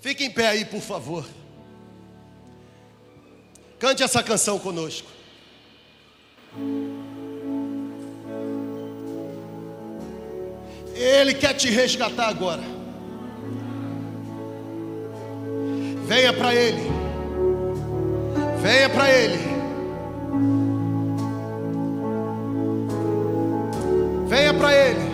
Fique 0.00 0.24
em 0.24 0.30
pé 0.30 0.48
aí, 0.48 0.64
por 0.64 0.80
favor. 0.80 1.26
Cante 3.80 4.02
essa 4.02 4.22
canção 4.22 4.58
conosco. 4.58 5.08
Ele 10.94 11.32
quer 11.32 11.54
te 11.54 11.70
resgatar 11.70 12.28
agora. 12.28 12.60
Venha 16.06 16.30
para 16.34 16.54
Ele. 16.54 16.90
Venha 18.60 18.90
para 18.90 19.10
Ele. 19.10 19.38
Venha 24.28 24.52
para 24.52 24.74
Ele. 24.74 25.09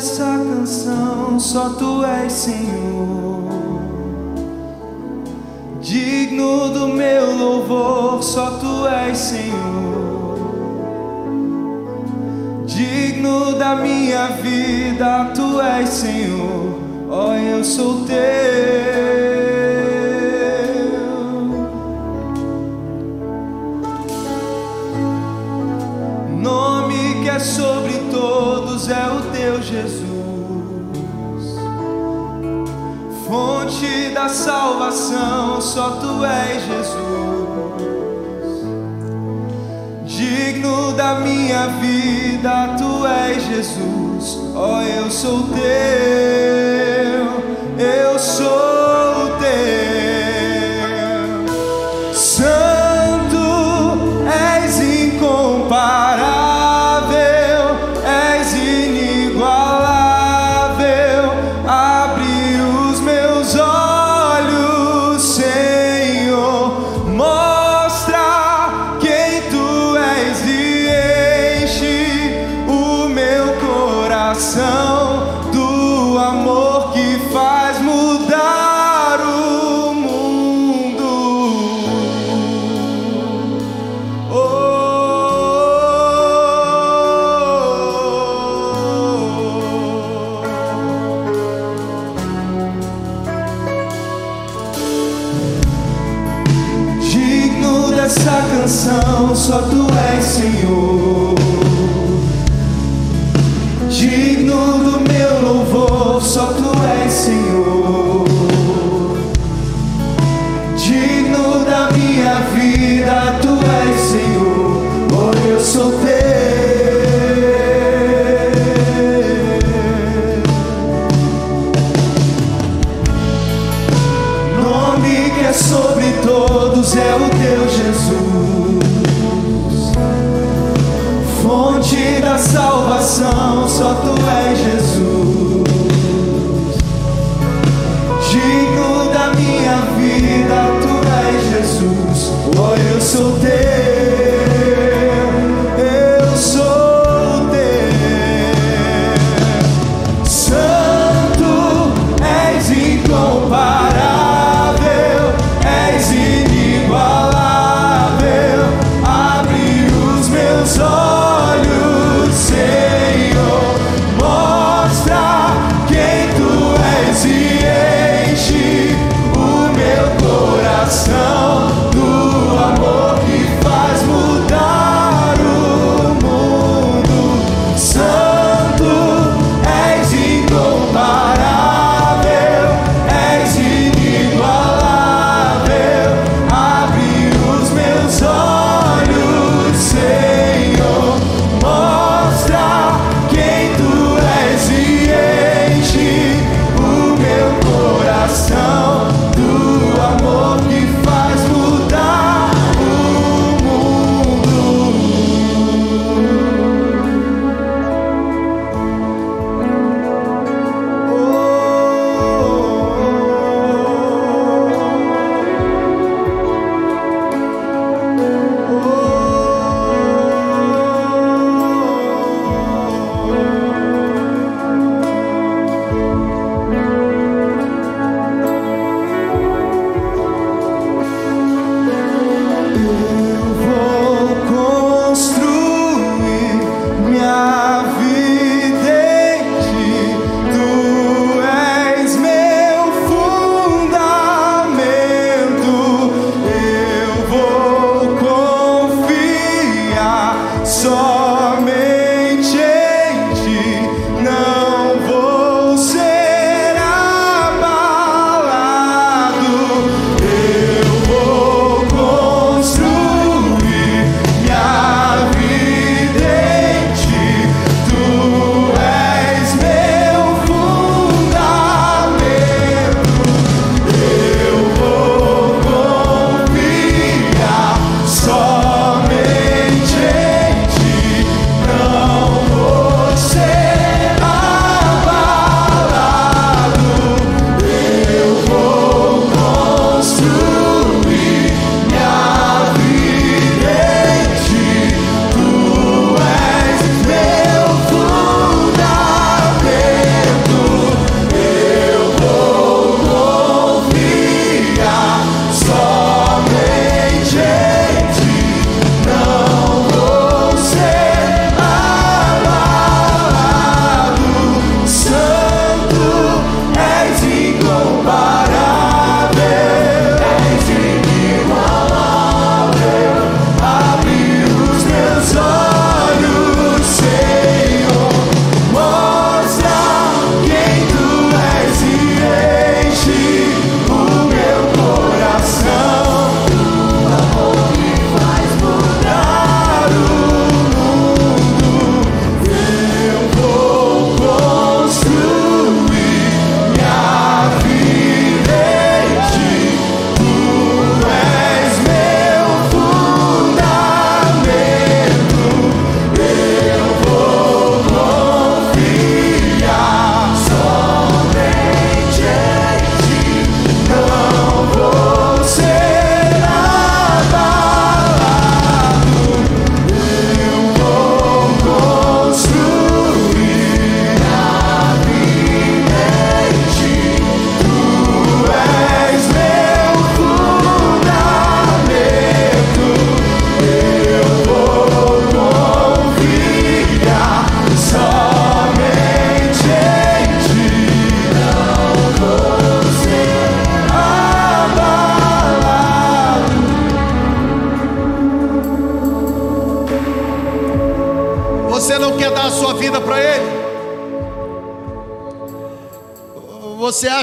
Só 0.00 1.70
tu 1.70 2.04
és 2.04 2.32
Senhor. 2.32 3.48
Digno 5.80 6.68
do 6.68 6.88
meu 6.88 7.36
louvor, 7.36 8.22
só 8.22 8.58
tu 8.60 8.86
és 8.86 9.16
Senhor. 9.16 10.38
Digno 12.66 13.54
da 13.58 13.76
minha 13.76 14.28
vida, 14.42 15.32
tu 15.34 15.60
és 15.60 15.88
Senhor. 15.88 16.78
Ó, 17.08 17.28
oh, 17.28 17.34
eu 17.34 17.64
sou 17.64 18.04
teu. 18.04 19.57
Só 35.68 35.90
tu 36.00 36.24
és 36.24 36.62
Jesus. 36.64 36.96
Digno 40.06 40.92
da 40.92 41.20
minha 41.20 41.66
vida, 41.78 42.74
tu 42.78 43.06
és 43.06 43.42
Jesus. 43.44 44.38
Oh, 44.56 44.80
eu 44.80 45.10
sou 45.10 45.42
teu, 45.48 46.57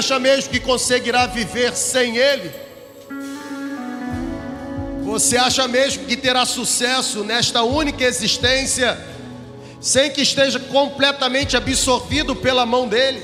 acha 0.06 0.20
mesmo 0.20 0.52
que 0.52 0.60
conseguirá 0.60 1.26
viver 1.26 1.74
sem 1.76 2.16
Ele? 2.16 2.52
Você 5.02 5.36
acha 5.36 5.66
mesmo 5.66 6.04
que 6.04 6.16
terá 6.16 6.46
sucesso 6.46 7.24
nesta 7.24 7.64
única 7.64 8.04
existência 8.04 8.96
sem 9.80 10.10
que 10.10 10.22
esteja 10.22 10.60
completamente 10.60 11.56
absorvido 11.56 12.36
pela 12.36 12.64
mão 12.64 12.86
dele? 12.86 13.20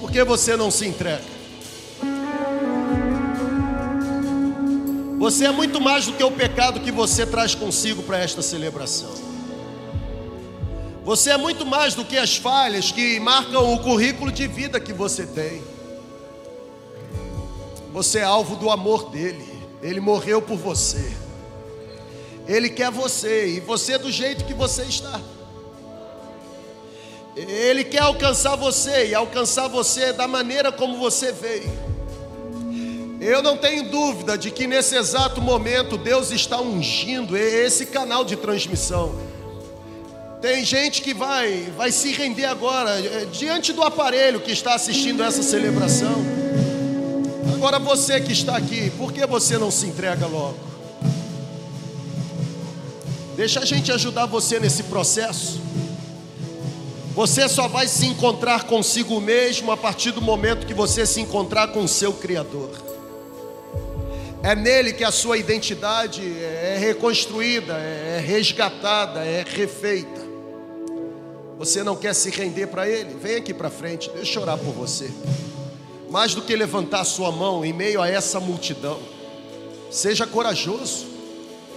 Por 0.00 0.10
que 0.10 0.24
você 0.24 0.56
não 0.56 0.70
se 0.70 0.86
entrega? 0.86 1.22
Você 5.18 5.44
é 5.44 5.50
muito 5.50 5.82
mais 5.82 6.06
do 6.06 6.14
que 6.14 6.24
o 6.24 6.30
pecado 6.30 6.80
que 6.80 6.90
você 6.90 7.26
traz 7.26 7.54
consigo 7.54 8.02
para 8.02 8.18
esta 8.18 8.40
celebração. 8.40 9.29
Você 11.10 11.30
é 11.30 11.36
muito 11.36 11.66
mais 11.66 11.96
do 11.96 12.04
que 12.04 12.16
as 12.16 12.36
falhas 12.36 12.92
que 12.92 13.18
marcam 13.18 13.74
o 13.74 13.80
currículo 13.80 14.30
de 14.30 14.46
vida 14.46 14.78
que 14.78 14.92
você 14.92 15.26
tem. 15.26 15.60
Você 17.92 18.20
é 18.20 18.22
alvo 18.22 18.54
do 18.54 18.70
amor 18.70 19.10
dele. 19.10 19.44
Ele 19.82 19.98
morreu 19.98 20.40
por 20.40 20.56
você. 20.56 21.12
Ele 22.46 22.70
quer 22.70 22.92
você 22.92 23.48
e 23.48 23.58
você 23.58 23.98
do 23.98 24.08
jeito 24.08 24.44
que 24.44 24.54
você 24.54 24.84
está. 24.84 25.20
Ele 27.34 27.82
quer 27.82 28.02
alcançar 28.02 28.54
você 28.54 29.08
e 29.08 29.12
alcançar 29.12 29.66
você 29.66 30.12
da 30.12 30.28
maneira 30.28 30.70
como 30.70 30.96
você 30.96 31.32
veio. 31.32 31.72
Eu 33.20 33.42
não 33.42 33.56
tenho 33.56 33.90
dúvida 33.90 34.38
de 34.38 34.52
que 34.52 34.64
nesse 34.64 34.94
exato 34.94 35.42
momento 35.42 35.98
Deus 35.98 36.30
está 36.30 36.60
ungindo 36.60 37.36
esse 37.36 37.86
canal 37.86 38.24
de 38.24 38.36
transmissão. 38.36 39.29
Tem 40.40 40.64
gente 40.64 41.02
que 41.02 41.12
vai, 41.12 41.70
vai 41.76 41.92
se 41.92 42.12
render 42.12 42.46
agora 42.46 42.98
eh, 42.98 43.26
diante 43.30 43.74
do 43.74 43.82
aparelho 43.82 44.40
que 44.40 44.50
está 44.50 44.74
assistindo 44.74 45.22
essa 45.22 45.42
celebração. 45.42 46.24
Agora 47.54 47.78
você 47.78 48.20
que 48.22 48.32
está 48.32 48.56
aqui, 48.56 48.90
por 48.96 49.12
que 49.12 49.26
você 49.26 49.58
não 49.58 49.70
se 49.70 49.86
entrega 49.86 50.26
logo? 50.26 50.58
Deixa 53.36 53.60
a 53.60 53.66
gente 53.66 53.92
ajudar 53.92 54.24
você 54.24 54.58
nesse 54.58 54.84
processo. 54.84 55.60
Você 57.14 57.46
só 57.46 57.68
vai 57.68 57.86
se 57.86 58.06
encontrar 58.06 58.64
consigo 58.64 59.20
mesmo 59.20 59.70
a 59.70 59.76
partir 59.76 60.10
do 60.10 60.22
momento 60.22 60.66
que 60.66 60.72
você 60.72 61.04
se 61.04 61.20
encontrar 61.20 61.68
com 61.68 61.84
o 61.84 61.88
seu 61.88 62.14
Criador. 62.14 62.70
É 64.42 64.54
nele 64.54 64.94
que 64.94 65.04
a 65.04 65.10
sua 65.10 65.36
identidade 65.36 66.22
é 66.22 66.78
reconstruída, 66.80 67.74
é 67.74 68.24
resgatada, 68.26 69.20
é 69.20 69.44
refeita. 69.46 70.19
Você 71.60 71.84
não 71.84 71.94
quer 71.94 72.14
se 72.14 72.30
render 72.30 72.68
para 72.68 72.88
ele? 72.88 73.12
Vem 73.20 73.36
aqui 73.36 73.52
para 73.52 73.68
frente, 73.68 74.10
deixa 74.14 74.38
eu 74.38 74.42
orar 74.44 74.56
por 74.56 74.72
você. 74.72 75.10
Mais 76.08 76.34
do 76.34 76.40
que 76.40 76.56
levantar 76.56 77.04
sua 77.04 77.30
mão 77.30 77.62
em 77.62 77.70
meio 77.70 78.00
a 78.00 78.08
essa 78.08 78.40
multidão, 78.40 78.98
seja 79.90 80.26
corajoso, 80.26 81.04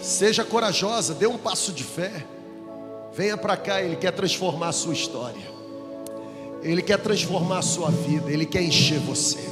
seja 0.01 0.45
corajosa, 0.45 1.13
dê 1.13 1.27
um 1.27 1.37
passo 1.37 1.73
de 1.73 1.83
fé. 1.83 2.25
Venha 3.13 3.35
para 3.35 3.57
cá, 3.57 3.81
ele 3.81 3.97
quer 3.97 4.13
transformar 4.13 4.69
a 4.69 4.71
sua 4.71 4.93
história. 4.93 5.51
Ele 6.61 6.81
quer 6.81 6.99
transformar 6.99 7.57
a 7.57 7.61
sua 7.61 7.91
vida, 7.91 8.31
ele 8.31 8.45
quer 8.45 8.63
encher 8.63 8.99
você. 8.99 9.49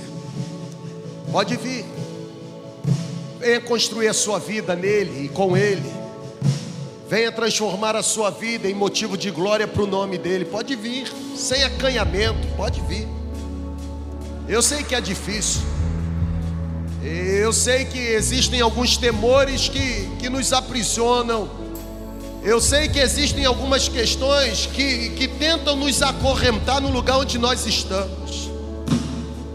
Pode 1.29 1.57
vir. 1.57 1.83
Venha 3.37 3.59
construir 3.59 4.07
a 4.07 4.13
sua 4.13 4.39
vida 4.39 4.77
nele 4.77 5.25
e 5.25 5.27
com 5.27 5.57
ele. 5.57 6.00
Venha 7.11 7.29
transformar 7.29 7.93
a 7.93 8.01
sua 8.01 8.29
vida 8.29 8.69
em 8.69 8.73
motivo 8.73 9.17
de 9.17 9.29
glória 9.29 9.67
para 9.67 9.83
o 9.83 9.85
nome 9.85 10.17
dele. 10.17 10.45
Pode 10.45 10.77
vir, 10.77 11.11
sem 11.35 11.61
acanhamento, 11.61 12.47
pode 12.55 12.79
vir. 12.79 13.05
Eu 14.47 14.61
sei 14.61 14.81
que 14.81 14.95
é 14.95 15.01
difícil. 15.01 15.59
Eu 17.03 17.51
sei 17.51 17.83
que 17.83 17.99
existem 17.99 18.61
alguns 18.61 18.95
temores 18.95 19.67
que, 19.67 20.07
que 20.19 20.29
nos 20.29 20.53
aprisionam. 20.53 21.49
Eu 22.41 22.61
sei 22.61 22.87
que 22.87 22.99
existem 22.99 23.43
algumas 23.43 23.89
questões 23.89 24.65
que, 24.67 25.09
que 25.09 25.27
tentam 25.27 25.75
nos 25.75 26.01
acorrentar 26.01 26.79
no 26.79 26.89
lugar 26.89 27.17
onde 27.17 27.37
nós 27.37 27.65
estamos. 27.65 28.49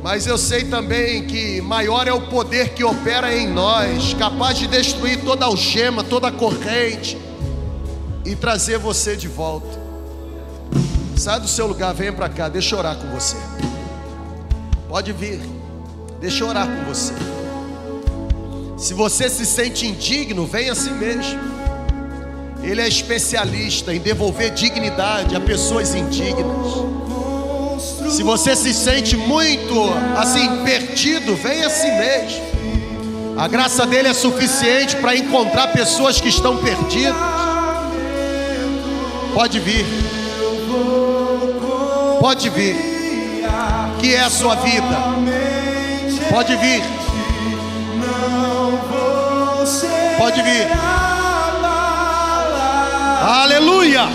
Mas 0.03 0.27
eu 0.27 0.37
sei 0.37 0.65
também 0.65 1.27
que 1.27 1.63
maior 1.63 2.07
é 2.07 2.13
o 2.13 2.21
poder 2.29 2.75
que 2.75 2.85
opera 2.85 3.35
em 3.35 3.49
nós, 3.49 4.13
capaz 4.13 4.59
de 4.59 4.67
destruir 4.67 5.25
toda 5.25 5.47
algema, 5.47 6.05
toda 6.05 6.31
corrente 6.31 7.25
e 8.27 8.35
trazer 8.35 8.79
você 8.79 9.15
de 9.15 9.29
volta. 9.29 9.87
Sai 11.17 11.41
do 11.41 11.49
seu 11.49 11.67
lugar, 11.67 11.95
venha 11.95 12.13
para 12.13 12.29
cá, 12.29 12.49
deixa 12.49 12.75
eu 12.75 12.79
orar 12.81 12.97
com 12.97 13.09
você. 13.09 13.37
Pode 14.89 15.13
vir, 15.13 15.41
deixa 16.21 16.43
eu 16.43 16.49
orar 16.49 16.67
com 16.67 16.85
você. 16.85 17.15
Se 18.77 18.93
você 18.93 19.31
se 19.31 19.47
sente 19.47 19.87
indigno, 19.87 20.45
vem 20.45 20.69
assim 20.69 20.93
mesmo. 20.93 21.41
Ele 22.63 22.81
é 22.81 22.89
especialista 22.89 23.95
em 23.95 24.01
devolver 24.01 24.51
dignidade 24.51 25.37
a 25.37 25.41
pessoas 25.41 25.95
indignas. 25.95 26.97
Se 28.11 28.23
você 28.23 28.57
se 28.57 28.75
sente 28.75 29.17
muito 29.17 29.75
assim 30.17 30.65
perdido, 30.65 31.37
vem 31.37 31.63
assim 31.63 31.91
mesmo. 31.97 33.37
A 33.39 33.47
graça 33.47 33.87
dele 33.87 34.09
é 34.09 34.15
suficiente 34.15 34.97
para 34.97 35.15
encontrar 35.15 35.69
pessoas 35.69 36.21
que 36.21 36.29
estão 36.29 36.57
perdidas. 36.57 37.36
Pode 39.37 39.61
vir. 39.61 39.85
Pode 42.19 42.49
vir. 42.49 42.75
Que 44.01 44.15
é 44.15 44.21
a 44.23 44.31
sua 44.31 44.55
vida. 44.55 44.97
Pode 46.31 46.57
vir. 46.57 46.83
Pode 50.17 50.43
vir. 50.43 50.67
Aleluia. 53.23 54.09